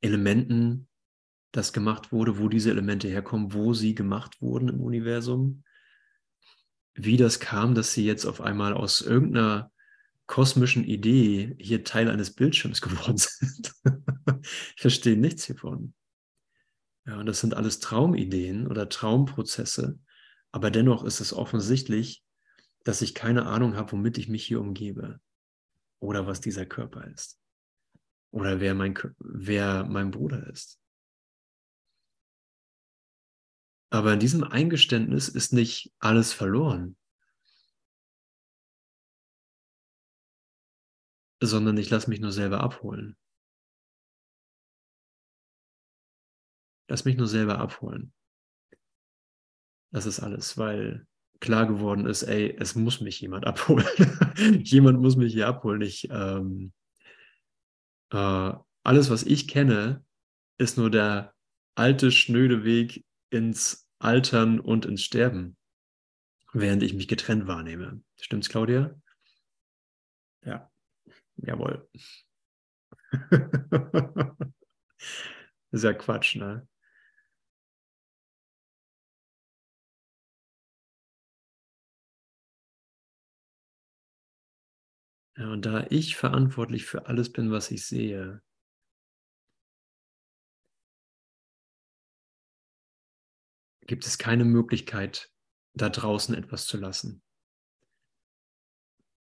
Elementen 0.00 0.88
das 1.52 1.72
gemacht 1.72 2.12
wurde, 2.12 2.38
wo 2.38 2.48
diese 2.48 2.70
Elemente 2.70 3.08
herkommen, 3.08 3.52
wo 3.52 3.72
sie 3.74 3.94
gemacht 3.94 4.40
wurden 4.40 4.68
im 4.68 4.80
Universum? 4.80 5.64
Wie 6.94 7.16
das 7.16 7.40
kam, 7.40 7.74
dass 7.74 7.94
sie 7.94 8.04
jetzt 8.04 8.26
auf 8.26 8.40
einmal 8.40 8.74
aus 8.74 9.00
irgendeiner 9.00 9.72
kosmischen 10.28 10.84
Idee 10.84 11.56
hier 11.58 11.82
Teil 11.82 12.08
eines 12.08 12.32
Bildschirms 12.32 12.80
geworden 12.82 13.16
sind. 13.16 13.74
ich 14.44 14.80
verstehe 14.80 15.16
nichts 15.16 15.44
hiervon. 15.44 15.94
Ja, 17.06 17.18
und 17.18 17.26
das 17.26 17.40
sind 17.40 17.54
alles 17.54 17.80
Traumideen 17.80 18.68
oder 18.68 18.88
Traumprozesse. 18.88 19.98
Aber 20.52 20.70
dennoch 20.70 21.04
ist 21.04 21.20
es 21.20 21.32
offensichtlich, 21.32 22.22
dass 22.84 23.02
ich 23.02 23.14
keine 23.14 23.46
Ahnung 23.46 23.76
habe, 23.76 23.92
womit 23.92 24.18
ich 24.18 24.28
mich 24.28 24.44
hier 24.44 24.60
umgebe. 24.60 25.20
Oder 26.00 26.26
was 26.26 26.40
dieser 26.40 26.66
Körper 26.66 27.04
ist. 27.08 27.40
Oder 28.30 28.60
wer 28.60 28.74
mein, 28.74 28.96
wer 29.18 29.84
mein 29.84 30.10
Bruder 30.10 30.46
ist. 30.48 30.78
Aber 33.90 34.12
in 34.12 34.20
diesem 34.20 34.44
Eingeständnis 34.44 35.30
ist 35.30 35.54
nicht 35.54 35.94
alles 35.98 36.34
verloren. 36.34 36.97
Sondern 41.40 41.76
ich 41.76 41.90
lasse 41.90 42.10
mich 42.10 42.20
nur 42.20 42.32
selber 42.32 42.60
abholen. 42.60 43.16
Lass 46.88 47.04
mich 47.04 47.16
nur 47.16 47.28
selber 47.28 47.58
abholen. 47.58 48.12
Das 49.90 50.06
ist 50.06 50.20
alles, 50.20 50.58
weil 50.58 51.06
klar 51.40 51.66
geworden 51.66 52.06
ist, 52.06 52.22
ey, 52.24 52.56
es 52.58 52.74
muss 52.74 53.00
mich 53.00 53.20
jemand 53.20 53.46
abholen. 53.46 53.86
jemand 54.62 55.00
muss 55.00 55.16
mich 55.16 55.32
hier 55.32 55.48
abholen. 55.48 55.82
Ich, 55.82 56.08
ähm, 56.10 56.72
äh, 58.10 58.52
alles, 58.82 59.10
was 59.10 59.22
ich 59.22 59.48
kenne, 59.48 60.04
ist 60.58 60.78
nur 60.78 60.90
der 60.90 61.34
alte, 61.74 62.10
schnöde 62.10 62.64
Weg 62.64 63.04
ins 63.30 63.88
Altern 63.98 64.60
und 64.60 64.86
ins 64.86 65.02
Sterben, 65.02 65.56
während 66.52 66.82
ich 66.82 66.94
mich 66.94 67.08
getrennt 67.08 67.46
wahrnehme. 67.46 68.02
Stimmt's, 68.20 68.48
Claudia? 68.48 69.00
Ja. 70.44 70.70
Jawohl. 71.38 71.88
ist 75.72 75.84
ja 75.84 75.92
Quatsch, 75.94 76.36
ne? 76.36 76.66
Ja, 85.36 85.52
und 85.52 85.64
da 85.64 85.86
ich 85.88 86.16
verantwortlich 86.16 86.84
für 86.84 87.06
alles 87.06 87.32
bin, 87.32 87.50
was 87.52 87.70
ich 87.70 87.86
sehe, 87.86 88.42
gibt 93.86 94.06
es 94.06 94.18
keine 94.18 94.44
Möglichkeit, 94.44 95.32
da 95.74 95.88
draußen 95.88 96.34
etwas 96.34 96.66
zu 96.66 96.76
lassen 96.76 97.22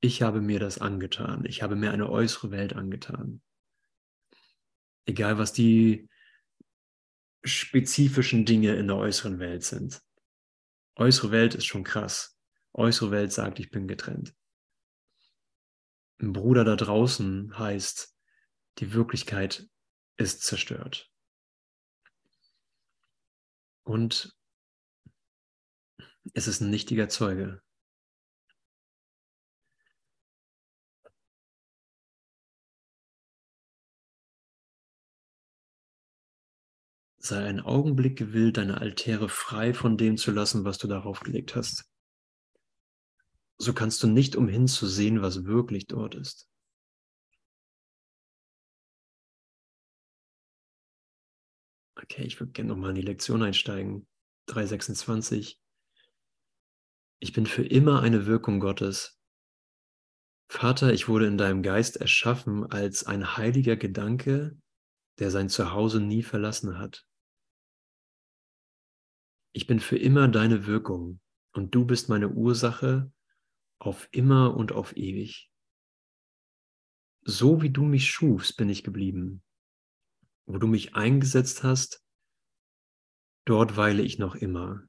ich 0.00 0.22
habe 0.22 0.40
mir 0.40 0.60
das 0.60 0.78
angetan. 0.78 1.44
Ich 1.44 1.62
habe 1.62 1.76
mir 1.76 1.90
eine 1.90 2.08
äußere 2.08 2.50
Welt 2.50 2.74
angetan. 2.74 3.42
Egal, 5.06 5.38
was 5.38 5.52
die 5.52 6.08
spezifischen 7.44 8.44
Dinge 8.44 8.74
in 8.76 8.88
der 8.88 8.96
äußeren 8.96 9.38
Welt 9.38 9.64
sind. 9.64 10.02
Äußere 10.96 11.30
Welt 11.30 11.54
ist 11.54 11.66
schon 11.66 11.84
krass. 11.84 12.38
Äußere 12.74 13.10
Welt 13.10 13.32
sagt, 13.32 13.58
ich 13.58 13.70
bin 13.70 13.88
getrennt. 13.88 14.34
Ein 16.20 16.32
Bruder 16.32 16.64
da 16.64 16.76
draußen 16.76 17.58
heißt, 17.58 18.14
die 18.78 18.92
Wirklichkeit 18.92 19.68
ist 20.16 20.42
zerstört. 20.42 21.10
Und 23.84 24.36
es 26.34 26.46
ist 26.46 26.60
ein 26.60 26.70
nichtiger 26.70 27.08
Zeuge. 27.08 27.62
Sei 37.28 37.44
einen 37.44 37.60
Augenblick 37.60 38.16
gewillt, 38.16 38.56
deine 38.56 38.80
Altäre 38.80 39.28
frei 39.28 39.74
von 39.74 39.98
dem 39.98 40.16
zu 40.16 40.30
lassen, 40.30 40.64
was 40.64 40.78
du 40.78 40.88
darauf 40.88 41.20
gelegt 41.20 41.56
hast. 41.56 41.84
So 43.58 43.74
kannst 43.74 44.02
du 44.02 44.06
nicht 44.06 44.34
umhin 44.34 44.66
zu 44.66 44.86
sehen, 44.86 45.20
was 45.20 45.44
wirklich 45.44 45.86
dort 45.86 46.14
ist. 46.14 46.48
Okay, 51.96 52.22
ich 52.22 52.40
würde 52.40 52.52
gerne 52.52 52.70
nochmal 52.70 52.90
in 52.90 52.96
die 52.96 53.02
Lektion 53.02 53.42
einsteigen. 53.42 54.08
326. 54.46 55.60
Ich 57.18 57.34
bin 57.34 57.44
für 57.44 57.66
immer 57.66 58.00
eine 58.00 58.24
Wirkung 58.24 58.58
Gottes. 58.58 59.20
Vater, 60.48 60.94
ich 60.94 61.08
wurde 61.08 61.26
in 61.26 61.36
deinem 61.36 61.62
Geist 61.62 61.98
erschaffen 61.98 62.64
als 62.72 63.04
ein 63.04 63.36
heiliger 63.36 63.76
Gedanke, 63.76 64.56
der 65.18 65.30
sein 65.30 65.50
Zuhause 65.50 66.00
nie 66.00 66.22
verlassen 66.22 66.78
hat. 66.78 67.04
Ich 69.52 69.66
bin 69.66 69.80
für 69.80 69.98
immer 69.98 70.28
deine 70.28 70.66
Wirkung 70.66 71.20
und 71.52 71.74
du 71.74 71.84
bist 71.84 72.08
meine 72.08 72.28
Ursache 72.28 73.12
auf 73.78 74.08
immer 74.12 74.56
und 74.56 74.72
auf 74.72 74.96
ewig. 74.96 75.50
So 77.24 77.62
wie 77.62 77.70
du 77.70 77.84
mich 77.84 78.10
schufst, 78.10 78.56
bin 78.56 78.68
ich 78.68 78.84
geblieben. 78.84 79.42
Wo 80.46 80.58
du 80.58 80.66
mich 80.66 80.94
eingesetzt 80.94 81.62
hast, 81.62 82.02
dort 83.44 83.76
weile 83.76 84.02
ich 84.02 84.18
noch 84.18 84.34
immer. 84.34 84.82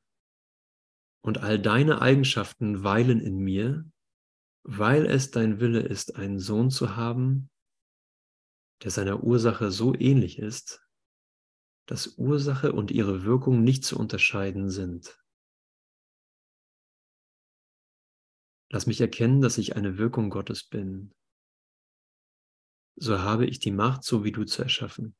Und 1.21 1.39
all 1.39 1.59
deine 1.59 2.01
Eigenschaften 2.01 2.83
weilen 2.83 3.19
in 3.19 3.37
mir, 3.37 3.85
weil 4.63 5.05
es 5.05 5.31
dein 5.31 5.59
Wille 5.59 5.81
ist, 5.81 6.15
einen 6.15 6.39
Sohn 6.39 6.69
zu 6.69 6.95
haben, 6.95 7.49
der 8.83 8.91
seiner 8.91 9.23
Ursache 9.23 9.71
so 9.71 9.93
ähnlich 9.93 10.39
ist, 10.39 10.81
dass 11.89 12.19
Ursache 12.19 12.71
und 12.71 12.91
ihre 12.91 13.23
Wirkung 13.23 13.63
nicht 13.63 13.83
zu 13.83 13.97
unterscheiden 13.97 14.69
sind. 14.69 15.19
Lass 18.71 18.85
mich 18.85 19.01
erkennen, 19.01 19.41
dass 19.41 19.57
ich 19.57 19.75
eine 19.75 19.97
Wirkung 19.97 20.29
Gottes 20.29 20.63
bin. 20.63 21.15
So 22.95 23.17
habe 23.17 23.47
ich 23.47 23.57
die 23.57 23.71
Macht, 23.71 24.03
so 24.03 24.23
wie 24.23 24.31
du 24.31 24.45
zu 24.45 24.61
erschaffen. 24.61 25.15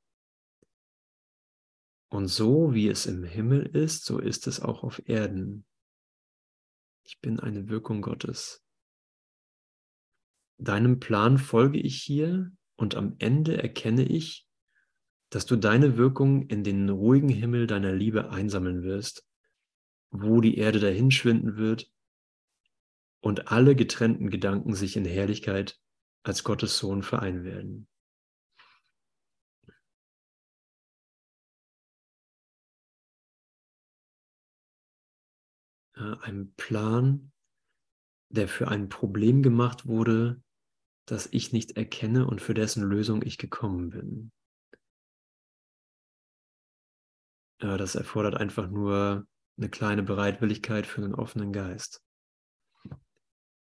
Und 2.11 2.27
so 2.27 2.71
wie 2.71 2.87
es 2.87 3.07
im 3.07 3.23
Himmel 3.23 3.65
ist, 3.75 4.05
so 4.05 4.19
ist 4.19 4.45
es 4.45 4.59
auch 4.59 4.83
auf 4.83 5.01
Erden. 5.09 5.65
Ich 7.03 7.19
bin 7.19 7.39
eine 7.39 7.67
Wirkung 7.67 8.03
Gottes. 8.03 8.63
Deinem 10.59 10.99
Plan 10.99 11.39
folge 11.39 11.79
ich 11.79 11.99
hier 11.99 12.51
und 12.75 12.93
am 12.93 13.15
Ende 13.17 13.59
erkenne 13.59 14.03
ich, 14.03 14.48
dass 15.29 15.45
du 15.45 15.55
deine 15.55 15.97
Wirkung 15.97 16.47
in 16.47 16.63
den 16.63 16.89
ruhigen 16.89 17.29
Himmel 17.29 17.67
deiner 17.67 17.93
Liebe 17.93 18.31
einsammeln 18.31 18.83
wirst, 18.83 19.27
wo 20.11 20.41
die 20.41 20.57
Erde 20.57 20.79
dahinschwinden 20.79 21.57
wird 21.57 21.91
und 23.21 23.51
alle 23.51 23.75
getrennten 23.75 24.29
Gedanken 24.29 24.73
sich 24.73 24.95
in 24.97 25.05
Herrlichkeit 25.05 25.79
als 26.23 26.43
Gottes 26.43 26.77
Sohn 26.77 27.03
vereinen 27.03 27.43
werden. 27.43 27.87
Ein 35.93 36.53
Plan, 36.55 37.33
der 38.29 38.47
für 38.47 38.69
ein 38.69 38.87
Problem 38.87 39.43
gemacht 39.43 39.85
wurde, 39.85 40.41
das 41.05 41.27
ich 41.31 41.51
nicht 41.51 41.75
erkenne 41.75 42.25
und 42.25 42.41
für 42.41 42.53
dessen 42.53 42.83
Lösung 42.83 43.21
ich 43.21 43.37
gekommen 43.37 43.89
bin. 43.89 44.31
Ja, 47.61 47.77
das 47.77 47.95
erfordert 47.95 48.35
einfach 48.35 48.69
nur 48.69 49.25
eine 49.57 49.69
kleine 49.69 50.03
Bereitwilligkeit 50.03 50.85
für 50.85 51.01
einen 51.01 51.15
offenen 51.15 51.53
Geist. 51.53 52.01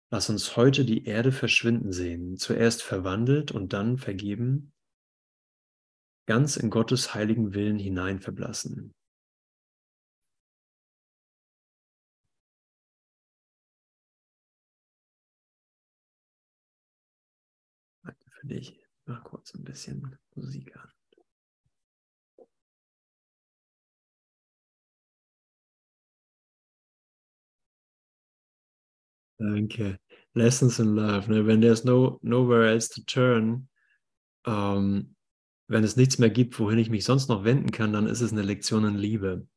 Lass 0.10 0.32
uns 0.32 0.58
heute 0.58 0.84
die 0.84 1.06
Erde 1.06 1.32
verschwinden 1.32 1.91
sehen, 1.91 2.38
zuerst 2.38 2.82
verwandelt 2.82 3.52
und 3.52 3.72
dann 3.72 4.00
vergeben, 4.00 4.74
ganz 6.28 6.56
in 6.56 6.70
Gottes 6.70 7.16
heiligen 7.16 7.56
Willen 7.56 7.80
hinein 7.80 8.20
verblassen. 8.20 8.93
Danke 18.04 18.32
für 18.39 18.48
dich. 18.48 18.80
Mach 19.06 19.24
kurz 19.26 19.54
ein 19.54 19.64
bisschen 19.66 20.18
Musik 20.34 20.76
an. 20.78 20.89
Danke. 29.38 30.00
Lessons 30.34 30.80
in 30.80 30.96
Love. 30.96 31.30
Ne? 31.30 31.46
When 31.46 31.62
there's 31.62 31.86
no, 31.86 32.20
nowhere 32.22 32.68
else 32.68 32.90
to 32.90 33.02
turn, 33.06 33.68
ähm, 34.46 35.16
wenn 35.68 35.84
es 35.84 35.96
nichts 35.96 36.20
mehr 36.20 36.30
gibt, 36.30 36.60
wohin 36.60 36.78
ich 36.78 36.90
mich 36.90 37.06
sonst 37.06 37.28
noch 37.28 37.44
wenden 37.44 37.72
kann, 37.72 37.94
dann 37.94 38.08
ist 38.08 38.22
es 38.22 38.32
eine 38.32 38.44
Lektion 38.44 38.86
in 38.86 38.96
Liebe. 38.96 39.48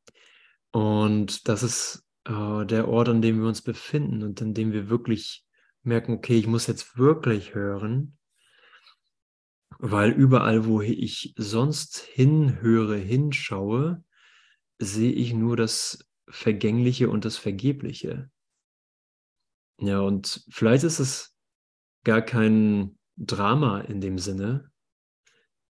Und 0.70 1.49
das 1.49 1.62
ist 1.62 2.07
äh, 2.24 2.64
der 2.64 2.89
Ort, 2.89 3.09
an 3.09 3.22
dem 3.22 3.41
wir 3.41 3.49
uns 3.49 3.62
befinden 3.62 4.22
und 4.22 4.41
an 4.41 4.55
dem 4.55 4.72
wir 4.72 4.89
wirklich 4.89 5.45
merken, 5.83 6.12
okay, 6.12 6.39
ich 6.39 6.47
muss 6.47 6.66
jetzt 6.66 6.97
wirklich 6.97 7.55
hören, 7.55 8.18
weil 9.79 10.11
überall, 10.11 10.66
wo 10.66 10.81
ich 10.81 11.35
sonst 11.37 11.99
hinhöre, 11.99 12.97
hinschaue, 12.97 14.03
sehe 14.79 15.12
ich 15.12 15.35
nur 15.35 15.57
das 15.57 16.09
Vergängliche 16.29 17.09
und 17.09 17.24
das 17.24 17.37
Vergebliche. 17.37 18.31
Ja, 19.81 20.01
und 20.01 20.45
vielleicht 20.51 20.85
ist 20.85 20.99
es 20.99 21.35
gar 22.05 22.22
kein 22.22 22.99
Drama 23.16 23.81
in 23.81 24.01
dem 24.01 24.18
Sinne, 24.18 24.70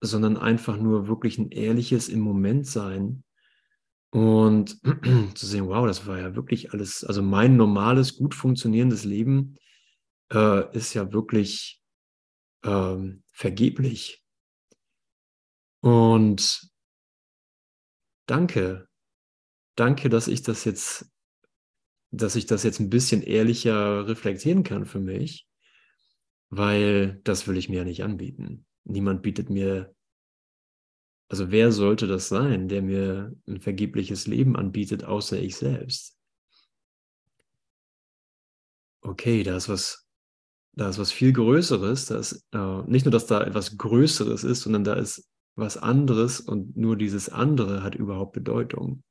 sondern 0.01 0.37
einfach 0.37 0.77
nur 0.77 1.09
wirklich 1.09 1.39
ein 1.39 1.51
ehrliches 1.51 2.09
im 2.09 2.21
Moment 2.21 2.67
sein 2.67 3.25
und 4.11 4.81
zu 5.35 5.47
sehen, 5.47 5.67
wow, 5.67 5.87
das 5.87 6.07
war 6.07 6.19
ja 6.19 6.35
wirklich 6.35 6.73
alles, 6.73 7.05
also 7.05 7.23
mein 7.23 7.57
normales, 7.57 8.17
gut 8.17 8.35
funktionierendes 8.35 9.05
Leben 9.05 9.57
äh, 10.33 10.75
ist 10.77 10.95
ja 10.95 11.13
wirklich 11.13 11.83
ähm, 12.65 13.23
vergeblich. 13.33 14.25
Und 15.81 16.71
danke, 18.27 18.89
danke, 19.77 20.09
dass 20.09 20.29
ich 20.29 20.43
das 20.43 20.65
jetzt 20.65 21.11
dass 22.11 22.37
ich 22.37 22.47
das 22.47 22.63
jetzt 22.63 22.81
ein 22.81 22.91
bisschen 22.91 23.23
ehrlicher 23.23 24.07
reflektieren 24.07 24.63
kann 24.63 24.87
für 24.87 25.01
mich, 25.01 25.47
weil 26.51 27.21
das 27.25 27.47
will 27.47 27.57
ich 27.57 27.69
mir 27.69 27.79
ja 27.79 27.85
nicht 27.85 28.03
anbieten. 28.03 28.65
Niemand 28.85 29.23
bietet 29.23 29.51
mir, 29.51 29.95
also 31.29 31.51
wer 31.51 31.73
sollte 31.73 32.07
das 32.07 32.29
sein, 32.29 32.69
der 32.69 32.83
mir 32.83 33.35
ein 33.47 33.61
vergebliches 33.61 34.27
Leben 34.27 34.57
anbietet, 34.57 35.05
außer 35.05 35.39
ich 35.39 35.57
selbst? 35.57 36.17
Okay, 39.03 39.43
da 39.43 39.57
ist 39.57 39.69
was, 39.69 40.07
da 40.73 40.89
ist 40.89 40.99
was 40.99 41.13
viel 41.13 41.33
Größeres. 41.33 42.07
Da 42.07 42.19
ist 42.19 42.45
äh, 42.53 42.83
nicht 42.87 43.05
nur, 43.05 43.13
dass 43.13 43.27
da 43.27 43.43
etwas 43.43 43.77
Größeres 43.77 44.45
ist, 44.45 44.63
sondern 44.63 44.85
da 44.85 44.95
ist 44.95 45.29
was 45.55 45.77
anderes 45.77 46.41
und 46.41 46.77
nur 46.77 46.97
dieses 46.97 47.29
andere 47.29 47.83
hat 47.83 47.95
überhaupt 47.95 48.33
Bedeutung 48.33 49.03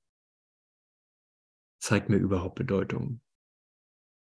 zeigt 1.87 2.09
mir 2.09 2.17
überhaupt 2.17 2.55
Bedeutung. 2.55 3.21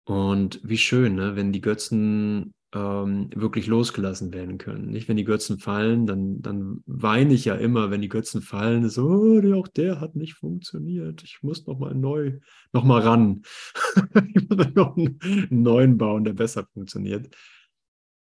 Und 0.06 0.60
wie 0.62 0.76
schön, 0.76 1.14
ne, 1.14 1.34
wenn 1.34 1.50
die 1.50 1.62
Götzen 1.62 2.52
ähm, 2.74 3.30
wirklich 3.34 3.68
losgelassen 3.68 4.34
werden 4.34 4.58
können. 4.58 4.90
Nicht, 4.90 5.08
wenn 5.08 5.16
die 5.16 5.24
Götzen 5.24 5.58
fallen, 5.58 6.06
dann, 6.06 6.42
dann 6.42 6.82
weine 6.84 7.32
ich 7.32 7.46
ja 7.46 7.54
immer, 7.54 7.90
wenn 7.90 8.02
die 8.02 8.10
Götzen 8.10 8.42
fallen, 8.42 8.90
so, 8.90 9.06
oh, 9.06 9.54
auch 9.54 9.66
der 9.66 9.98
hat 9.98 10.14
nicht 10.14 10.34
funktioniert. 10.34 11.22
Ich 11.22 11.38
muss 11.40 11.66
nochmal 11.66 11.94
neu, 11.94 12.38
nochmal 12.72 13.00
ran. 13.00 13.42
ich 14.34 14.46
muss 14.50 14.74
noch 14.74 14.94
einen 14.98 15.18
neuen 15.48 15.96
bauen, 15.96 16.24
der 16.24 16.34
besser 16.34 16.66
funktioniert. 16.74 17.34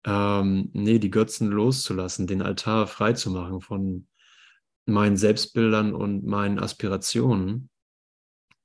Ähm, 0.05 0.69
nee, 0.75 0.99
die 0.99 1.11
Götzen 1.11 1.49
loszulassen, 1.49 2.27
den 2.27 2.43
Altar 2.43 2.87
freizumachen 2.87 3.63
von 3.63 4.09
meinen 4.85 5.17
Selbstbildern 5.17 5.95
und 5.95 6.27
meinen 6.27 6.59
Aspirationen 6.59 7.71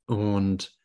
und 0.08 0.76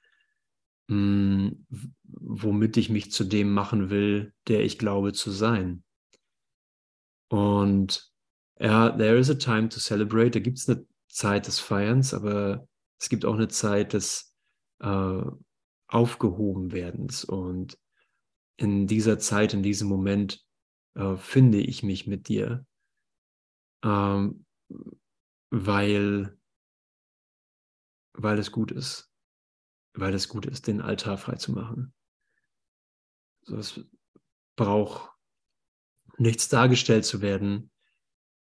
mh, 0.89 1.51
hm, 1.51 1.67
womit 2.03 2.77
ich 2.77 2.91
mich 2.91 3.11
zu 3.11 3.25
dem 3.25 3.53
machen 3.53 3.91
will, 3.91 4.35
der 4.49 4.65
ich 4.65 4.79
glaube 4.79 5.13
zu 5.13 5.31
sein. 5.31 5.85
Und 7.29 8.13
ja, 8.61 8.91
there 8.91 9.17
is 9.17 9.31
a 9.31 9.35
time 9.35 9.69
to 9.69 9.81
celebrate. 9.81 10.33
Da 10.33 10.41
gibt 10.41 10.59
es 10.59 10.69
eine 10.69 10.87
Zeit 11.09 11.47
des 11.47 11.59
Feierns, 11.59 12.13
aber 12.13 12.69
es 13.01 13.09
gibt 13.09 13.25
auch 13.25 13.35
eine 13.35 13.49
Zeit 13.49 13.95
des 13.95 14.37
äh, 14.81 15.23
Aufgehobenwerdens. 15.89 17.25
Und 17.25 17.79
in 18.57 18.87
dieser 18.87 19.19
Zeit, 19.19 19.55
in 19.55 19.63
diesem 19.63 19.89
Moment 19.89 20.45
äh, 20.95 21.17
finde 21.17 21.59
ich 21.59 21.83
mich 21.83 22.07
mit 22.07 22.29
dir, 22.29 22.67
ähm, 23.83 24.45
weil, 25.51 26.39
weil 28.13 28.39
es 28.39 28.53
gut 28.53 28.71
ist 28.73 29.12
weil 29.95 30.15
es 30.15 30.29
gut 30.29 30.47
ist, 30.47 30.67
den 30.67 30.81
Altar 30.81 31.19
frei 31.19 31.37
zu 31.37 31.53
machen. 31.53 31.93
So, 33.43 33.57
es 33.57 33.81
braucht 34.57 35.11
nichts 36.19 36.49
dargestellt 36.49 37.05
zu 37.05 37.21
werden. 37.21 37.71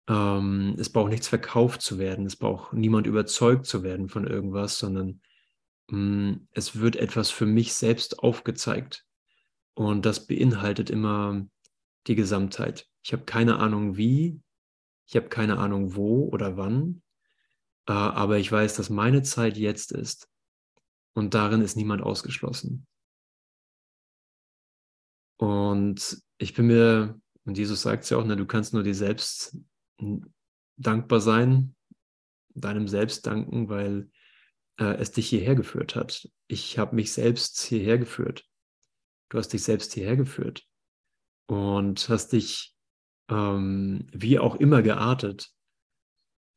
Ähm, 0.08 0.76
es 0.78 0.90
braucht 0.90 1.10
nichts 1.10 1.28
verkauft 1.28 1.82
zu 1.82 1.98
werden. 1.98 2.26
Es 2.26 2.36
braucht 2.36 2.72
niemand 2.72 3.06
überzeugt 3.06 3.66
zu 3.66 3.82
werden 3.82 4.08
von 4.08 4.26
irgendwas, 4.26 4.78
sondern 4.78 5.20
mh, 5.88 5.98
mm, 5.98 6.48
es 6.52 6.76
wird 6.78 6.96
etwas 6.96 7.30
für 7.30 7.46
mich 7.46 7.74
selbst 7.74 8.20
aufgezeigt. 8.20 9.04
Und 9.74 10.06
das 10.06 10.26
beinhaltet 10.26 10.90
immer 10.90 11.46
die 12.06 12.14
Gesamtheit. 12.14 12.86
Ich 13.02 13.12
habe 13.12 13.24
keine 13.24 13.58
Ahnung 13.58 13.96
wie, 13.96 14.40
ich 15.06 15.16
habe 15.16 15.28
keine 15.28 15.58
Ahnung 15.58 15.94
wo 15.94 16.28
oder 16.28 16.56
wann, 16.56 17.02
äh, 17.86 17.92
aber 17.92 18.38
ich 18.38 18.50
weiß, 18.50 18.76
dass 18.76 18.90
meine 18.90 19.22
Zeit 19.22 19.56
jetzt 19.56 19.92
ist 19.92 20.31
und 21.14 21.34
darin 21.34 21.60
ist 21.60 21.76
niemand 21.76 22.02
ausgeschlossen. 22.02 22.86
Und 25.38 26.22
ich 26.38 26.54
bin 26.54 26.66
mir, 26.66 27.20
und 27.44 27.58
Jesus 27.58 27.82
sagt 27.82 28.04
es 28.04 28.10
ja 28.10 28.18
auch, 28.18 28.24
ne, 28.24 28.36
du 28.36 28.46
kannst 28.46 28.72
nur 28.74 28.82
dir 28.82 28.94
selbst 28.94 29.58
dankbar 30.76 31.20
sein, 31.20 31.74
deinem 32.54 32.88
Selbst 32.88 33.26
danken, 33.26 33.68
weil 33.68 34.10
äh, 34.78 34.94
es 34.96 35.10
dich 35.10 35.28
hierher 35.28 35.54
geführt 35.54 35.96
hat. 35.96 36.28
Ich 36.46 36.78
habe 36.78 36.94
mich 36.94 37.12
selbst 37.12 37.60
hierher 37.62 37.98
geführt. 37.98 38.44
Du 39.30 39.38
hast 39.38 39.48
dich 39.48 39.62
selbst 39.62 39.94
hierher 39.94 40.16
geführt 40.16 40.66
und 41.46 42.08
hast 42.08 42.32
dich 42.32 42.74
ähm, 43.28 44.06
wie 44.12 44.38
auch 44.38 44.56
immer 44.56 44.82
geartet 44.82 45.50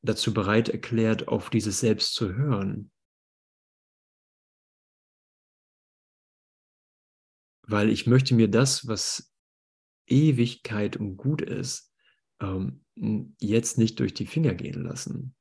dazu 0.03 0.33
bereit 0.33 0.69
erklärt, 0.69 1.27
auf 1.27 1.49
dieses 1.49 1.79
Selbst 1.79 2.13
zu 2.13 2.35
hören 2.35 2.91
weil 7.67 7.89
ich 7.89 8.07
möchte 8.07 8.35
mir 8.35 8.49
das, 8.49 8.87
was 8.87 9.33
Ewigkeit 10.07 10.97
und 10.97 11.17
gut 11.17 11.41
ist, 11.41 11.91
ähm, 12.39 12.85
jetzt 13.39 13.77
nicht 13.77 13.99
durch 13.99 14.13
die 14.13 14.27
Finger 14.27 14.53
gehen 14.53 14.83
lassen. 14.83 15.35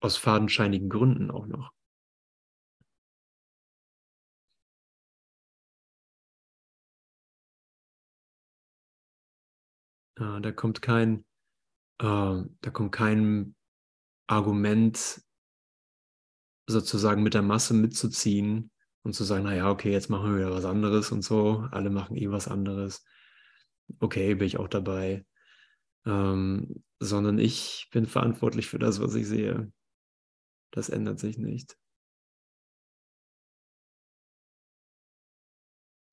Aus 0.00 0.16
fadenscheinigen 0.16 0.88
Gründen 0.88 1.30
auch 1.30 1.46
noch. 1.46 1.72
Äh, 10.18 10.40
da 10.40 10.52
kommt 10.52 10.82
kein, 10.82 11.24
äh, 11.98 12.04
da 12.04 12.70
kommt 12.72 12.92
kein 12.92 13.56
Argument 14.28 15.22
sozusagen 16.68 17.22
mit 17.22 17.34
der 17.34 17.42
Masse 17.42 17.74
mitzuziehen, 17.74 18.70
und 19.08 19.14
zu 19.14 19.24
sagen, 19.24 19.44
naja, 19.44 19.70
okay, 19.70 19.90
jetzt 19.90 20.10
machen 20.10 20.30
wir 20.32 20.38
wieder 20.38 20.54
was 20.54 20.66
anderes 20.66 21.12
und 21.12 21.22
so, 21.22 21.66
alle 21.70 21.90
machen 21.90 22.16
eh 22.16 22.30
was 22.30 22.46
anderes. 22.46 23.06
Okay, 24.00 24.34
bin 24.34 24.46
ich 24.46 24.58
auch 24.58 24.68
dabei. 24.68 25.24
Ähm, 26.06 26.84
sondern 27.00 27.38
ich 27.38 27.88
bin 27.90 28.06
verantwortlich 28.06 28.66
für 28.68 28.78
das, 28.78 29.00
was 29.00 29.14
ich 29.14 29.26
sehe. 29.26 29.72
Das 30.72 30.90
ändert 30.90 31.20
sich 31.20 31.38
nicht. 31.38 31.78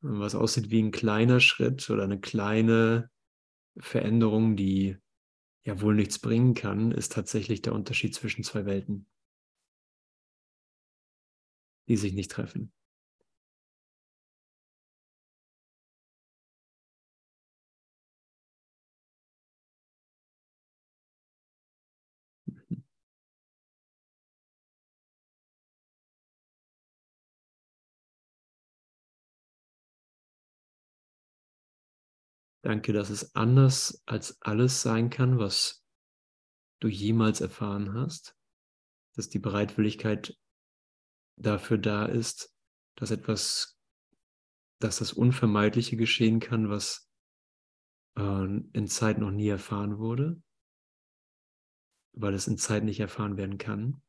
was 0.07 0.35
aussieht 0.35 0.69
wie 0.69 0.81
ein 0.81 0.91
kleiner 0.91 1.39
Schritt 1.39 1.89
oder 1.89 2.03
eine 2.03 2.19
kleine 2.19 3.09
Veränderung, 3.77 4.55
die 4.55 4.97
ja 5.65 5.81
wohl 5.81 5.95
nichts 5.95 6.19
bringen 6.19 6.53
kann, 6.53 6.91
ist 6.91 7.11
tatsächlich 7.11 7.61
der 7.61 7.73
Unterschied 7.73 8.13
zwischen 8.13 8.43
zwei 8.43 8.65
Welten, 8.65 9.07
die 11.89 11.97
sich 11.97 12.13
nicht 12.13 12.31
treffen. 12.31 12.71
Danke, 32.65 32.93
dass 32.93 33.11
es 33.11 33.35
anders 33.35 34.01
als 34.07 34.41
alles 34.41 34.81
sein 34.81 35.11
kann, 35.11 35.37
was 35.37 35.85
du 36.79 36.87
jemals 36.87 37.39
erfahren 37.39 37.93
hast. 37.93 38.35
Dass 39.13 39.29
die 39.29 39.37
Bereitwilligkeit 39.37 40.35
dafür 41.35 41.77
da 41.77 42.07
ist, 42.07 42.51
dass 42.95 43.11
etwas, 43.11 43.79
dass 44.79 44.97
das 44.97 45.13
Unvermeidliche 45.13 45.95
geschehen 45.95 46.39
kann, 46.39 46.67
was 46.67 47.07
äh, 48.17 48.21
in 48.23 48.87
Zeit 48.87 49.19
noch 49.19 49.29
nie 49.29 49.49
erfahren 49.49 49.99
wurde, 49.99 50.41
weil 52.13 52.33
es 52.33 52.47
in 52.47 52.57
Zeit 52.57 52.83
nicht 52.83 52.99
erfahren 52.99 53.37
werden 53.37 53.59
kann. 53.59 54.01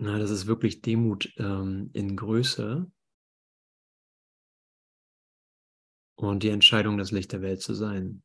Na, 0.00 0.18
das 0.18 0.30
ist 0.30 0.46
wirklich 0.46 0.80
Demut 0.80 1.32
ähm, 1.38 1.90
in 1.92 2.16
Größe 2.16 2.90
und 6.16 6.42
die 6.42 6.50
Entscheidung, 6.50 6.98
das 6.98 7.12
Licht 7.12 7.32
der 7.32 7.40
Welt 7.40 7.62
zu 7.62 7.72
sein. 7.74 8.22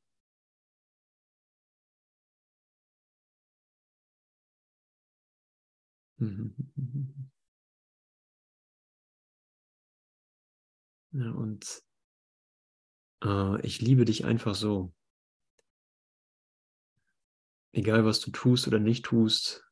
Ja, 11.12 11.32
und 11.32 11.84
äh, 13.24 13.62
ich 13.66 13.82
liebe 13.82 14.06
dich 14.06 14.26
einfach 14.26 14.56
so. 14.56 14.94
Egal, 17.72 18.06
was 18.06 18.20
du 18.20 18.32
tust 18.32 18.68
oder 18.68 18.80
nicht 18.80 19.06
tust, 19.06 19.64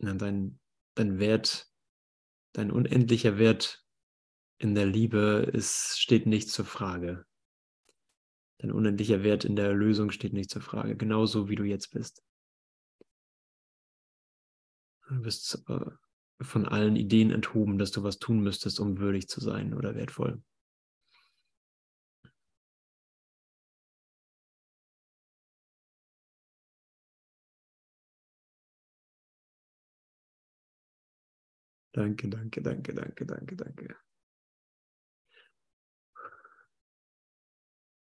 dein, 0.00 0.58
dein 0.94 1.18
Wert, 1.18 1.70
dein 2.52 2.70
unendlicher 2.70 3.38
Wert 3.38 3.84
in 4.58 4.74
der 4.74 4.86
Liebe 4.86 5.50
ist, 5.52 6.00
steht 6.00 6.26
nicht 6.26 6.50
zur 6.50 6.64
Frage. 6.64 7.24
Dein 8.58 8.72
unendlicher 8.72 9.22
Wert 9.22 9.44
in 9.44 9.56
der 9.56 9.66
Erlösung 9.66 10.10
steht 10.10 10.34
nicht 10.34 10.50
zur 10.50 10.62
Frage, 10.62 10.96
genauso 10.96 11.48
wie 11.48 11.54
du 11.54 11.64
jetzt 11.64 11.92
bist. 11.92 12.22
Du 15.08 15.22
bist 15.22 15.64
äh, 15.68 15.90
von 16.42 16.66
allen 16.66 16.96
Ideen 16.96 17.30
enthoben, 17.30 17.78
dass 17.78 17.90
du 17.90 18.02
was 18.02 18.18
tun 18.18 18.40
müsstest, 18.40 18.78
um 18.78 18.98
würdig 18.98 19.28
zu 19.28 19.40
sein 19.40 19.74
oder 19.74 19.94
wertvoll. 19.94 20.42
Danke, 31.92 32.28
danke, 32.28 32.62
danke, 32.62 32.94
danke, 32.94 33.26
danke, 33.26 33.56
danke. 33.56 33.96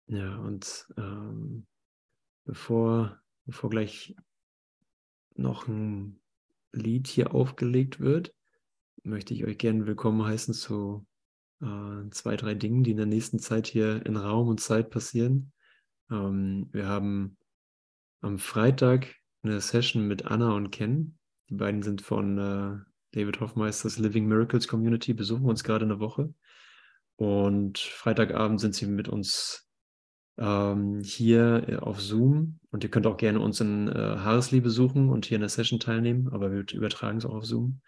Ja, 0.06 0.36
und 0.38 0.88
ähm, 0.96 1.66
bevor, 2.44 3.20
bevor 3.44 3.70
gleich 3.70 4.16
noch 5.34 5.68
ein 5.68 6.20
Lied 6.72 7.06
hier 7.06 7.34
aufgelegt 7.34 8.00
wird, 8.00 8.34
möchte 9.02 9.34
ich 9.34 9.44
euch 9.44 9.58
gerne 9.58 9.86
willkommen 9.86 10.24
heißen 10.24 10.54
zu 10.54 11.06
äh, 11.60 12.10
zwei, 12.10 12.36
drei 12.36 12.54
Dingen, 12.54 12.84
die 12.84 12.92
in 12.92 12.96
der 12.96 13.06
nächsten 13.06 13.38
Zeit 13.38 13.66
hier 13.66 14.04
in 14.06 14.16
Raum 14.16 14.48
und 14.48 14.60
Zeit 14.60 14.90
passieren. 14.90 15.52
Ähm, 16.10 16.68
wir 16.72 16.86
haben 16.86 17.36
am 18.20 18.38
Freitag 18.38 19.14
eine 19.42 19.60
Session 19.60 20.08
mit 20.08 20.26
Anna 20.26 20.52
und 20.54 20.70
Ken. 20.70 21.18
Die 21.48 21.54
beiden 21.54 21.82
sind 21.82 22.02
von 22.02 22.38
äh, 22.38 22.78
David 23.18 23.40
Hoffmeisters 23.40 23.98
Living 23.98 24.28
Miracles 24.28 24.68
Community 24.68 25.12
besuchen 25.12 25.46
uns 25.46 25.64
gerade 25.64 25.84
eine 25.84 25.98
Woche. 25.98 26.32
Und 27.16 27.78
Freitagabend 27.78 28.60
sind 28.60 28.76
sie 28.76 28.86
mit 28.86 29.08
uns 29.08 29.68
ähm, 30.36 31.00
hier 31.02 31.64
äh, 31.68 31.76
auf 31.76 32.00
Zoom. 32.00 32.60
Und 32.70 32.84
ihr 32.84 32.90
könnt 32.90 33.08
auch 33.08 33.16
gerne 33.16 33.40
uns 33.40 33.60
in 33.60 33.88
äh, 33.88 33.92
Haaresli 33.92 34.60
besuchen 34.60 35.08
und 35.08 35.26
hier 35.26 35.34
in 35.34 35.40
der 35.40 35.48
Session 35.48 35.80
teilnehmen, 35.80 36.28
aber 36.28 36.52
wir 36.52 36.64
übertragen 36.72 37.18
es 37.18 37.26
auch 37.26 37.34
auf 37.34 37.44
Zoom. 37.44 37.80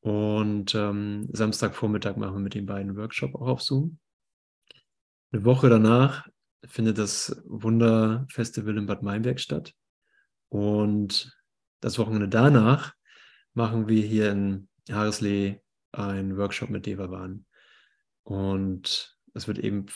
Und 0.00 0.74
ähm, 0.74 1.30
Samstagvormittag 1.32 2.18
machen 2.18 2.34
wir 2.34 2.40
mit 2.40 2.54
den 2.54 2.66
beiden 2.66 2.94
Workshop 2.96 3.34
auch 3.34 3.48
auf 3.48 3.62
Zoom. 3.62 3.98
Eine 5.32 5.46
Woche 5.46 5.70
danach 5.70 6.28
findet 6.66 6.98
das 6.98 7.42
Wunderfestival 7.46 8.76
in 8.76 8.84
Bad 8.84 9.02
Meinberg 9.02 9.40
statt. 9.40 9.74
Und 10.50 11.34
das 11.80 11.98
Wochenende 11.98 12.28
danach 12.28 12.92
machen 13.54 13.88
wir 13.88 14.02
hier 14.02 14.30
in 14.30 14.68
Haareslee 14.90 15.60
einen 15.92 16.36
Workshop 16.36 16.70
mit 16.70 16.86
Devavan. 16.86 17.46
Und 18.24 19.18
es 19.34 19.48
wird 19.48 19.58
eben, 19.58 19.86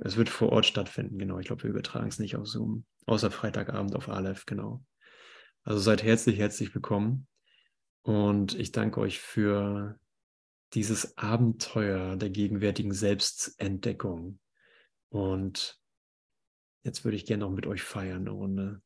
es 0.00 0.16
wird 0.16 0.28
vor 0.28 0.50
Ort 0.50 0.66
stattfinden, 0.66 1.18
genau. 1.18 1.38
Ich 1.38 1.46
glaube, 1.46 1.64
wir 1.64 1.70
übertragen 1.70 2.08
es 2.08 2.18
nicht 2.18 2.36
auf 2.36 2.46
Zoom, 2.46 2.84
außer 3.06 3.30
Freitagabend 3.30 3.94
auf 3.94 4.08
Aleph, 4.08 4.46
genau. 4.46 4.84
Also 5.62 5.80
seid 5.80 6.02
herzlich, 6.02 6.38
herzlich 6.38 6.74
willkommen. 6.74 7.26
Und 8.02 8.54
ich 8.54 8.72
danke 8.72 9.00
euch 9.00 9.20
für 9.20 9.98
dieses 10.72 11.18
Abenteuer 11.18 12.16
der 12.16 12.30
gegenwärtigen 12.30 12.92
Selbstentdeckung. 12.92 14.38
Und 15.08 15.78
jetzt 16.82 17.04
würde 17.04 17.16
ich 17.16 17.26
gerne 17.26 17.44
noch 17.44 17.50
mit 17.50 17.66
euch 17.66 17.82
feiern 17.82 18.22
eine 18.22 18.30
Runde. 18.30 18.82